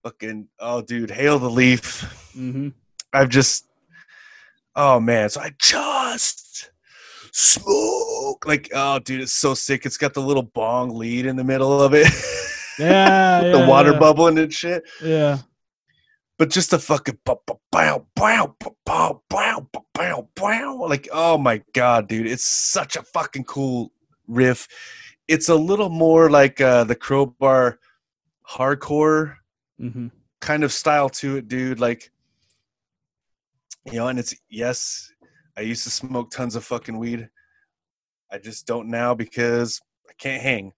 [0.02, 2.02] Fucking oh dude, hail the leaf.
[2.36, 2.68] mm-hmm.
[3.12, 3.66] I've just
[4.76, 6.70] oh man, so I just
[7.32, 9.86] smoke like oh dude, it's so sick.
[9.86, 12.06] It's got the little bong lead in the middle of it.
[12.78, 13.98] Yeah, the water yeah.
[13.98, 14.82] bubbling and shit.
[15.02, 15.38] Yeah,
[16.40, 17.38] But just the fucking bow,
[17.70, 18.56] bow, bow,
[18.86, 20.86] bow, bow, bow.
[20.88, 23.92] Like, oh my god, dude, it's such a fucking cool
[24.26, 24.66] riff.
[25.28, 27.78] It's a little more like uh, the crowbar
[28.48, 29.34] hardcore
[29.78, 30.06] mm-hmm.
[30.40, 31.78] kind of style to it, dude.
[31.78, 32.10] Like,
[33.84, 35.12] you know, and it's yes,
[35.58, 37.28] I used to smoke tons of fucking weed.
[38.32, 40.72] I just don't now because I can't hang.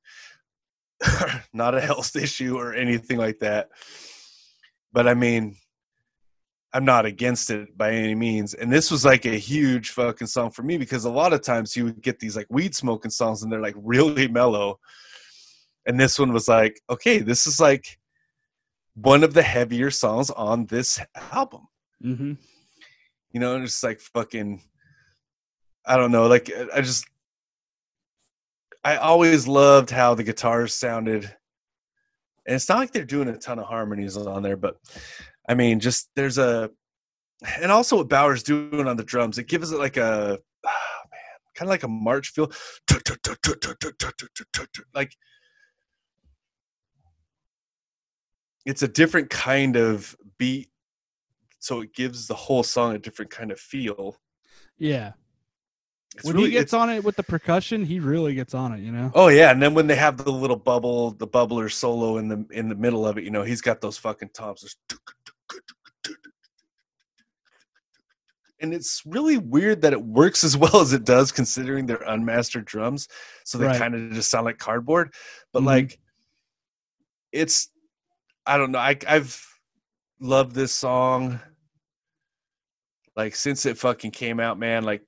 [1.52, 3.68] Not a health issue or anything like that.
[4.92, 5.56] But I mean,
[6.74, 8.54] I'm not against it by any means.
[8.54, 11.76] And this was like a huge fucking song for me because a lot of times
[11.76, 14.78] you would get these like weed smoking songs and they're like really mellow.
[15.86, 17.98] And this one was like, okay, this is like
[18.94, 21.00] one of the heavier songs on this
[21.32, 21.68] album.
[22.04, 22.32] Mm-hmm.
[23.32, 24.62] You know, and it's like fucking
[25.84, 27.06] I don't know, like I just
[28.84, 31.34] I always loved how the guitars sounded.
[32.46, 34.76] And it's not like they're doing a ton of harmonies on there, but
[35.48, 36.70] I mean, just there's a
[37.60, 41.20] and also what Bower's doing on the drums, it gives it like a ah, man,
[41.54, 42.50] kind of like a march feel.
[44.94, 45.16] Like
[48.64, 50.72] it's a different kind of beat
[51.62, 54.16] so it gives the whole song a different kind of feel.
[54.78, 55.12] Yeah.
[56.14, 58.80] It's when really- he gets on it with the percussion, he really gets on it.
[58.80, 59.10] You know.
[59.14, 62.44] Oh yeah, and then when they have the little bubble, the bubbler solo in the
[62.50, 64.76] in the middle of it, you know, he's got those fucking toms.
[68.60, 72.64] And it's really weird that it works as well as it does, considering they're unmastered
[72.64, 73.08] drums.
[73.44, 73.78] So they Right.
[73.78, 75.12] kind of just sound like cardboard.
[75.52, 75.66] But Mhm.
[75.66, 76.00] like,
[77.32, 77.68] it's
[78.46, 78.78] I don't know.
[78.78, 79.40] I I've
[80.20, 81.40] loved this song
[83.16, 84.84] like since it fucking came out, man.
[84.84, 85.02] Like,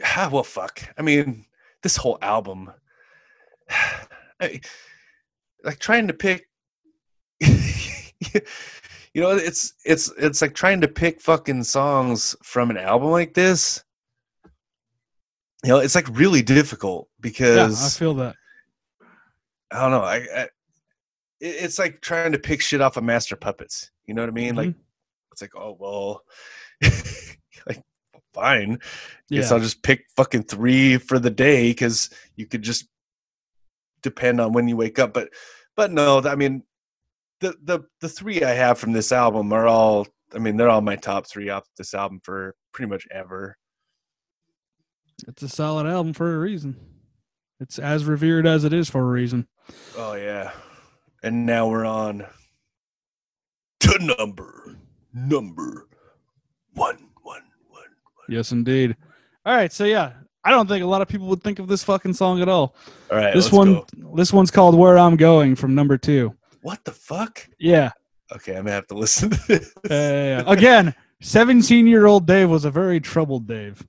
[0.04, 0.82] ah, well, fuck.
[0.98, 1.46] I mean,
[1.82, 2.72] this whole album,
[4.40, 4.60] I,
[5.62, 6.48] like trying to pick.
[7.40, 13.34] you know, it's it's it's like trying to pick fucking songs from an album like
[13.34, 13.82] this.
[15.62, 17.08] You know, it's like really difficult
[17.56, 18.36] Yeah, I feel that.
[19.70, 20.02] I don't know.
[20.02, 20.48] I, I
[21.40, 23.90] it's like trying to pick shit off of Master Puppets.
[24.06, 24.54] You know what I mean?
[24.54, 24.74] Like
[25.32, 26.22] it's like, oh well,
[28.34, 28.78] fine.
[29.30, 32.86] Guess I'll just pick fucking three for the day because you could just
[34.02, 35.14] depend on when you wake up.
[35.14, 35.30] But
[35.76, 36.62] but no, I mean
[37.40, 40.06] the the the three I have from this album are all.
[40.34, 43.56] I mean, they're all my top three off this album for pretty much ever.
[45.28, 46.76] It's a solid album for a reason.
[47.60, 49.46] It's as revered as it is for a reason.
[49.96, 50.52] Oh yeah.
[51.22, 52.26] And now we're on
[53.80, 54.76] to number
[55.14, 55.86] number
[56.74, 56.98] one.
[58.28, 58.96] Yes, indeed.
[59.46, 60.12] All right, so yeah,
[60.44, 62.74] I don't think a lot of people would think of this fucking song at all.
[63.10, 63.86] All right, this one, go.
[64.16, 66.34] this one's called "Where I'm Going" from number two.
[66.62, 67.46] What the fuck?
[67.58, 67.90] Yeah,
[68.34, 69.72] Okay, I'm gonna have to listen to this.
[69.90, 73.86] Uh, again, 17 year old Dave was a very troubled Dave.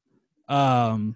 [0.48, 1.16] Um,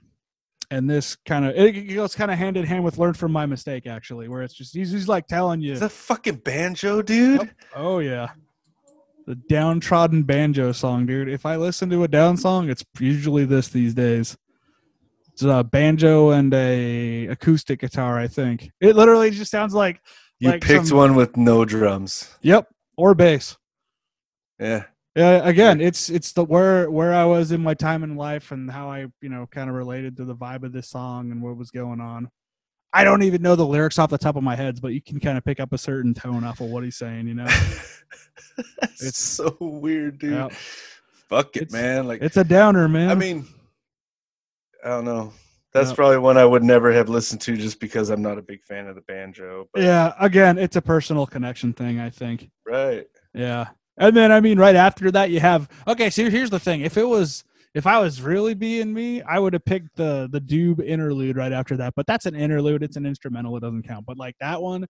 [0.71, 3.45] and this kind of it goes kind of hand in hand with "Learn from My
[3.45, 7.41] Mistake," actually, where it's just he's, he's like telling you, the fucking banjo, dude?
[7.41, 7.49] Yep.
[7.75, 8.29] "Oh yeah."
[9.29, 11.29] The downtrodden banjo song, dude.
[11.29, 14.35] If I listen to a down song, it's usually this these days.
[15.31, 18.71] It's a banjo and a acoustic guitar, I think.
[18.81, 20.01] It literally just sounds like,
[20.39, 22.35] You like picked some- one with no drums.
[22.41, 23.55] yep, or bass.
[24.59, 24.85] Yeah.
[25.15, 28.71] Yeah, again, it's it's the where where I was in my time in life and
[28.71, 31.55] how I you know kind of related to the vibe of this song and what
[31.55, 32.29] was going on.
[32.91, 35.19] I don't even know the lyrics off the top of my head, but you can
[35.19, 37.27] kind of pick up a certain tone off of what he's saying.
[37.27, 37.47] You know,
[38.81, 40.33] it's so weird, dude.
[40.33, 40.49] Yeah.
[41.29, 42.07] Fuck it, It's- man.
[42.07, 43.09] Like, it's a downer, man.
[43.11, 43.45] I mean,
[44.83, 45.33] I don't know.
[45.71, 45.95] That's Yeah.
[45.95, 48.87] probably one I would never have listened to just because I'm not a big fan
[48.87, 49.69] of the banjo.
[49.71, 50.13] But, yeah.
[50.19, 51.99] Again, it's a personal connection thing.
[51.99, 52.49] I think.
[52.65, 53.05] Right.
[53.35, 53.67] Yeah.
[53.97, 56.09] And then I mean, right after that, you have okay.
[56.09, 57.43] So here's the thing: if it was,
[57.75, 61.51] if I was really being me, I would have picked the the Doob interlude right
[61.53, 61.93] after that.
[61.95, 64.05] But that's an interlude; it's an instrumental; it doesn't count.
[64.05, 64.85] But like that one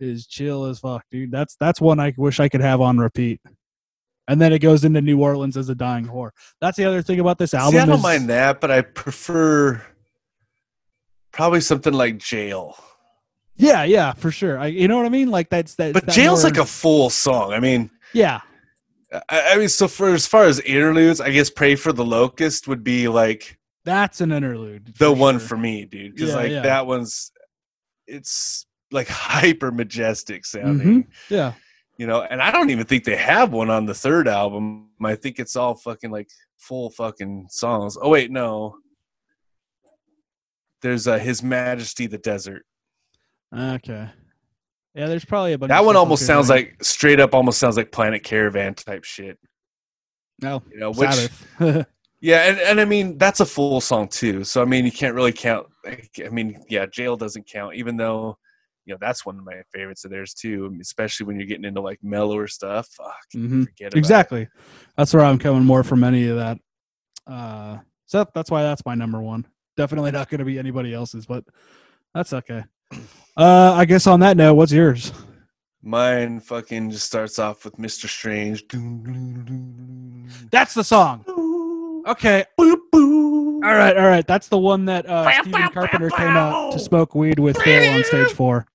[0.00, 1.30] is chill as fuck, dude.
[1.30, 3.40] That's that's one I wish I could have on repeat.
[4.26, 6.30] And then it goes into New Orleans as a dying whore.
[6.60, 7.72] That's the other thing about this album.
[7.72, 9.82] See, I don't is- mind that, but I prefer
[11.32, 12.76] probably something like Jail.
[13.56, 14.58] Yeah, yeah, for sure.
[14.58, 15.30] I, you know what I mean?
[15.30, 15.92] Like that's that.
[15.92, 17.52] But that Jail's more- like a full song.
[17.52, 18.40] I mean, yeah,
[19.12, 22.68] I, I mean, so for as far as interludes, I guess "Pray for the Locust"
[22.68, 24.94] would be like that's an interlude.
[24.98, 26.14] the one for me, dude.
[26.14, 26.62] Because Yeah, like yeah.
[26.62, 27.32] that one's,
[28.06, 31.06] it's like hyper majestic sounding.
[31.28, 31.52] Yeah.
[31.98, 35.14] you know and i don't even think they have one on the third album i
[35.14, 36.28] think it's all fucking like
[36.58, 38.76] full fucking songs oh wait no
[40.82, 42.64] there's uh, his majesty the desert
[43.56, 44.10] Okay.
[44.94, 45.70] Yeah, there's probably a bunch.
[45.70, 49.38] that one almost sounds that- like straight up almost sounds like planet caravan type shit
[50.42, 51.28] no you know which
[52.20, 55.14] yeah and, and i mean that's a full song too so i mean you can't
[55.14, 58.36] really count like, i mean yeah jail doesn't count even though
[58.84, 61.80] you know that's one of my favorites of theirs too especially when you're getting into
[61.80, 63.64] like mellower stuff fuck Mhm.
[63.64, 63.98] forget about it.
[63.98, 64.48] Exactly.
[64.96, 66.58] That's where I'm coming more from any of that.
[67.26, 69.46] Uh, so that's why that's my number one.
[69.76, 71.44] Definitely not going to be anybody else's, but
[72.14, 72.62] that's okay.
[73.36, 75.12] Uh, I guess on that note, what's yours?
[75.82, 78.08] Mine fucking just starts off with Mr.
[78.08, 78.64] Strange.
[80.50, 81.24] That's the song.
[82.06, 82.44] Okay.
[82.58, 83.96] All right.
[83.96, 84.26] All right.
[84.26, 88.04] That's the one that uh, Stephen Carpenter came out to smoke weed with Phil on
[88.04, 88.66] stage four.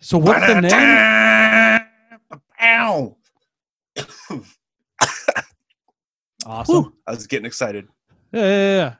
[0.00, 2.40] So what's the name?
[2.62, 3.16] Ow.
[6.46, 6.74] Awesome.
[6.74, 7.88] Whew, I was getting excited.
[8.32, 8.94] Yeah, yeah, yeah.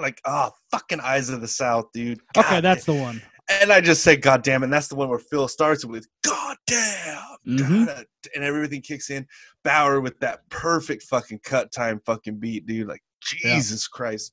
[0.00, 2.20] Like, oh, fucking Eyes of the South, dude.
[2.36, 2.96] Okay, that's damn.
[2.96, 3.22] the one.
[3.48, 4.66] And I just said, God damn it.
[4.66, 7.18] And that's the one where Phil starts with, God damn.
[7.46, 7.86] Mhm.
[7.86, 8.02] da-da,
[8.34, 9.26] And everything kicks in.
[9.64, 12.88] Bower with that perfect fucking cut time fucking beat, dude.
[12.88, 13.02] Like,
[13.42, 13.54] Yeah.
[13.56, 14.32] Jesus Christ.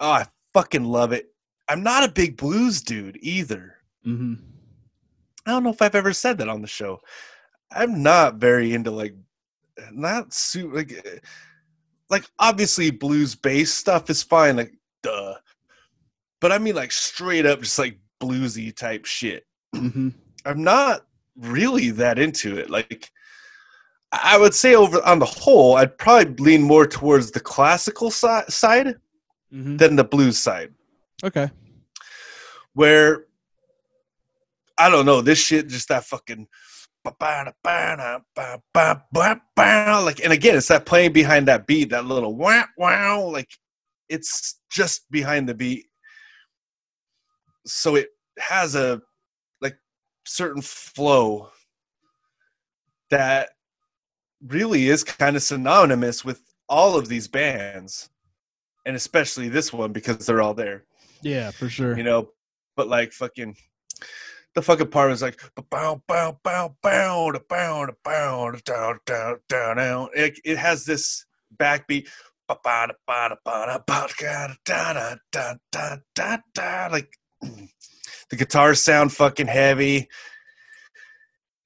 [0.00, 1.26] Oh, I fucking love it.
[1.68, 3.76] I'm not a big blues dude either.
[4.04, 4.34] hmm
[5.46, 7.00] I don't know if I've ever said that on the show.
[7.70, 9.14] I'm not very into like,
[9.92, 11.22] not su like,
[12.10, 14.72] like obviously blues based stuff is fine, like
[15.02, 15.34] duh.
[16.40, 19.46] But I mean like straight up just like bluesy type shit.
[19.74, 20.08] hmm
[20.44, 22.70] I'm not really that into it.
[22.70, 23.10] Like,
[24.12, 28.48] I would say over on the whole, I'd probably lean more towards the classical si-
[28.48, 28.96] side
[29.50, 30.72] hmm than the blues side.
[31.24, 31.50] Okay.
[32.74, 33.26] where
[34.78, 36.46] I don't know this shit just that fucking
[40.04, 43.48] like and again it's that playing behind that beat that little wow wow like
[44.08, 45.86] it's just behind the beat
[47.66, 48.08] so it
[48.38, 49.00] has a
[49.60, 49.76] like
[50.26, 51.48] certain flow
[53.10, 53.50] that
[54.46, 58.10] really is kind of synonymous with all of these bands
[58.86, 60.84] and especially this one because they're all there
[61.22, 61.96] Yeah, for sure.
[61.96, 62.30] you know.
[62.76, 63.56] But like fucking,
[64.58, 65.40] the fucking part was like
[65.70, 70.08] bow bow bow bow bow bow down down down down.
[70.16, 71.24] It it has this
[71.56, 72.08] backbeat.
[76.90, 77.12] Like
[78.30, 80.08] the guitars sound fucking heavy.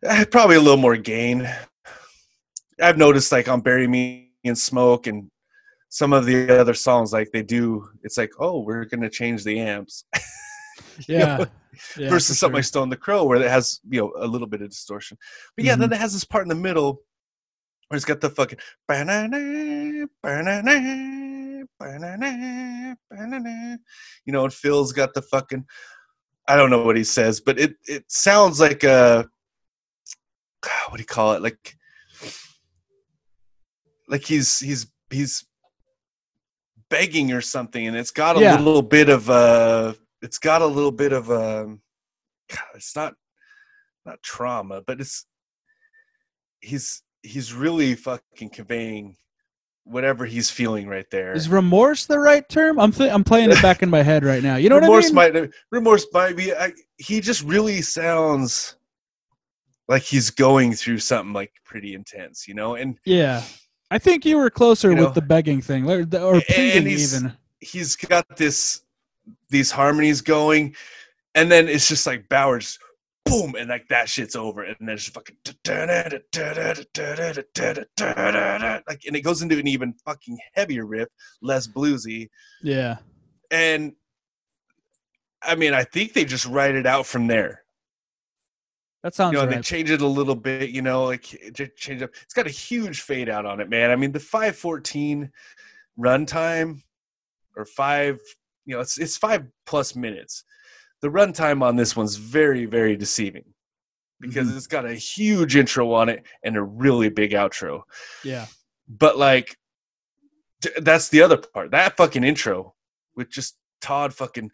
[0.05, 1.49] Eh, Probably a little more gain.
[2.79, 5.31] I've noticed like on Bury Me in Smoke and
[5.89, 9.61] some of the other songs, like they do, it's like, oh, we're gonna change the
[9.61, 10.05] amps.
[11.09, 11.45] yeah.
[11.97, 12.69] yeah versus something like sure.
[12.69, 15.17] Stone the Crow, where it has you know a little bit of distortion.
[15.57, 15.81] But yeah, Mm-hmm.
[15.83, 17.01] then it has this part in the middle
[17.89, 23.77] where it's got the fucking ba-na-na, ba-na-na, ba-na-na, ba-na-na.
[24.25, 25.65] you know, and Phil's got the fucking
[26.49, 29.29] I don't know what he says, but it it sounds like a
[30.89, 31.43] what do you call it?
[31.43, 31.77] Like
[34.09, 35.45] like he's he's he's
[36.91, 38.59] begging or something, and it's got a Yeah.
[38.61, 41.81] little bit of uh it's got a little bit of um,
[42.51, 43.15] a it's not
[44.07, 45.27] not trauma, but it's
[46.61, 49.17] he's he's really fucking conveying
[49.85, 51.33] whatever he's feeling right there.
[51.33, 52.79] Is remorse the right term?
[52.79, 54.57] I'm th- I'm playing it back in my head right now.
[54.57, 55.43] You know remorse what I mean?
[55.43, 56.55] might remorse might be.
[56.55, 58.77] I, he just really sounds
[59.89, 62.77] like he's going through something like pretty intense, you know.
[62.77, 63.43] And yeah.
[63.91, 67.15] I think you were closer You know, with the begging thing, or, or pleading he's-
[67.15, 67.33] even.
[67.61, 68.82] he's got this
[69.51, 70.75] these harmonies going,
[71.35, 72.79] and then it's just like Bower's,
[73.25, 75.37] boom, and like that shit's over, and then it's fucking
[78.89, 81.09] like, and it goes into an even fucking heavier riff,
[81.41, 82.29] less bluesy,
[82.63, 82.97] Yeah.
[83.51, 83.95] and
[85.45, 87.65] I mean, I think they just write it out from there.
[89.03, 91.25] That sounds you know, they change it a little bit, you know, like
[91.77, 92.11] change up.
[92.23, 93.91] It's got a huge fade out on it, man.
[93.91, 95.29] I mean, the 514
[95.99, 96.83] runtime
[97.57, 98.21] or five,
[98.65, 100.45] you know, it's it's five plus minutes.
[101.01, 103.45] The runtime on this one's very, very deceiving
[104.21, 104.57] because Mhm.
[104.57, 107.83] it's got a huge intro on it and a really big outro.
[108.23, 108.47] yeah.
[108.89, 109.57] But like,
[110.81, 111.71] that's the other part.
[111.73, 112.75] That fucking intro
[113.17, 114.51] with just Todd fucking,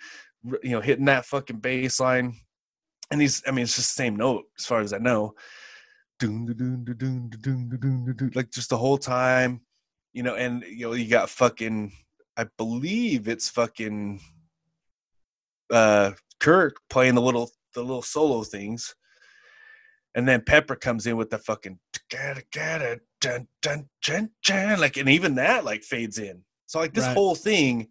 [0.62, 2.34] you know, hitting that fucking bass line.
[3.10, 5.34] And he's, I mean, it's just the same note as far as I know.
[8.34, 9.60] Like just the whole time,
[10.12, 11.92] you know, and, you know, you got fucking,
[12.38, 14.20] I believe it's fucking
[15.70, 18.94] uh Kirk playing the little, the little solo things.
[20.14, 21.78] And then Pepper comes in with the fucking
[22.10, 26.42] "Gada, gada, dun, dun, dun, dun," like, and even that like fades in.
[26.66, 27.14] So like this Right.
[27.14, 27.88] whole thing.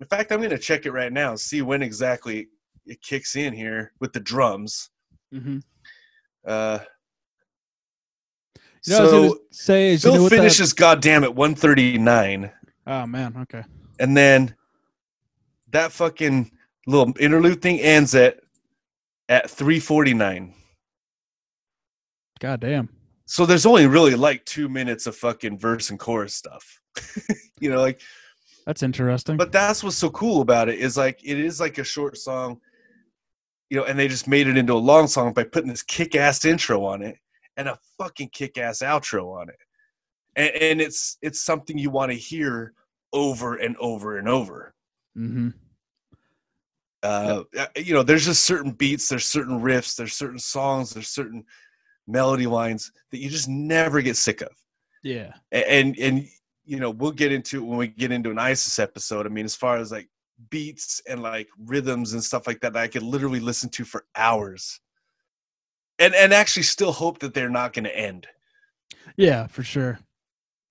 [0.00, 2.48] In fact, I'm gonna check it right now, see when exactly
[2.86, 4.90] it kicks in here with the drums.
[5.32, 5.58] hmm
[6.46, 6.78] Uh,
[8.86, 12.50] You know, so say is you know Phil what that- finishes goddamn at 139,
[12.88, 13.62] oh man, okay.
[14.00, 14.54] and then
[15.70, 16.50] that fucking
[16.86, 18.40] little interlude thing ends at
[19.28, 20.54] at 349.
[22.40, 22.88] God damn.
[23.26, 26.80] So there's only really like two minutes of fucking verse and chorus stuff.
[27.60, 28.00] you know, like
[28.64, 29.36] That's interesting.
[29.36, 32.60] but that's what's so cool about it is like it is like a short song
[33.70, 36.44] you know and they just made it into a long song by putting this kick-ass
[36.44, 37.16] intro on it
[37.56, 39.58] and a fucking kick-ass outro on it
[40.38, 42.72] and, and it's it's something you want to hear
[43.12, 44.74] over and over and over.
[45.14, 45.50] Hmm
[47.04, 47.44] uh
[47.76, 51.44] you know there's just certain beats there's certain riffs there's certain songs there's certain
[52.08, 54.50] melody lines that you just never get sick of.
[55.04, 55.34] Yeah.
[55.52, 56.26] A- and and
[56.64, 59.26] you know we'll get into it when we get into an isis episode.
[59.26, 60.08] I mean as far as like
[60.50, 64.04] beats and like rhythms and stuff like that, that i could literally listen to for
[64.16, 64.80] hours.
[66.00, 68.26] And and actually still hope that they're not going to end.
[69.16, 69.98] Yeah, for sure.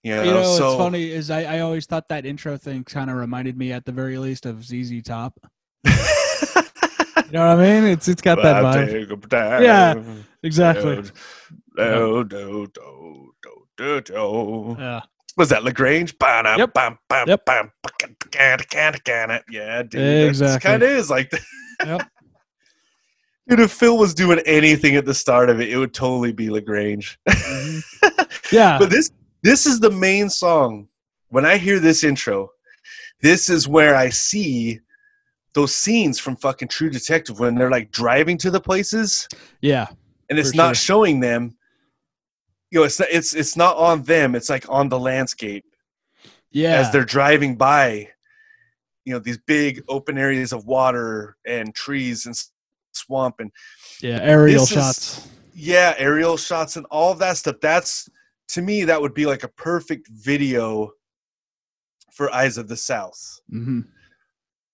[0.08, 2.84] You know, You know, so what's funny is I, I always thought that intro thing
[2.86, 5.38] kind of reminded me at the very least of ZZ Top.
[5.86, 7.84] You know what I mean?
[7.92, 9.62] It's it's got that vibe.
[9.62, 10.02] Yeah,
[10.44, 11.02] Exactly.
[11.76, 14.76] Do, do, do, do, do, do.
[14.80, 15.02] Yeah.
[15.36, 16.18] Was that La Grange?
[16.20, 16.74] Yep.
[16.74, 17.46] bam, bam, Yep.
[19.50, 20.02] Yeah, dude.
[20.02, 20.70] It Exactly.
[20.70, 21.42] kind of is like that.
[21.86, 22.02] Yep.
[23.50, 26.50] Dude, if Phil was doing anything at the start of it, it would totally be
[26.50, 27.18] La Grange.
[27.30, 27.82] Mhm.
[28.52, 28.78] Yeah.
[28.78, 29.10] but this
[29.44, 30.88] this is the main song.
[31.30, 32.50] When I hear this intro,
[33.22, 34.80] this is where I see
[35.54, 39.28] those scenes from fucking True Detective when they're like driving to the places
[39.62, 39.88] yeah.
[40.30, 40.86] and it's not sure.
[40.86, 41.58] showing them.
[42.72, 44.36] You know, it's not, it's it's not on them.
[44.36, 45.66] It's like on the landscape
[46.52, 46.76] Yeah.
[46.80, 48.10] as they're driving by.
[49.06, 52.36] You know, these big open areas of water and trees and
[52.94, 53.52] swamp and
[54.02, 54.20] yeah.
[54.22, 55.28] Aerial this is- shots.
[55.54, 57.56] yeah, aerial shots and all of that stuff.
[57.62, 58.10] That's
[58.50, 60.92] to me that would be like a perfect video
[62.14, 63.40] for Eyes of the South.
[63.50, 63.82] hmm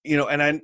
[0.03, 0.61] You know, and I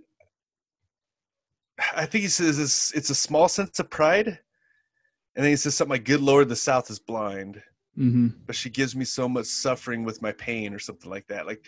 [1.95, 4.27] I think he says it's, it's a small sense of pride.
[4.27, 7.61] And then he says something like, Good Lord, the South is blind,
[7.95, 11.45] hmm but she gives me so much suffering with my pain, or something like that.
[11.45, 11.65] Like,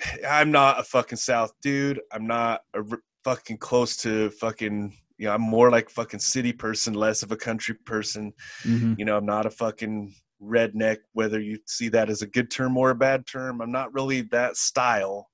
[0.28, 2.00] I'm not a fucking South dude.
[2.12, 2.82] I'm not a
[3.24, 7.36] fucking close to fucking, you know, I'm more like fucking city person, less of a
[7.36, 8.32] country person.
[8.62, 12.50] hmm You know, I'm not a fucking redneck, whether you see that as a good
[12.50, 13.60] term or a bad term.
[13.60, 15.28] I'm not really that style.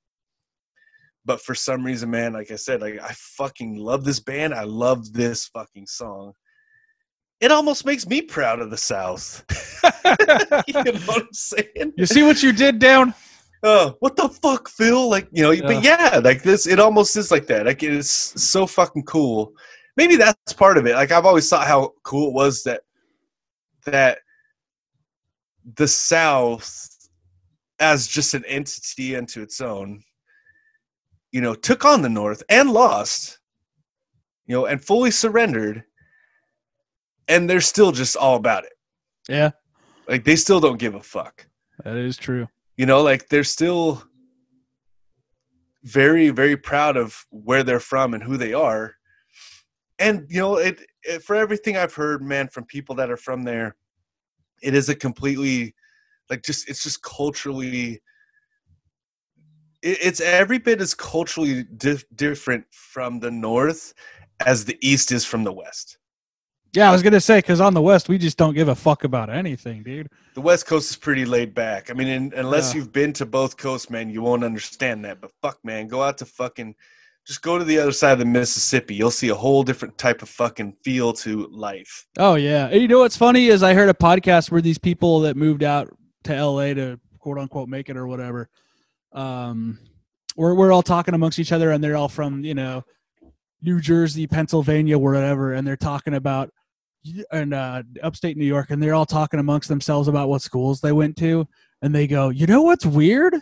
[1.27, 4.55] But for some reason, man, like I said, like I fucking love this band.
[4.55, 6.33] I love this fucking song.
[7.41, 9.45] It almost makes me proud of the South.
[10.67, 11.93] you know what I'm saying?
[11.97, 13.13] You see what you did down?
[13.63, 15.09] Oh, what the fuck, Phil?
[15.09, 17.65] Like, you know, but yeah, like this, it almost is like that.
[17.65, 19.55] Like, it's so fucking cool.
[19.97, 20.95] Maybe that's part of it.
[20.95, 22.83] Like, I've always thought how cool it was that
[23.87, 24.19] that
[25.77, 26.89] the South,
[27.79, 30.03] as just an entity unto its own,
[31.33, 33.39] you know, took on the North and lost,
[34.47, 35.85] you know, and fully surrendered,
[37.29, 38.73] and they're still just all about it.
[39.29, 39.51] Yeah.
[40.09, 41.47] Like, they still don't give a fuck
[41.85, 42.47] That is true.
[42.77, 44.03] you know like they're still
[45.85, 48.95] very very proud of where they're from and who they are
[49.99, 53.43] and you know it, it for everything i've heard man from people that are from
[53.45, 53.77] there
[54.63, 55.75] it is a completely
[56.31, 58.01] like just it's just culturally
[59.83, 63.95] it, it's every bit as culturally dif- different from the north
[64.47, 65.99] as the east is from the west
[66.75, 69.05] Yeah, I was gonna say because on the West we just don't give a fuck
[69.05, 70.09] about anything, dude.
[70.35, 72.79] the west coast is pretty laid back i mean in, unless Yeah.
[72.81, 76.19] you've been to both coasts man you won't understand that but fuck man go out
[76.19, 76.75] to fucking
[77.27, 80.23] just go to the other side of the mississippi you'll see a whole different type
[80.23, 83.89] of fucking feel to life Oh yeah, and you know what's funny is I heard
[83.89, 85.89] a podcast where these people that moved out
[86.25, 86.75] to L.A.
[86.75, 88.49] to quote unquote make it or whatever,
[89.13, 89.79] um,
[90.37, 92.85] we're we're all talking amongst each other and they're all from you know
[93.63, 96.51] New Jersey, Pennsylvania, whatever, and they're talking about
[97.33, 100.93] and uh, upstate New York, and they're all talking amongst themselves about what schools they
[100.93, 101.47] went to,
[101.83, 103.35] and they go, you know what's weird?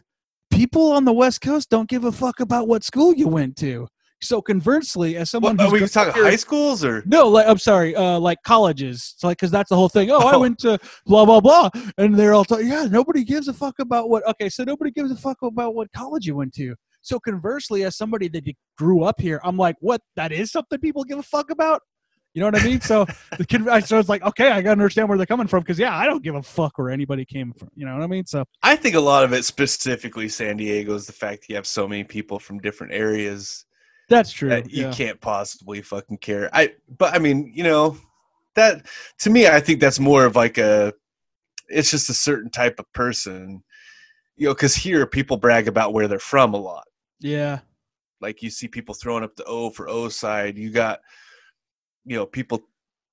[0.53, 3.89] People on the West Coast don't give a fuck about what school you went to.
[4.21, 7.59] So conversely, as someone what, are we talking here- high schools or no, like I'm
[7.59, 9.15] sorry, uh, like colleges.
[9.17, 10.13] It's like because that's the whole thing.
[10.13, 10.41] Oh, I Oh.
[10.41, 12.69] went to blah blah blah, and they're all talking.
[12.69, 14.25] Yeah, nobody gives a fuck about what.
[14.29, 16.77] Okay, so nobody gives a fuck about what college you went to.
[17.01, 18.45] So conversely, as somebody that
[18.79, 20.01] grew up here, I'm like, what?
[20.15, 21.81] That is something people give a fuck about.
[22.35, 22.81] You know what I mean?
[22.81, 23.05] So
[23.37, 25.79] the kid, I- so it's like, okay, I gotta understand where they're coming from because
[25.79, 27.69] yeah, I don't give a fuck where anybody came from.
[27.75, 28.25] You know what I mean?
[28.27, 31.67] So I think a lot of it, specifically San Diego, is the fact you have
[31.67, 33.67] so many people from different areas
[34.09, 34.49] that's true.
[34.49, 34.93] that you yeah.
[34.93, 36.49] can't possibly fucking care.
[36.53, 37.97] I, but I mean, you know,
[38.55, 38.87] that
[39.21, 40.93] to me, I think that's more of like a,
[41.69, 43.63] it's just a certain type of person,
[44.37, 46.85] you know, because here people brag about where they're from a lot.
[47.21, 47.61] yeah,
[48.21, 50.59] Like you see people throwing up the O for O side.
[50.59, 51.01] You got,
[52.05, 52.61] you know, people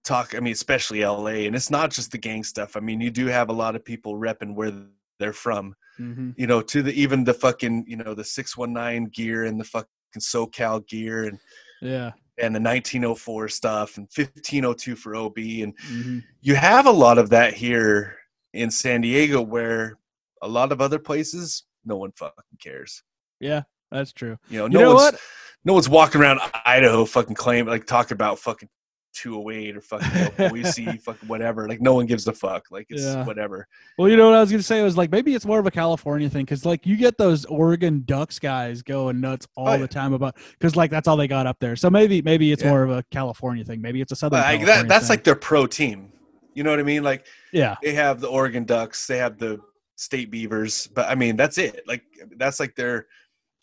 [0.04, 0.36] talk.
[0.36, 2.76] I mean, especially LA, and it's not just the gang stuff.
[2.76, 4.72] I mean, you do have a lot of people repping where
[5.20, 5.76] they're from.
[5.98, 9.46] hmm you know, to the even the fucking, you know, the six one nine gear
[9.46, 9.88] and the fucking
[10.20, 11.38] SoCal gear and
[11.82, 16.20] yeah, and the nineteen oh four stuff and fifteen oh two for OB and hmm
[16.42, 18.16] you have a lot of that here
[18.54, 19.98] in San Diego where
[20.42, 23.04] a lot of other places no one fucking cares.
[23.42, 23.64] yeah.
[23.92, 24.38] That's true.
[24.50, 25.22] You know, You no know one's what?
[25.66, 28.70] no one's walking around Idaho fucking claim like talking about fucking
[29.14, 31.68] 208 or fucking you know, Boise, fucking whatever.
[31.68, 32.68] Like no one gives a fuck.
[32.72, 33.26] Like it's Yeah.
[33.26, 33.68] whatever.
[33.98, 35.66] Well, you know what I was gonna say It was like maybe it's more of
[35.66, 39.74] a California thing because like you get those Oregon Ducks guys going nuts all Oh,
[39.74, 39.88] the yeah.
[39.88, 41.76] time about because like that's all they got up there.
[41.76, 42.70] So maybe maybe it's Yeah.
[42.70, 43.82] more of a California thing.
[43.82, 44.42] Maybe it's a Southern.
[44.42, 45.14] Like, that that's thing.
[45.18, 46.12] like their pro team.
[46.54, 47.04] You know what I mean?
[47.04, 49.60] Like yeah, they have the Oregon Ducks, they have the
[49.96, 51.82] State Beavers, but I mean that's it.
[51.88, 52.04] Like
[52.38, 53.08] that's like their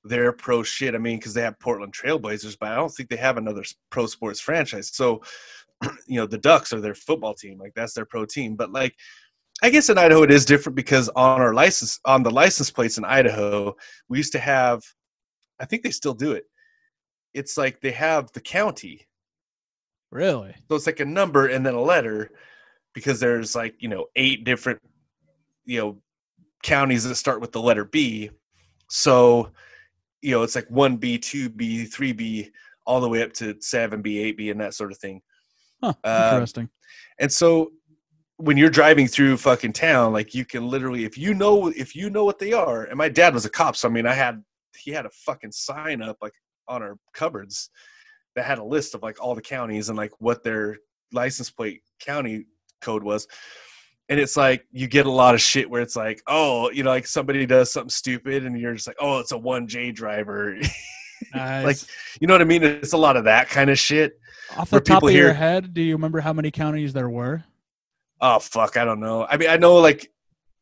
[0.08, 0.94] their pro shit.
[0.94, 4.06] I mean, because they have Portland Trailblazers, but I don't think they have another pro
[4.06, 4.90] sports franchise.
[4.94, 5.22] So,
[6.06, 7.58] you know, the Ducks are their football team.
[7.58, 8.56] Like that's their pro team.
[8.56, 8.94] But like,
[9.62, 12.98] I guess in Idaho it is different because on our license on the license plates
[12.98, 13.74] in Idaho,
[14.08, 14.82] we used to have.
[15.58, 16.44] I think they still do it.
[17.32, 19.06] It's like they have the county
[20.10, 20.54] really.
[20.68, 22.30] so it's like a number and then a letter
[22.94, 24.80] because there's like you know eight different
[25.64, 25.98] you know
[26.62, 28.30] counties that start with the letter b
[28.88, 29.50] so
[30.26, 32.50] you know it's like 1b 2b 3b
[32.84, 35.22] all the way up to 7b 8b and that sort of thing
[35.82, 35.92] Huh.
[36.04, 36.68] Um, Interesting.
[37.20, 37.70] and so
[38.38, 42.10] when you're driving through fucking town like you can literally if you know if you
[42.10, 44.42] know what they are and my dad was a cop so i mean i had
[44.76, 46.32] he had a fucking sign up like
[46.66, 47.70] on our cupboards
[48.34, 50.76] that had a list of like all the counties and like what their
[51.12, 52.44] license plate county
[52.80, 53.26] code was
[54.08, 56.90] and it's like you get a lot of shit where it's like oh you know
[56.90, 60.56] like somebody does something stupid and you're just like oh it's a 1j driver
[61.34, 61.86] Nice.
[62.20, 64.20] you know what i mean it's a lot of that kind of shit
[64.56, 67.42] Off the top of your head, do you remember how many counties there were?
[68.20, 69.26] Oh fuck, I don't know.
[69.26, 70.10] I mean, I know like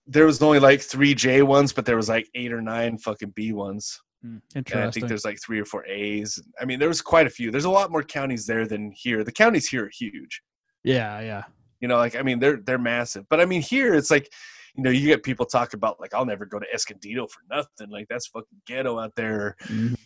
[0.07, 3.31] there was only like three J ones, but there was like eight or nine fucking
[3.37, 4.01] B ones.
[4.23, 6.43] Hmm, And I think there's like three or four A's.
[6.59, 7.51] I mean, there was quite a few.
[7.51, 9.23] There's a lot more counties there than here.
[9.23, 10.41] The counties here are huge.
[10.83, 11.43] yeah, yeah.
[11.81, 13.29] You know, like I mean, they're they're massive.
[13.29, 14.31] But I mean, here it's like,
[14.75, 17.91] you know, you get people talk about like I'll never go to Escondido for nothing.
[17.91, 19.57] Like that's fucking ghetto out there.
[19.65, 19.97] Mhm.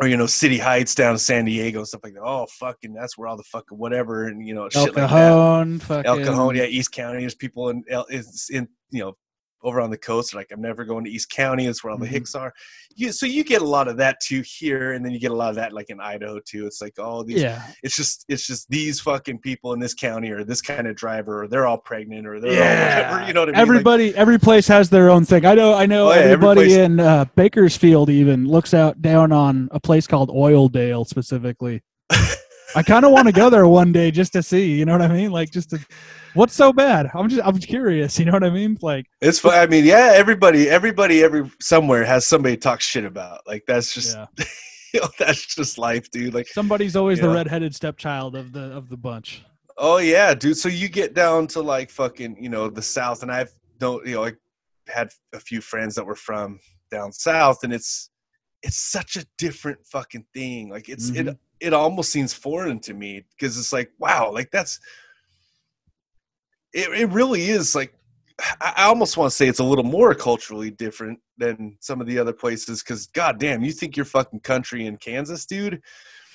[0.00, 2.22] Or you know, City Heights down in San Diego stuff like that.
[2.24, 5.10] Oh, fucking, that's where all the fucking whatever and you know El shit like that.
[5.10, 7.20] Cajon, fucking El Cajon, yeah, East County.
[7.20, 9.16] There's people in is in you know
[9.62, 10.34] over on the coast.
[10.34, 11.66] Like I'm never going to East County.
[11.66, 12.10] It's where all the Mhm.
[12.10, 12.52] Hicks are.
[12.94, 15.34] You, so you get a lot of that too here, and then you get a
[15.34, 16.66] lot of that like in Idaho too.
[16.66, 17.40] It's like all these.
[17.40, 20.94] Yeah, It's just it's just these fucking people in this county or this kind of
[20.96, 23.10] driver or they're all pregnant or they're all Yeah.
[23.12, 23.26] whatever.
[23.28, 23.54] You know what I mean?
[23.58, 25.46] Like, Everybody, every place has their own thing.
[25.46, 26.08] I know, I know.
[26.08, 30.28] Oh, yeah, every everybody in uh, Bakersfield even looks out down on a place called
[30.28, 31.82] Oildale specifically.
[32.74, 34.72] I kind of want to go there one day just to see.
[34.78, 35.30] You know what I mean?
[35.30, 35.78] Like, just to.
[36.34, 37.10] What's so bad?
[37.14, 38.18] I'm just, I'm curious.
[38.18, 38.78] You know what I mean?
[38.80, 39.52] Like, it's fun.
[39.54, 43.40] I mean, yeah, everybody, everybody, every somewhere has somebody to talk shit about.
[43.46, 44.26] Like that's just yeah,
[44.94, 46.32] you know, that's just life, dude.
[46.32, 47.34] Like somebody's always the Yeah.
[47.34, 49.42] redheaded stepchild of the of the bunch.
[49.76, 50.56] Oh yeah, dude.
[50.56, 54.14] So you get down to like fucking, you know, the South, and I've don't, you
[54.14, 54.32] know, I
[54.88, 58.08] had a few friends that were from down south, and it's
[58.62, 60.70] it's such a different fucking thing.
[60.70, 61.38] Like it's it Mhm.
[61.62, 64.80] It almost seems foreign to me because it's like wow, like that's
[66.72, 66.88] it.
[66.98, 67.94] It really is like
[68.60, 72.18] I almost want to say it's a little more culturally different than some of the
[72.18, 72.82] other places.
[72.82, 75.80] Because goddamn, you think you're fucking country in Kansas, dude?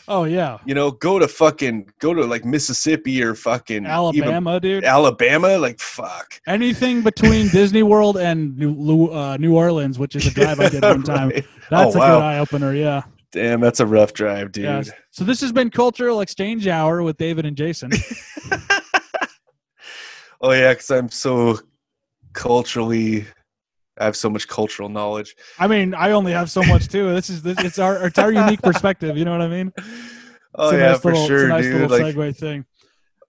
[0.10, 4.58] Oh yeah, You know, go to fucking go to like Mississippi or fucking even Alabama,
[4.58, 4.86] dude.
[4.86, 6.40] Alabama, like fuck.
[6.48, 10.82] Anything between Disney World and New, uh, New Orleans, which is a drive I did
[10.82, 11.30] one time.
[11.30, 11.46] Right.
[11.70, 12.16] That's Oh, a wow.
[12.20, 12.74] good eye opener.
[12.74, 13.04] Yeah.
[13.34, 14.64] Damn, that's a rough drive, dude.
[14.64, 14.92] Yes.
[15.12, 17.92] So this has been Cultural Exchange Hour with David and Jason.
[20.42, 21.60] oh yeah, because I'm so
[22.34, 23.26] culturally,
[24.00, 25.36] I have so much cultural knowledge.
[25.60, 27.14] I mean, I only have so much too.
[27.14, 29.18] This is this, it's our it's our unique perspective.
[29.18, 29.74] You know what I mean?
[30.56, 31.90] Oh It's a yeah, nice for little, sure, it's a nice dude.
[31.92, 32.66] little Like, segue thing.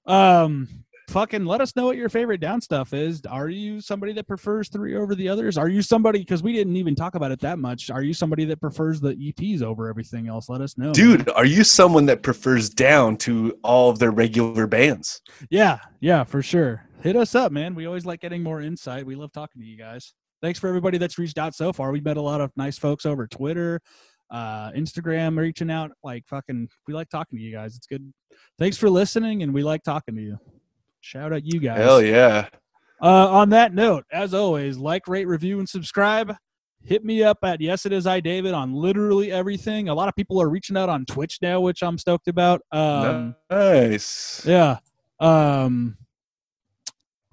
[0.07, 0.69] Um,
[1.09, 3.23] fucking let us know what your favorite down stuff is.
[3.29, 5.57] Are you somebody that prefers three over the others?
[5.57, 7.91] Are you somebody because we didn't even talk about it that much?
[7.91, 10.49] Are you somebody that prefers the EPs over everything else?
[10.49, 10.93] Let us know, man.
[10.93, 15.21] dude, are you someone that prefers down to all of their regular bands?
[15.51, 16.85] Yeah, yeah, for sure.
[17.01, 17.75] Hit us up, man.
[17.75, 19.07] We always like getting more insight.
[19.07, 20.13] We love talking to you guys.
[20.43, 21.91] Thanks for everybody that's reached out so far.
[21.91, 23.81] We've met a lot of nice folks over Twitter,
[24.31, 25.91] uh, Instagram, reaching out.
[26.05, 27.77] Like fucking, we like talking to you guys.
[27.77, 28.13] It's good.
[28.59, 30.39] Thanks for listening, and we like talking to you.
[31.01, 31.79] Shout out you guys.
[31.79, 32.49] Hell yeah.
[33.01, 36.35] Uh, on that note, as always, like, rate, review, and subscribe.
[36.85, 39.89] Hit me up at Yes It Is I David on literally everything.
[39.89, 42.63] A lot of people are reaching out on Twitch now, which I'm stoked about.
[42.73, 44.43] Um, nice.
[44.47, 44.79] yeah.
[45.21, 45.97] Um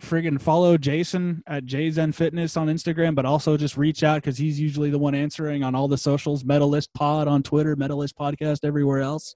[0.01, 4.59] friggin' follow Jason at JZen Fitness on Instagram, but also just reach out because he's
[4.59, 6.43] usually the one answering on all the socials.
[6.43, 9.35] Medalist Pod on Twitter, Medalist Podcast everywhere else.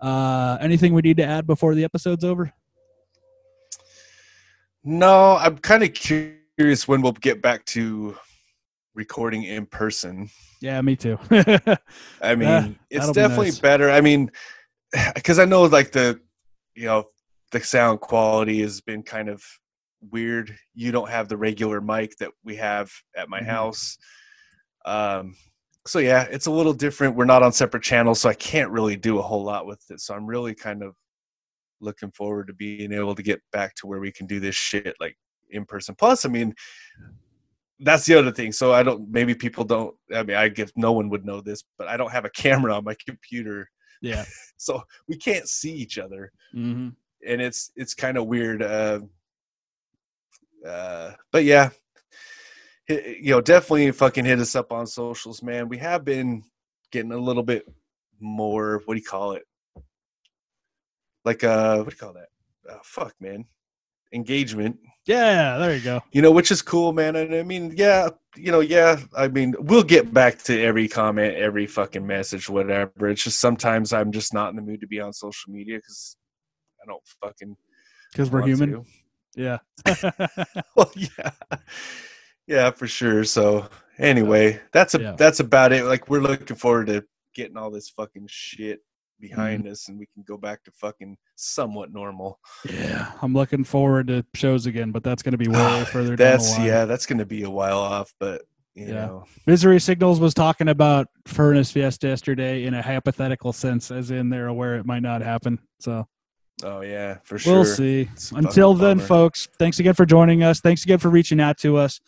[0.00, 2.52] Uh anything we need to add before the episode's over?
[4.84, 8.16] No, I'm kind of curious when we'll get back to
[8.94, 10.28] recording in person.
[10.60, 11.18] Yeah, me too.
[11.30, 13.60] I mean, Yeah, it's that'll be definitely nice.
[13.60, 13.90] better.
[13.90, 14.30] I mean,
[15.14, 16.20] because I know like the,
[16.74, 17.04] you know,
[17.52, 19.42] the sound quality has been kind of
[20.10, 20.56] weird.
[20.74, 23.46] You don't have the regular mic that we have at my Mhm.
[23.46, 23.98] house.
[24.84, 25.36] Um,
[25.86, 27.14] so yeah, it's a little different.
[27.16, 30.00] We're not on separate channels, so I can't really do a whole lot with it.
[30.00, 30.94] So I'm really kind of
[31.82, 34.94] looking forward to being able to get back to where we can do this shit
[35.00, 35.16] like
[35.50, 35.94] in person.
[35.94, 36.54] Plus, I mean,
[37.80, 38.52] that's the other thing.
[38.52, 39.10] So I don't.
[39.10, 39.94] Maybe people don't.
[40.14, 42.74] I mean, I guess no one would know this, but I don't have a camera
[42.74, 43.68] on my computer,
[44.00, 44.24] yeah.
[44.56, 46.90] so we can't see each other, hmm
[47.26, 48.62] and it's it's kind of weird.
[48.62, 49.00] Uh,
[50.66, 51.70] uh, but yeah,
[52.88, 55.68] you know, definitely fucking hit us up on socials, man.
[55.68, 56.42] We have been
[56.90, 57.64] getting a little bit
[58.20, 58.82] more.
[58.84, 59.44] What do you call it?
[61.24, 62.28] Like uh, what do you call that?
[62.70, 63.44] Uh, fuck, man.
[64.14, 64.76] Engagement
[65.06, 66.00] Yeah, there you go.
[66.12, 67.16] you know, which is cool, man.
[67.16, 71.34] And I mean, yeah, you know, yeah, I mean, we'll get back to every comment,
[71.36, 73.08] every fucking message, whatever.
[73.08, 76.16] It's just sometimes I'm just not in the mood to be on social media because
[76.82, 77.56] I don't fucking
[78.12, 78.70] Because we're human.
[78.72, 78.84] to.
[79.34, 79.58] Yeah.
[80.76, 81.30] well, yeah,
[82.46, 83.24] yeah, for sure.
[83.24, 83.68] So
[83.98, 85.14] anyway, that's a Yeah.
[85.16, 85.84] that's about it.
[85.84, 87.02] Like we're looking forward to
[87.34, 88.80] getting all this fucking shit
[89.22, 89.72] behind Mm-hmm.
[89.72, 92.38] us, and we can go back to fucking somewhat normal.
[92.68, 93.12] yeah.
[93.22, 96.58] I'm looking forward to shows again, but that's gonna be way further down the That's
[96.58, 98.42] yeah, that's gonna be a while off, but
[98.74, 99.06] you Yeah.
[99.06, 99.24] know.
[99.46, 104.48] Misery Signals was talking about Furnace Fiesta yesterday in a hypothetical sense, as in they're
[104.48, 105.58] aware it might not happen.
[105.80, 106.06] So
[106.64, 107.54] Oh yeah, for sure.
[107.54, 108.08] we'll see.
[108.12, 109.06] It's Until then, bummer.
[109.08, 110.60] folks, thanks again for joining us.
[110.60, 112.00] Thanks again for reaching out to us.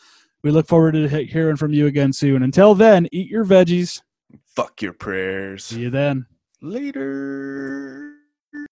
[0.43, 2.43] We look forward to hearing from you again soon.
[2.43, 4.03] Until then, eat your veggies.
[4.55, 5.65] Fuck your prayers.
[5.65, 6.27] See you then.
[6.65, 8.14] Later.